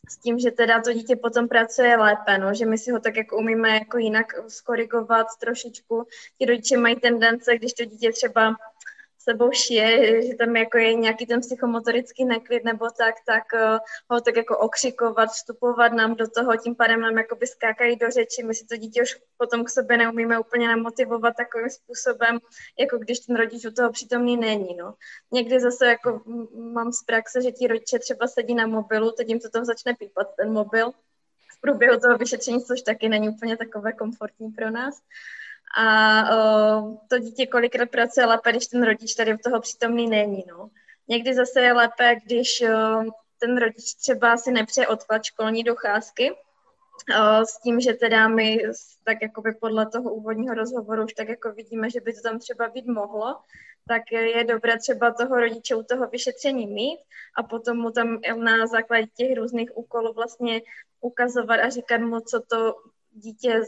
s 0.09 0.17
tím, 0.17 0.39
že 0.39 0.51
teda 0.51 0.81
to 0.81 0.93
dítě 0.93 1.17
potom 1.17 1.49
pracuje 1.49 1.97
lépe, 1.97 2.39
no, 2.39 2.55
že 2.55 2.67
my 2.67 2.79
si 2.79 2.91
ho 2.91 3.01
tak 3.01 3.17
jako 3.17 3.37
umíme 3.37 3.69
jako 3.69 3.99
jinak 3.99 4.27
skorigovat 4.49 5.27
trošičku. 5.41 6.07
Ti 6.39 6.47
rodiče 6.47 6.77
mají 6.77 6.97
tendence, 6.97 7.57
když 7.57 7.73
to 7.73 7.85
dítě 7.85 8.13
třeba 8.13 8.57
sebou 9.23 9.53
šije, 9.53 10.23
že 10.27 10.35
tam 10.35 10.57
jako 10.57 10.79
je 10.79 10.95
nějaký 10.95 11.27
ten 11.27 11.41
psychomotorický 11.41 12.25
neklid 12.25 12.65
nebo 12.65 12.91
tak, 12.91 13.15
tak 13.27 13.45
uh, 13.55 13.79
ho 14.11 14.21
tak 14.21 14.37
jako 14.37 14.59
okřikovat, 14.59 15.31
vstupovat 15.31 15.93
nám 15.93 16.15
do 16.15 16.29
toho, 16.29 16.57
tím 16.57 16.75
pádem 16.75 17.01
nám 17.01 17.19
jakoby 17.19 17.47
skákají 17.47 17.97
do 17.97 18.11
řeči, 18.11 18.43
my 18.43 18.55
si 18.55 18.67
to 18.67 18.77
dítě 18.77 19.03
už 19.03 19.17
potom 19.37 19.65
k 19.65 19.71
sobě 19.71 19.97
neumíme 19.97 20.39
úplně 20.39 20.69
namotivovat 20.69 21.37
takovým 21.37 21.71
způsobem, 21.71 22.39
jako 22.79 22.99
když 22.99 23.21
ten 23.21 23.37
rodič 23.37 23.65
u 23.65 23.71
toho 23.71 23.93
přítomný 23.93 24.37
není, 24.37 24.77
no. 24.77 24.95
Někdy 25.33 25.61
zase 25.61 25.87
jako 25.87 26.21
mám 26.55 26.93
z 26.93 27.03
praxe, 27.05 27.43
že 27.43 27.53
ti 27.53 27.67
rodiče 27.67 27.99
třeba 27.99 28.27
sedí 28.27 28.55
na 28.55 28.67
mobilu, 28.67 29.11
teď 29.11 29.29
jim 29.29 29.41
to 29.41 29.51
tam 29.51 29.65
začne 29.65 29.95
pípat 29.95 30.37
ten 30.37 30.53
mobil, 30.53 30.91
v 31.59 31.61
průběhu 31.61 32.01
toho 32.01 32.19
vyšetření, 32.19 32.65
což 32.65 32.83
taky 32.83 33.09
není 33.09 33.29
úplně 33.29 33.57
takové 33.57 33.93
komfortní 33.93 34.51
pro 34.51 34.71
nás 34.71 35.03
a 35.79 36.23
o, 36.37 36.99
to 37.09 37.19
dítě 37.19 37.47
kolikrát 37.47 37.91
pracuje 37.91 38.27
lépe, 38.27 38.51
když 38.51 38.67
ten 38.67 38.83
rodič 38.83 39.15
tady 39.15 39.35
v 39.35 39.43
toho 39.45 39.61
přítomný 39.61 40.11
není. 40.11 40.45
No. 40.49 40.71
Někdy 41.09 41.35
zase 41.35 41.61
je 41.61 41.73
lépe, 41.73 42.17
když 42.25 42.63
o, 42.63 43.03
ten 43.39 43.57
rodič 43.57 43.95
třeba 43.95 44.37
si 44.37 44.53
nepřeje 44.53 44.89
odklad 44.89 45.25
školní 45.25 45.65
docházky, 45.65 46.31
o, 46.31 47.47
s 47.47 47.61
tím, 47.61 47.81
že 47.81 47.93
teda 47.93 48.29
my 48.29 48.63
tak 49.05 49.23
jakoby 49.23 49.55
podle 49.55 49.87
toho 49.87 50.15
úvodního 50.15 50.55
rozhovoru 50.55 51.05
už 51.05 51.13
tak 51.13 51.29
jako 51.29 51.53
vidíme, 51.53 51.91
že 51.91 52.01
by 52.01 52.13
to 52.13 52.21
tam 52.23 52.39
třeba 52.39 52.69
být 52.69 52.87
mohlo, 52.87 53.37
tak 53.89 54.03
je 54.13 54.45
dobré 54.45 54.79
třeba 54.79 55.11
toho 55.11 55.41
rodiče 55.41 55.75
u 55.75 55.83
toho 55.83 56.07
vyšetření 56.07 56.67
mít 56.67 56.99
a 57.37 57.43
potom 57.43 57.77
mu 57.77 57.91
tam 57.91 58.21
na 58.37 58.67
základě 58.67 59.07
těch 59.07 59.37
různých 59.37 59.77
úkolů 59.77 60.13
vlastně 60.13 60.63
ukazovat 61.01 61.61
a 61.61 61.69
říkat 61.69 62.01
mu, 62.01 62.21
co 62.21 62.41
to 62.41 62.75
dítě 63.13 63.63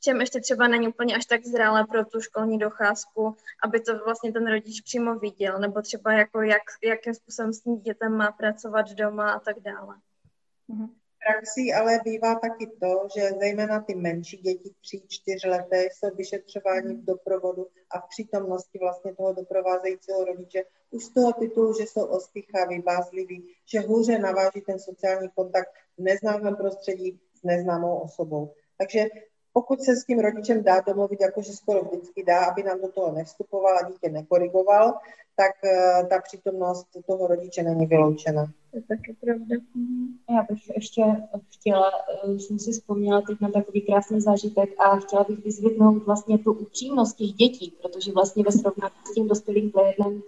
čem 0.00 0.20
ještě 0.20 0.40
třeba 0.40 0.68
není 0.68 0.88
úplně 0.88 1.16
až 1.16 1.26
tak 1.26 1.44
zralé 1.44 1.86
pro 1.86 2.04
tu 2.04 2.20
školní 2.20 2.58
docházku, 2.58 3.36
aby 3.64 3.80
to 3.80 3.98
vlastně 4.04 4.32
ten 4.32 4.46
rodič 4.46 4.80
přímo 4.80 5.14
viděl, 5.14 5.58
nebo 5.58 5.82
třeba 5.82 6.12
jako 6.12 6.42
jak, 6.42 6.62
jakým 6.84 7.14
způsobem 7.14 7.52
s 7.52 7.60
tím 7.60 7.80
dětem 7.80 8.16
má 8.16 8.32
pracovat 8.32 8.90
doma 8.90 9.32
a 9.32 9.40
tak 9.40 9.60
dále. 9.60 9.96
Mhm. 10.68 10.88
praxi 11.26 11.72
ale 11.72 12.00
bývá 12.04 12.34
taky 12.34 12.66
to, 12.66 13.08
že 13.16 13.30
zejména 13.38 13.80
ty 13.80 13.94
menší 13.94 14.36
děti, 14.36 14.70
tři, 14.80 15.02
čtyři 15.08 15.48
leté, 15.48 15.84
jsou 15.84 16.16
vyšetřováni 16.16 16.94
v 16.94 17.04
doprovodu 17.04 17.66
a 17.90 18.00
v 18.00 18.08
přítomnosti 18.08 18.78
vlastně 18.78 19.14
toho 19.14 19.32
doprovázejícího 19.32 20.24
rodiče 20.24 20.64
už 20.90 21.04
z 21.04 21.14
toho 21.14 21.32
titulu, 21.32 21.74
že 21.80 21.86
jsou 21.86 22.04
ostýchaví, 22.04 22.82
bázliví, 22.82 23.54
že 23.66 23.80
hůře 23.80 24.18
naváží 24.18 24.60
ten 24.60 24.78
sociální 24.78 25.28
kontakt 25.34 25.70
v 25.98 26.02
neznámém 26.02 26.56
prostředí 26.56 27.20
s 27.34 27.42
neznámou 27.42 27.98
osobou. 27.98 28.54
Takže 28.78 29.04
pokud 29.58 29.82
se 29.82 29.96
s 29.96 30.04
tím 30.04 30.18
rodičem 30.18 30.62
dá 30.62 30.80
domluvit, 30.80 31.20
jakože 31.20 31.52
skoro 31.52 31.80
vždycky 31.84 32.24
dá, 32.24 32.44
aby 32.44 32.62
nám 32.62 32.80
do 32.80 32.88
toho 32.88 33.12
nevstupoval 33.12 33.78
a 33.78 33.88
dítě 33.88 34.08
nekorigoval, 34.10 34.94
tak 35.36 35.52
uh, 35.64 36.08
ta 36.08 36.20
přítomnost 36.20 36.86
toho 37.06 37.26
rodiče 37.26 37.62
není 37.62 37.86
vyloučena. 37.86 38.46
To 38.72 38.76
je 38.78 39.14
pravda. 39.20 39.56
Já 40.30 40.42
bych 40.50 40.68
ještě 40.74 41.02
chtěla, 41.54 41.90
uh, 42.24 42.36
jsem 42.36 42.58
si 42.58 42.72
vzpomněla 42.72 43.20
teď 43.20 43.40
na 43.40 43.50
takový 43.50 43.80
krásný 43.80 44.20
zážitek 44.20 44.70
a 44.78 44.96
chtěla 44.96 45.24
bych 45.28 45.44
vyzvednout 45.44 46.06
vlastně 46.06 46.38
tu 46.38 46.52
upřímnost 46.52 47.16
těch 47.16 47.32
dětí, 47.32 47.74
protože 47.82 48.12
vlastně 48.12 48.44
ve 48.44 48.52
srovnání 48.52 48.94
s 49.10 49.14
tím 49.14 49.28
dospělým 49.28 49.70
klientem 49.70 50.22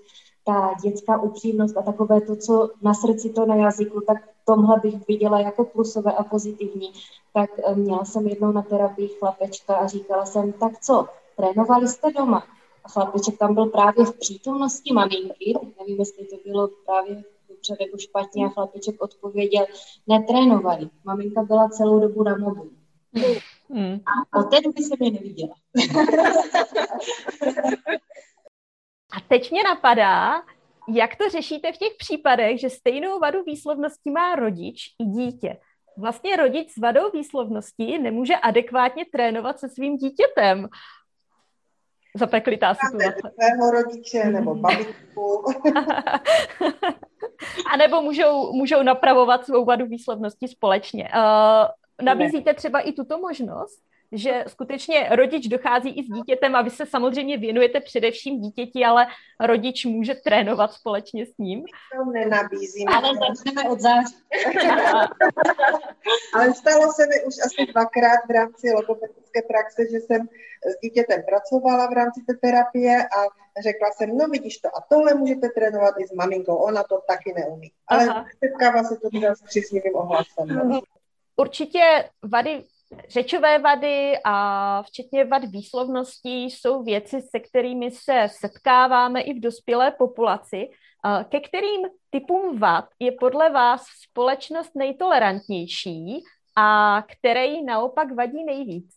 ta 0.44 0.74
dětská 0.82 1.22
upřímnost 1.22 1.76
a 1.76 1.82
takové 1.82 2.20
to, 2.20 2.36
co 2.36 2.70
na 2.82 2.94
srdci, 2.94 3.30
to 3.30 3.46
na 3.46 3.54
jazyku, 3.54 4.00
tak 4.00 4.16
tomhle 4.44 4.80
bych 4.82 5.08
viděla 5.08 5.40
jako 5.40 5.64
plusové 5.64 6.12
a 6.12 6.24
pozitivní. 6.24 6.92
Tak 7.34 7.50
eh, 7.64 7.74
měla 7.74 8.04
jsem 8.04 8.26
jednou 8.26 8.52
na 8.52 8.62
terapii 8.62 9.08
chlapečka 9.08 9.74
a 9.74 9.86
říkala 9.86 10.26
jsem, 10.26 10.52
tak 10.52 10.80
co, 10.80 11.08
trénovali 11.36 11.88
jste 11.88 12.12
doma? 12.12 12.44
A 12.84 12.88
chlapeček 12.88 13.38
tam 13.38 13.54
byl 13.54 13.66
právě 13.66 14.04
v 14.04 14.18
přítomnosti 14.18 14.92
maminky, 14.92 15.58
nevím, 15.78 15.98
jestli 15.98 16.24
to 16.24 16.36
bylo 16.46 16.68
právě 16.86 17.24
dobře 17.48 17.76
nebo 17.80 17.98
špatně, 17.98 18.46
a 18.46 18.48
chlapeček 18.48 19.02
odpověděl, 19.02 19.66
netrénovali. 20.06 20.88
Maminka 21.04 21.42
byla 21.42 21.68
celou 21.68 22.00
dobu 22.00 22.22
na 22.22 22.36
mobilu. 22.36 22.70
Hmm. 23.70 24.00
A 24.32 24.38
od 24.38 24.50
té 24.50 24.60
doby 24.60 24.82
se 24.82 24.94
mě 25.00 25.10
neviděla. 25.10 25.54
a 29.12 29.20
teď 29.28 29.50
mě 29.50 29.62
napadá, 29.62 30.42
jak 30.88 31.16
to 31.16 31.28
řešíte 31.28 31.72
v 31.72 31.76
těch 31.76 31.92
případech, 31.98 32.60
že 32.60 32.70
stejnou 32.70 33.18
vadu 33.18 33.42
výslovnosti 33.42 34.10
má 34.10 34.34
rodič 34.34 34.94
i 34.98 35.04
dítě? 35.04 35.56
Vlastně 35.96 36.36
rodič 36.36 36.70
s 36.70 36.76
vadou 36.76 37.10
výslovnosti 37.10 37.98
nemůže 37.98 38.36
adekvátně 38.36 39.04
trénovat 39.12 39.58
se 39.58 39.68
svým 39.68 39.96
dítětem. 39.96 40.68
Zapeklitá 42.16 42.74
situace. 42.74 43.30
Svého 43.34 43.70
rodiče 43.70 44.24
nebo 44.24 44.54
babičku. 44.54 45.44
A 47.72 47.76
nebo 47.76 48.02
můžou, 48.02 48.52
můžou 48.52 48.82
napravovat 48.82 49.44
svou 49.44 49.64
vadu 49.64 49.86
výslovnosti 49.86 50.48
společně. 50.48 51.10
Uh, 51.14 52.04
nabízíte 52.04 52.54
třeba 52.54 52.80
i 52.80 52.92
tuto 52.92 53.18
možnost? 53.18 53.82
Že 54.12 54.44
skutečně 54.48 55.08
rodič 55.10 55.48
dochází 55.48 55.88
i 55.88 56.02
s 56.02 56.06
dítětem 56.06 56.54
a 56.54 56.62
vy 56.62 56.70
se 56.70 56.86
samozřejmě 56.86 57.36
věnujete 57.36 57.80
především 57.80 58.40
dítěti, 58.40 58.84
ale 58.84 59.06
rodič 59.40 59.84
může 59.84 60.14
trénovat 60.14 60.72
společně 60.72 61.26
s 61.26 61.38
ním. 61.38 61.64
To 61.96 62.10
nenabízím. 62.10 62.88
Ale 62.88 63.08
začneme 63.28 63.70
od 63.70 63.80
září. 63.80 64.14
ale 66.34 66.54
stalo 66.54 66.92
se 66.92 67.06
mi 67.06 67.24
už 67.26 67.34
asi 67.46 67.72
dvakrát 67.72 68.20
v 68.28 68.30
rámci 68.30 68.72
logopedické 68.72 69.42
praxe, 69.42 69.82
že 69.90 69.96
jsem 69.96 70.28
s 70.66 70.80
dítětem 70.82 71.22
pracovala 71.28 71.86
v 71.86 71.92
rámci 71.92 72.20
té 72.26 72.34
terapie 72.34 73.02
a 73.02 73.20
řekla 73.62 73.90
jsem, 73.90 74.16
no 74.16 74.28
vidíš 74.28 74.58
to, 74.58 74.68
a 74.68 74.80
tohle 74.88 75.14
můžete 75.14 75.48
trénovat 75.48 75.94
i 75.98 76.06
s 76.06 76.12
maminkou, 76.12 76.54
ona 76.54 76.82
to 76.82 77.00
taky 77.08 77.32
neumí. 77.36 77.72
Ale 77.88 78.24
setkává 78.44 78.82
se 78.82 78.96
to 78.96 79.10
teda 79.10 79.34
s 79.34 79.42
příznivým 79.42 79.96
ohlasem. 79.96 80.80
Určitě 81.36 82.10
vady 82.22 82.64
Řečové 83.08 83.58
vady 83.58 84.12
a 84.24 84.82
včetně 84.82 85.24
vad 85.24 85.44
výslovností 85.44 86.44
jsou 86.44 86.82
věci, 86.82 87.20
se 87.20 87.40
kterými 87.40 87.90
se 87.90 88.26
setkáváme 88.28 89.20
i 89.20 89.34
v 89.34 89.40
dospělé 89.40 89.90
populaci. 89.90 90.70
Ke 91.28 91.40
kterým 91.40 91.80
typům 92.10 92.58
vad 92.58 92.84
je 92.98 93.12
podle 93.12 93.50
vás 93.50 93.84
společnost 94.10 94.70
nejtolerantnější 94.74 96.22
a 96.56 97.02
které 97.02 97.62
naopak 97.62 98.14
vadí 98.14 98.44
nejvíc? 98.44 98.94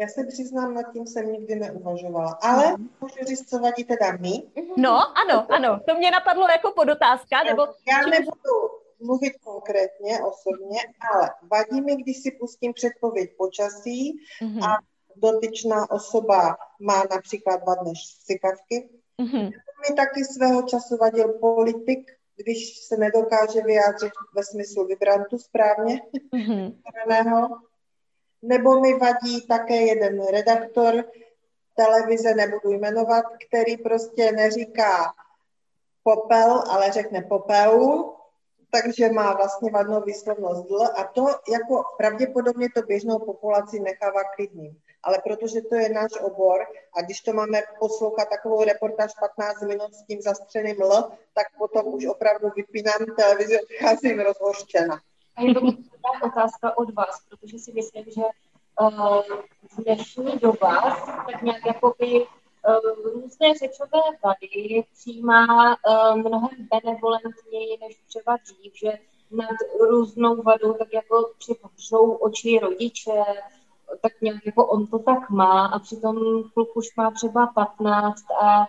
Já 0.00 0.08
se 0.08 0.24
přiznám, 0.28 0.74
nad 0.74 0.92
tím 0.92 1.06
jsem 1.06 1.32
nikdy 1.32 1.54
neuvažovala, 1.54 2.38
ale 2.42 2.76
mm. 2.76 2.90
můžu 3.00 3.24
říct, 3.28 3.50
co 3.50 3.58
vadí 3.58 3.84
teda 3.84 4.12
mi. 4.12 4.42
No, 4.76 5.18
ano, 5.18 5.46
ano, 5.50 5.80
to 5.88 5.94
mě 5.94 6.10
napadlo 6.10 6.48
jako 6.48 6.72
podotázka, 6.72 7.42
nebo... 7.42 7.62
Já 7.62 8.10
nebudu 8.10 8.83
mluvit 9.00 9.32
konkrétně, 9.44 10.20
osobně, 10.20 10.78
ale 11.12 11.30
vadí 11.50 11.80
mi, 11.80 11.96
když 11.96 12.22
si 12.22 12.30
pustím 12.30 12.72
předpověď 12.72 13.30
počasí 13.36 14.12
mm-hmm. 14.42 14.64
a 14.64 14.78
dotyčná 15.16 15.90
osoba 15.90 16.56
má 16.80 17.04
například 17.10 17.66
vadné 17.66 17.92
sykavky. 18.24 18.88
Mm-hmm. 19.22 19.50
Mi 19.88 19.96
taky 19.96 20.24
svého 20.24 20.62
času 20.62 20.96
vadil 20.96 21.28
politik, 21.28 22.10
když 22.36 22.78
se 22.78 22.96
nedokáže 22.96 23.60
vyjádřit 23.60 24.12
ve 24.34 24.44
smyslu 24.44 24.86
vibrantu 24.86 25.38
správně, 25.38 26.00
mm-hmm. 26.34 26.74
Nebo 28.42 28.80
mi 28.80 28.94
vadí 28.98 29.46
také 29.48 29.76
jeden 29.76 30.26
redaktor 30.26 31.04
televize, 31.76 32.34
nebudu 32.34 32.70
jmenovat, 32.70 33.24
který 33.48 33.76
prostě 33.76 34.32
neříká 34.32 35.14
popel, 36.02 36.64
ale 36.70 36.92
řekne 36.92 37.22
popel, 37.22 38.04
takže 38.74 39.12
má 39.12 39.34
vlastně 39.34 39.70
vadnou 39.70 40.00
výslovnost 40.00 40.68
dl 40.68 40.82
a 40.82 41.04
to 41.04 41.26
jako 41.52 41.84
pravděpodobně 41.96 42.68
to 42.74 42.82
běžnou 42.82 43.18
populaci 43.18 43.80
nechává 43.80 44.24
klidným. 44.36 44.76
Ale 45.02 45.18
protože 45.24 45.60
to 45.60 45.74
je 45.74 45.88
náš 45.88 46.10
obor 46.20 46.66
a 46.96 47.02
když 47.02 47.20
to 47.20 47.32
máme 47.32 47.62
poslouchat 47.78 48.28
takovou 48.28 48.64
reportáž 48.64 49.10
15 49.20 49.62
minut 49.62 49.94
s 49.94 50.02
tím 50.02 50.20
zastřeným 50.20 50.82
L, 50.82 51.10
tak 51.34 51.46
potom 51.58 51.86
už 51.86 52.06
opravdu 52.06 52.48
vypínám 52.56 53.16
televizi, 53.16 53.58
odcházím 53.62 54.20
rozhořčena. 54.20 55.00
A 55.36 55.42
je 55.42 55.54
to 55.54 55.60
otázka 56.26 56.78
od 56.78 56.94
vás, 56.94 57.22
protože 57.28 57.58
si 57.58 57.72
myslím, 57.72 58.04
že 58.04 58.22
uh, 58.80 59.22
dnešní 59.84 60.38
doba 60.38 60.96
tak 61.32 61.42
nějak 61.42 61.66
jakoby 61.66 62.26
různé 63.04 63.54
řečové 63.54 64.00
vady 64.24 64.84
přijímá 64.92 65.76
uh, 65.76 66.16
mnohem 66.16 66.68
benevolentněji 66.70 67.78
než 67.80 67.96
třeba 68.08 68.36
dřív, 68.36 68.72
že 68.74 68.92
nad 69.30 69.56
různou 69.90 70.42
vadou 70.42 70.72
tak 70.72 70.88
jako 70.92 71.30
připřou 71.38 72.12
oči 72.12 72.58
rodiče, 72.58 73.22
tak 74.02 74.12
nějak 74.20 74.46
jako 74.46 74.66
on 74.66 74.86
to 74.86 74.98
tak 74.98 75.30
má 75.30 75.66
a 75.66 75.78
přitom 75.78 76.16
kluk 76.54 76.76
už 76.76 76.96
má 76.96 77.10
třeba 77.10 77.46
15 77.46 78.24
a 78.42 78.66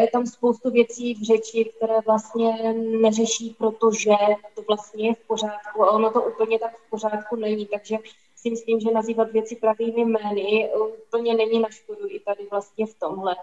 je 0.00 0.10
tam 0.10 0.26
spoustu 0.26 0.70
věcí 0.70 1.14
v 1.14 1.22
řeči, 1.22 1.72
které 1.76 1.94
vlastně 2.06 2.72
neřeší, 3.00 3.56
protože 3.58 4.10
to 4.54 4.62
vlastně 4.62 5.08
je 5.08 5.14
v 5.14 5.26
pořádku 5.26 5.84
a 5.84 5.90
ono 5.90 6.10
to 6.10 6.22
úplně 6.22 6.58
tak 6.58 6.76
v 6.76 6.90
pořádku 6.90 7.36
není, 7.36 7.66
takže 7.66 7.96
si 8.44 8.50
myslím, 8.50 8.80
že 8.80 8.90
nazývat 8.90 9.32
věci 9.32 9.56
pravými 9.56 10.04
jmény 10.04 10.70
úplně 11.08 11.34
není 11.34 11.60
na 11.60 11.68
škodu 11.68 12.08
i 12.08 12.20
tady 12.20 12.46
vlastně 12.50 12.86
v 12.86 12.98
tomhle. 12.98 13.36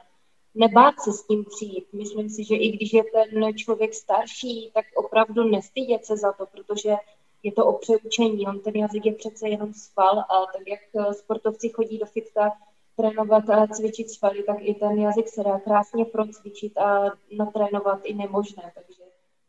Nebát 0.56 1.00
se 1.00 1.12
s 1.14 1.24
tím 1.28 1.46
přijít. 1.46 1.86
Myslím 1.94 2.30
si, 2.30 2.44
že 2.44 2.56
i 2.56 2.72
když 2.72 2.94
je 2.94 3.04
ten 3.04 3.58
člověk 3.58 3.94
starší, 3.94 4.72
tak 4.74 4.86
opravdu 4.96 5.44
nestydět 5.44 6.06
se 6.06 6.18
za 6.18 6.32
to, 6.32 6.46
protože 6.46 6.96
je 7.44 7.52
to 7.52 7.66
o 7.66 7.78
přeučení. 7.78 8.48
On 8.48 8.60
ten 8.60 8.76
jazyk 8.76 9.06
je 9.06 9.14
přece 9.14 9.50
jenom 9.50 9.74
sval 9.74 10.20
a 10.20 10.46
tak 10.58 10.68
jak 10.68 10.80
eh, 10.96 11.14
sportovci 11.14 11.70
chodí 11.70 11.98
do 11.98 12.06
fitka 12.06 12.52
trénovat 12.98 13.50
a 13.50 13.68
cvičit 13.68 14.10
svaly, 14.10 14.44
tak 14.44 14.58
i 14.60 14.74
ten 14.74 15.00
jazyk 15.00 15.28
se 15.28 15.44
dá 15.44 15.60
krásně 15.60 16.06
procvičit 16.06 16.78
a 16.78 17.10
natrénovat 17.38 18.00
i 18.04 18.14
nemožné. 18.14 18.72
Takže 18.76 19.02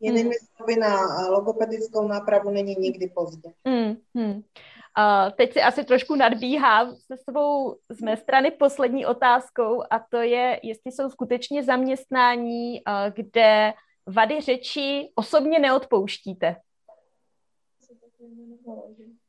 Jinými 0.02 0.34
slovy, 0.56 0.76
na 0.76 0.96
logopedickou 1.28 2.08
nápravu 2.08 2.50
není 2.50 2.76
nikdy 2.78 3.06
pozdě. 3.14 3.52
Mm, 3.64 3.96
mm. 4.14 4.42
Uh, 4.98 5.32
teď 5.36 5.52
si 5.52 5.62
asi 5.62 5.84
trošku 5.84 6.14
nadbíhám 6.14 6.96
se 6.96 7.16
svou 7.30 7.76
z 7.88 8.00
mé 8.00 8.16
strany 8.16 8.50
poslední 8.50 9.06
otázkou 9.06 9.82
a 9.90 9.98
to 10.10 10.16
je, 10.16 10.60
jestli 10.62 10.92
jsou 10.92 11.10
skutečně 11.10 11.64
zaměstnání, 11.64 12.72
uh, 12.72 13.14
kde 13.14 13.72
vady 14.06 14.40
řeči 14.40 15.12
osobně 15.14 15.58
neodpouštíte. 15.58 16.56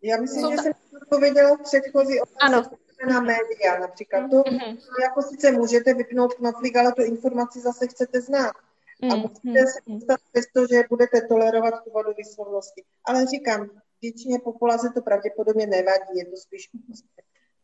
Já 0.02 0.18
myslím, 0.18 0.42
jsou 0.42 0.52
že 0.52 0.58
ta... 0.58 0.64
jsem 0.64 0.74
odpověděla 1.02 1.56
v 1.56 1.62
předchozí 1.62 2.22
otázce 2.22 2.78
na 3.10 3.22
média 3.22 3.80
například. 3.80 4.30
To 4.30 4.38
mm-hmm. 4.38 4.78
jako 5.02 5.22
sice 5.22 5.52
můžete 5.52 5.94
vypnout 5.94 6.34
knoflík, 6.34 6.76
ale 6.76 6.94
tu 6.94 7.02
informaci 7.02 7.60
zase 7.60 7.88
chcete 7.88 8.22
znát. 8.22 8.54
A 9.12 9.16
musíte 9.16 9.50
mm-hmm. 9.50 9.66
se 9.66 9.80
dostat 9.88 10.20
přesto, 10.32 10.68
že 10.68 10.84
budete 10.90 11.22
tolerovat 11.22 11.84
tu 11.84 11.92
vodu 11.92 12.14
výslovnosti. 12.18 12.84
Ale 13.06 13.26
říkám, 13.26 13.70
většině 14.04 14.40
populace 14.40 14.92
to 14.94 15.02
pravděpodobně 15.02 15.68
nevadí, 15.68 16.14
je 16.16 16.26
to 16.26 16.38
spíš 16.38 16.70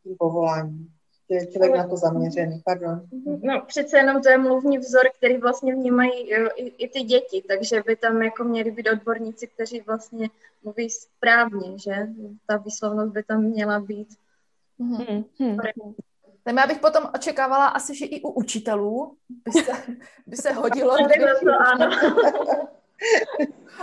tím 0.02 0.16
povoláním 0.18 0.88
že 1.30 1.36
je 1.36 1.46
člověk 1.46 1.74
na 1.74 1.88
to 1.88 1.96
zaměřený. 1.96 2.62
Pardon. 2.64 3.02
No, 3.42 3.62
přece 3.66 3.96
jenom 3.96 4.22
to 4.22 4.28
je 4.28 4.38
mluvní 4.38 4.78
vzor, 4.78 5.02
který 5.16 5.36
vlastně 5.36 5.74
vnímají 5.74 6.30
i, 6.30 6.84
i 6.84 6.88
ty 6.88 7.00
děti, 7.00 7.44
takže 7.48 7.82
by 7.86 7.96
tam 7.96 8.22
jako 8.22 8.44
měli 8.44 8.70
být 8.70 8.88
odborníci, 8.88 9.46
kteří 9.46 9.80
vlastně 9.80 10.30
mluví 10.62 10.90
správně, 10.90 11.78
že 11.78 11.92
ta 12.46 12.56
výslovnost 12.56 13.12
by 13.12 13.22
tam 13.22 13.42
měla 13.42 13.80
být. 13.80 14.08
Hmm. 14.80 15.24
Hmm. 15.38 15.56
Tak 16.44 16.54
já 16.56 16.66
bych 16.66 16.78
potom 16.78 17.10
očekávala 17.14 17.66
asi, 17.66 17.96
že 17.96 18.06
i 18.06 18.22
u 18.22 18.30
učitelů 18.30 19.16
by 19.44 19.52
se, 19.52 19.72
by 20.26 20.36
se 20.36 20.52
hodilo. 20.52 20.96
To, 20.96 21.50
ano. 21.66 21.90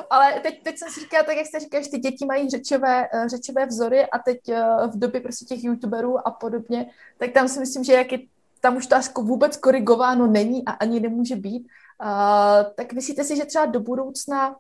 Ale 0.10 0.40
teď, 0.40 0.64
teď 0.64 0.78
jsem 0.78 0.90
si 0.90 1.00
říkala, 1.00 1.24
tak 1.24 1.38
jak 1.38 1.46
jste 1.46 1.60
že 1.60 1.90
ty 1.90 1.98
děti 1.98 2.26
mají 2.26 2.50
řečové, 2.50 3.08
eh, 3.14 3.30
řečové 3.30 3.66
vzory 3.66 4.06
a 4.06 4.20
teď 4.20 4.50
eh, 4.50 4.88
v 4.88 5.00
době 5.00 5.22
prostě 5.22 5.46
těch 5.46 5.64
youtuberů 5.64 6.28
a 6.28 6.32
podobně, 6.32 6.90
tak 7.18 7.32
tam 7.32 7.48
si 7.48 7.60
myslím, 7.60 7.84
že 7.84 7.94
jak 7.94 8.12
je, 8.12 8.20
tam 8.62 8.78
už 8.78 8.88
to 8.88 8.96
vůbec 9.22 9.58
korigováno 9.58 10.28
není 10.28 10.66
a 10.66 10.72
ani 10.72 11.00
nemůže 11.00 11.36
být. 11.36 11.68
Uh, 12.04 12.74
tak 12.76 12.94
myslíte 12.94 13.24
si, 13.24 13.36
že 13.36 13.46
třeba 13.46 13.66
do 13.66 13.80
budoucna 13.80 14.56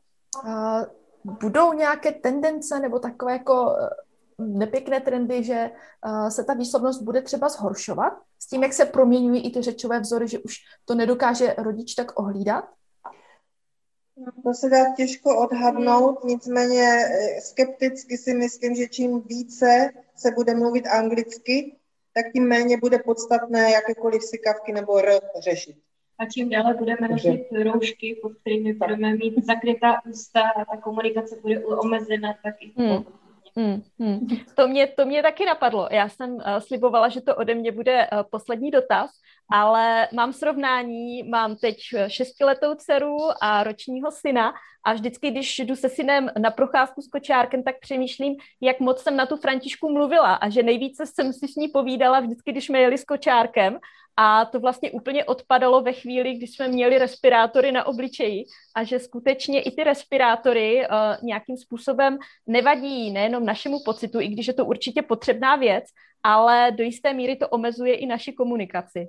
uh, 0.45 0.83
budou 1.23 1.73
nějaké 1.73 2.11
tendence 2.11 2.79
nebo 2.79 2.99
takové 2.99 3.31
jako 3.31 3.75
nepěkné 4.37 5.01
trendy, 5.01 5.43
že 5.43 5.71
uh, 6.05 6.27
se 6.27 6.43
ta 6.43 6.53
výslovnost 6.53 7.01
bude 7.01 7.21
třeba 7.21 7.49
zhoršovat 7.49 8.13
s 8.39 8.47
tím, 8.47 8.63
jak 8.63 8.73
se 8.73 8.85
proměňují 8.85 9.47
i 9.47 9.53
ty 9.53 9.61
řečové 9.61 9.99
vzory, 9.99 10.27
že 10.27 10.39
už 10.39 10.55
to 10.85 10.95
nedokáže 10.95 11.55
rodič 11.57 11.95
tak 11.95 12.19
ohlídat? 12.19 12.65
To 14.43 14.53
se 14.53 14.69
dá 14.69 14.95
těžko 14.95 15.37
odhadnout, 15.37 16.23
nicméně 16.23 16.83
eh, 16.83 17.41
skepticky 17.41 18.17
si 18.17 18.33
myslím, 18.33 18.75
že 18.75 18.87
čím 18.87 19.21
více 19.21 19.89
se 20.15 20.31
bude 20.31 20.55
mluvit 20.55 20.87
anglicky, 20.87 21.75
tak 22.13 22.25
tím 22.33 22.47
méně 22.47 22.77
bude 22.77 22.99
podstatné 22.99 23.71
jakékoliv 23.71 24.23
sikavky 24.23 24.71
nebo 24.71 24.97
r 24.97 25.19
řešit. 25.39 25.75
A 26.19 26.25
čím 26.25 26.49
dále 26.49 26.73
budeme 26.73 27.07
nosit 27.07 27.47
roušky, 27.63 28.19
pod 28.21 28.33
kterými 28.33 28.73
budeme 28.73 29.15
mít 29.15 29.45
zakrytá 29.45 30.05
ústa 30.05 30.41
a 30.41 30.65
ta 30.65 30.81
komunikace 30.81 31.35
bude 31.41 31.65
omezena, 31.65 32.33
tak 32.43 32.55
i 32.61 32.73
hmm. 32.77 33.03
Hmm, 33.55 33.81
hmm. 33.99 34.27
To, 34.55 34.67
mě, 34.67 34.87
to 34.87 35.05
mě 35.05 35.23
taky 35.23 35.45
napadlo. 35.45 35.87
Já 35.91 36.09
jsem 36.09 36.33
uh, 36.33 36.41
slibovala, 36.59 37.09
že 37.09 37.21
to 37.21 37.35
ode 37.35 37.55
mě 37.55 37.71
bude 37.71 38.07
uh, 38.11 38.23
poslední 38.31 38.71
dotaz, 38.71 39.11
ale 39.51 40.07
mám 40.13 40.33
srovnání, 40.33 41.23
mám 41.23 41.55
teď 41.55 41.77
šestiletou 42.07 42.75
dceru 42.75 43.17
a 43.41 43.63
ročního 43.63 44.11
syna 44.11 44.53
a 44.85 44.93
vždycky, 44.93 45.31
když 45.31 45.59
jdu 45.59 45.75
se 45.75 45.89
synem 45.89 46.29
na 46.39 46.51
procházku 46.51 47.01
s 47.01 47.07
kočárkem, 47.07 47.63
tak 47.63 47.79
přemýšlím, 47.79 48.35
jak 48.61 48.79
moc 48.79 49.01
jsem 49.01 49.15
na 49.15 49.25
tu 49.25 49.37
Františku 49.37 49.91
mluvila 49.91 50.33
a 50.33 50.49
že 50.49 50.63
nejvíce 50.63 51.05
jsem 51.05 51.33
si 51.33 51.47
s 51.47 51.55
ní 51.55 51.67
povídala 51.67 52.19
vždycky, 52.19 52.51
když 52.51 52.65
jsme 52.65 52.79
jeli 52.79 52.97
s 52.97 53.03
kočárkem 53.03 53.79
a 54.17 54.45
to 54.45 54.59
vlastně 54.59 54.91
úplně 54.91 55.25
odpadalo 55.25 55.81
ve 55.81 55.93
chvíli, 55.93 56.33
kdy 56.33 56.47
jsme 56.47 56.67
měli 56.67 56.97
respirátory 56.97 57.71
na 57.71 57.87
obličeji 57.87 58.45
a 58.75 58.83
že 58.83 58.99
skutečně 58.99 59.61
i 59.61 59.71
ty 59.71 59.83
respirátory 59.83 60.87
uh, 60.87 60.87
nějakým 61.23 61.57
způsobem 61.57 62.17
nevadí 62.47 63.11
nejenom 63.11 63.45
našemu 63.45 63.79
pocitu, 63.85 64.19
i 64.19 64.27
když 64.27 64.47
je 64.47 64.53
to 64.53 64.65
určitě 64.65 65.01
potřebná 65.01 65.55
věc, 65.55 65.83
ale 66.23 66.71
do 66.71 66.83
jisté 66.83 67.13
míry 67.13 67.35
to 67.35 67.47
omezuje 67.47 67.95
i 67.95 68.05
naši 68.05 68.33
komunikaci 68.33 69.07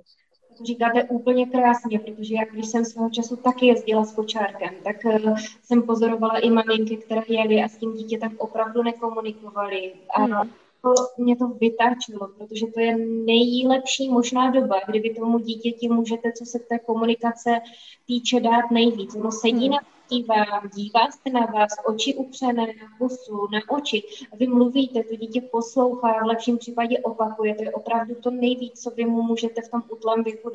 to 0.59 0.65
říkáte 0.65 1.03
úplně 1.03 1.45
krásně, 1.45 1.99
protože 1.99 2.35
jak 2.35 2.51
když 2.51 2.67
jsem 2.67 2.85
svého 2.85 3.09
času 3.09 3.35
taky 3.35 3.65
jezdila 3.65 4.03
s 4.03 4.13
kočárkem, 4.13 4.69
tak 4.83 4.95
uh, 5.05 5.37
jsem 5.63 5.81
pozorovala 5.81 6.37
i 6.37 6.49
maminky, 6.49 6.97
které 6.97 7.21
jeli 7.27 7.63
a 7.63 7.67
s 7.67 7.77
tím 7.77 7.93
dítětem 7.93 8.35
opravdu 8.37 8.83
nekomunikovali. 8.83 9.93
A 10.15 10.21
hmm 10.21 10.49
to, 10.81 10.93
mě 11.17 11.35
to 11.35 11.47
vytáčelo, 11.47 12.27
protože 12.37 12.67
to 12.73 12.79
je 12.79 12.97
nejlepší 13.25 14.09
možná 14.09 14.51
doba, 14.51 14.75
kdyby 14.87 15.09
tomu 15.09 15.39
dítěti 15.39 15.89
můžete, 15.89 16.31
co 16.31 16.45
se 16.45 16.59
té 16.59 16.79
komunikace 16.79 17.59
týče, 18.07 18.39
dát 18.39 18.71
nejvíc. 18.71 19.15
Ono 19.15 19.31
sedí 19.31 19.67
hmm. 19.67 19.71
na 19.71 19.79
vám, 20.29 20.69
dívá 20.75 21.11
se 21.11 21.29
na 21.33 21.45
vás, 21.45 21.69
oči 21.85 22.15
upřené 22.15 22.65
na 22.65 22.87
pusu, 22.97 23.47
na 23.51 23.59
oči. 23.69 24.03
Vy 24.33 24.47
mluvíte, 24.47 25.03
to 25.03 25.15
dítě 25.15 25.41
poslouchá, 25.41 26.23
v 26.23 26.25
lepším 26.25 26.57
případě 26.57 26.99
opakuje. 26.99 27.55
To 27.55 27.63
je 27.63 27.71
opravdu 27.71 28.15
to 28.15 28.31
nejvíc, 28.31 28.83
co 28.83 28.89
vy 28.89 29.05
mu 29.05 29.21
můžete 29.21 29.61
v 29.61 29.69
tom 29.69 29.83
útlém 29.89 30.23
věku 30.23 30.49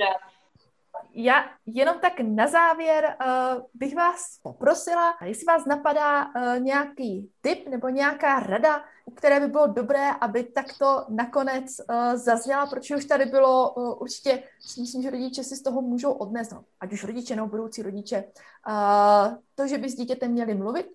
já 1.14 1.44
jenom 1.66 1.98
tak 2.00 2.12
na 2.20 2.46
závěr 2.46 3.16
uh, 3.20 3.62
bych 3.74 3.96
vás 3.96 4.38
poprosila, 4.42 5.14
jestli 5.24 5.44
vás 5.44 5.64
napadá 5.64 6.24
uh, 6.24 6.58
nějaký 6.58 7.30
tip 7.40 7.68
nebo 7.68 7.88
nějaká 7.88 8.40
rada, 8.40 8.84
u 9.04 9.10
které 9.10 9.40
by 9.40 9.48
bylo 9.48 9.66
dobré, 9.66 10.10
aby 10.10 10.44
takto 10.44 11.06
nakonec 11.08 11.64
uh, 11.64 12.14
zazněla, 12.14 12.66
protože 12.66 12.96
už 12.96 13.04
tady 13.04 13.26
bylo 13.26 13.72
uh, 13.72 14.02
určitě, 14.02 14.42
si 14.60 14.80
myslím, 14.80 15.02
že 15.02 15.10
rodiče 15.10 15.44
si 15.44 15.56
z 15.56 15.62
toho 15.62 15.82
můžou 15.82 16.12
odnést, 16.12 16.50
no, 16.50 16.64
ať 16.80 16.92
už 16.92 17.04
rodiče 17.04 17.36
nebo 17.36 17.48
budoucí 17.48 17.82
rodiče, 17.82 18.24
uh, 18.68 19.36
to, 19.54 19.66
že 19.66 19.78
by 19.78 19.88
s 19.90 19.94
dítětem 19.94 20.30
měli 20.30 20.54
mluvit, 20.54 20.86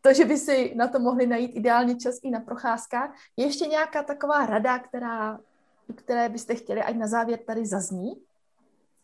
to, 0.00 0.12
že 0.12 0.24
by 0.24 0.38
si 0.38 0.74
na 0.76 0.88
to 0.88 0.98
mohli 0.98 1.26
najít 1.26 1.56
ideální 1.56 1.98
čas 1.98 2.14
i 2.22 2.30
na 2.30 2.40
procházkách. 2.40 3.14
Je 3.36 3.46
ještě 3.46 3.66
nějaká 3.66 4.02
taková 4.02 4.46
rada, 4.46 4.78
která, 4.78 5.38
které 5.94 6.28
byste 6.28 6.54
chtěli, 6.54 6.82
ať 6.82 6.96
na 6.96 7.06
závěr 7.06 7.38
tady 7.46 7.66
zazní? 7.66 8.12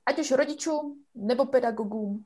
Ať 0.08 0.18
už 0.18 0.30
rodičům 0.30 1.04
nebo 1.14 1.46
pedagogům? 1.46 2.24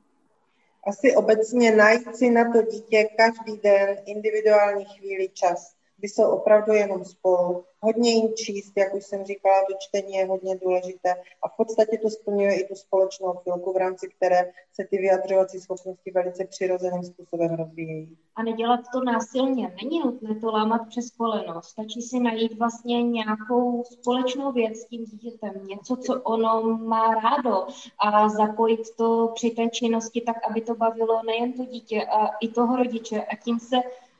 Asi 0.87 1.15
obecně 1.15 1.75
najít 1.75 2.15
si 2.15 2.29
na 2.29 2.51
to 2.51 2.61
dítě 2.61 3.09
každý 3.17 3.57
den 3.57 3.97
individuální 4.05 4.85
chvíli 4.85 5.29
čas 5.29 5.72
kdy 6.03 6.09
jsou 6.09 6.29
opravdu 6.29 6.73
jenom 6.73 7.05
spolu. 7.05 7.63
Hodně 7.79 8.11
jim 8.11 8.33
číst, 8.33 8.73
jak 8.77 8.93
už 8.93 9.05
jsem 9.05 9.25
říkala, 9.25 9.65
to 9.69 9.73
čtení 9.79 10.13
je 10.13 10.25
hodně 10.25 10.55
důležité 10.55 11.15
a 11.43 11.49
v 11.49 11.57
podstatě 11.57 11.97
to 11.97 12.09
splňuje 12.09 12.59
i 12.59 12.67
tu 12.67 12.75
společnou 12.75 13.33
chvilku, 13.33 13.73
v 13.73 13.77
rámci 13.77 14.09
které 14.09 14.51
se 14.73 14.83
ty 14.89 14.97
vyjadřovací 14.97 15.59
schopnosti 15.59 16.11
velice 16.11 16.45
přirozeným 16.45 17.03
způsobem 17.03 17.55
rozvíjejí. 17.55 18.17
A 18.35 18.43
nedělat 18.43 18.79
to 18.93 19.03
násilně. 19.03 19.75
Není 19.83 19.99
nutné 19.99 20.35
to 20.35 20.51
lámat 20.51 20.81
přes 20.89 21.11
koleno. 21.11 21.61
Stačí 21.61 22.01
si 22.01 22.19
najít 22.19 22.59
vlastně 22.59 23.03
nějakou 23.03 23.83
společnou 23.83 24.51
věc 24.51 24.77
s 24.77 24.85
tím 24.85 25.05
dítětem, 25.05 25.67
něco, 25.67 25.95
co 25.95 26.21
ono 26.21 26.77
má 26.77 27.13
rádo 27.13 27.67
a 28.05 28.29
zapojit 28.29 28.95
to 28.97 29.31
při 29.35 29.49
té 29.49 29.69
činnosti 29.69 30.21
tak, 30.21 30.35
aby 30.49 30.61
to 30.61 30.75
bavilo 30.75 31.23
nejen 31.23 31.53
to 31.53 31.65
dítě 31.65 32.03
a 32.03 32.27
i 32.41 32.47
toho 32.47 32.75
rodiče 32.75 33.23
a 33.23 33.35
tím 33.35 33.59
se 33.59 33.75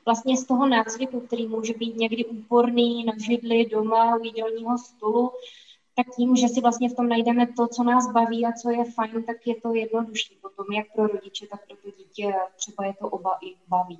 vlastně 0.06 0.36
z 0.36 0.44
toho 0.44 0.68
nácviku, 0.68 1.20
který 1.20 1.46
může 1.46 1.74
být 1.74 1.96
někdy 1.96 2.24
úporný 2.24 3.04
na 3.04 3.12
židli, 3.18 3.66
doma, 3.66 4.16
u 4.16 4.24
jídelního 4.24 4.78
stolu, 4.78 5.30
tak 5.96 6.06
tím, 6.16 6.36
že 6.36 6.48
si 6.48 6.60
vlastně 6.60 6.88
v 6.88 6.94
tom 6.94 7.08
najdeme 7.08 7.46
to, 7.46 7.68
co 7.68 7.82
nás 7.82 8.12
baví 8.12 8.46
a 8.46 8.52
co 8.52 8.70
je 8.70 8.84
fajn, 8.84 9.22
tak 9.22 9.36
je 9.46 9.60
to 9.60 9.74
jednodušší 9.74 10.38
potom, 10.42 10.72
jak 10.72 10.86
pro 10.94 11.06
rodiče, 11.06 11.46
tak 11.46 11.66
pro 11.66 11.76
to 11.76 11.90
dítě 11.98 12.34
třeba 12.56 12.84
je 12.86 12.94
to 12.94 13.08
oba 13.08 13.38
i 13.42 13.54
baví. 13.68 13.98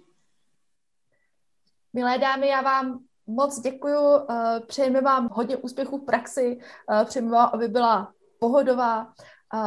Milé 1.92 2.18
dámy, 2.18 2.48
já 2.48 2.62
vám 2.62 3.00
moc 3.26 3.60
děkuju, 3.60 4.26
eh, 4.30 4.60
přejeme 4.66 5.00
vám 5.00 5.28
hodně 5.32 5.56
úspěchů 5.56 5.98
v 5.98 6.04
praxi, 6.04 6.60
eh, 6.90 7.04
přejeme 7.04 7.30
vám, 7.30 7.50
aby 7.52 7.68
byla 7.68 8.12
pohodová 8.38 9.12
eh, 9.54 9.58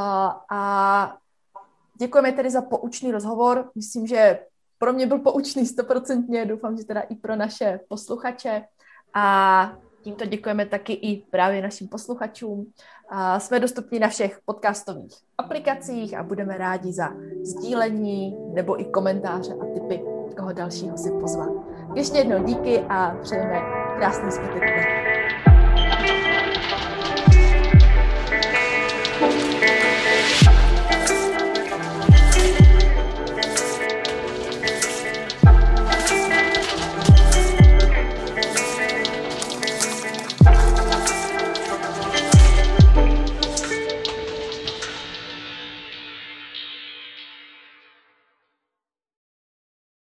a 0.51 1.17
děkujeme 1.99 2.31
tedy 2.31 2.49
za 2.49 2.61
poučný 2.61 3.11
rozhovor. 3.11 3.71
Myslím, 3.75 4.07
že 4.07 4.39
pro 4.77 4.93
mě 4.93 5.07
byl 5.07 5.19
poučný 5.19 5.65
stoprocentně, 5.65 6.45
doufám, 6.45 6.77
že 6.77 6.83
teda 6.83 7.01
i 7.01 7.15
pro 7.15 7.35
naše 7.35 7.79
posluchače. 7.89 8.63
A 9.13 9.77
tímto 10.01 10.25
děkujeme 10.25 10.65
taky 10.65 10.93
i 10.93 11.23
právě 11.31 11.61
našim 11.61 11.87
posluchačům. 11.87 12.71
A 13.09 13.39
jsme 13.39 13.59
dostupní 13.59 13.99
na 13.99 14.07
všech 14.07 14.39
podcastových 14.45 15.15
aplikacích 15.37 16.17
a 16.17 16.23
budeme 16.23 16.57
rádi 16.57 16.93
za 16.93 17.09
sdílení 17.43 18.37
nebo 18.53 18.81
i 18.81 18.85
komentáře 18.85 19.53
a 19.53 19.65
tipy, 19.73 20.03
koho 20.37 20.53
dalšího 20.53 20.97
si 20.97 21.11
pozvat. 21.11 21.49
Ještě 21.95 22.17
jednou 22.17 22.43
díky 22.43 22.79
a 22.79 23.17
přejeme 23.21 23.61
krásný 23.97 24.31
zbytek 24.31 24.59
dne. 24.59 25.16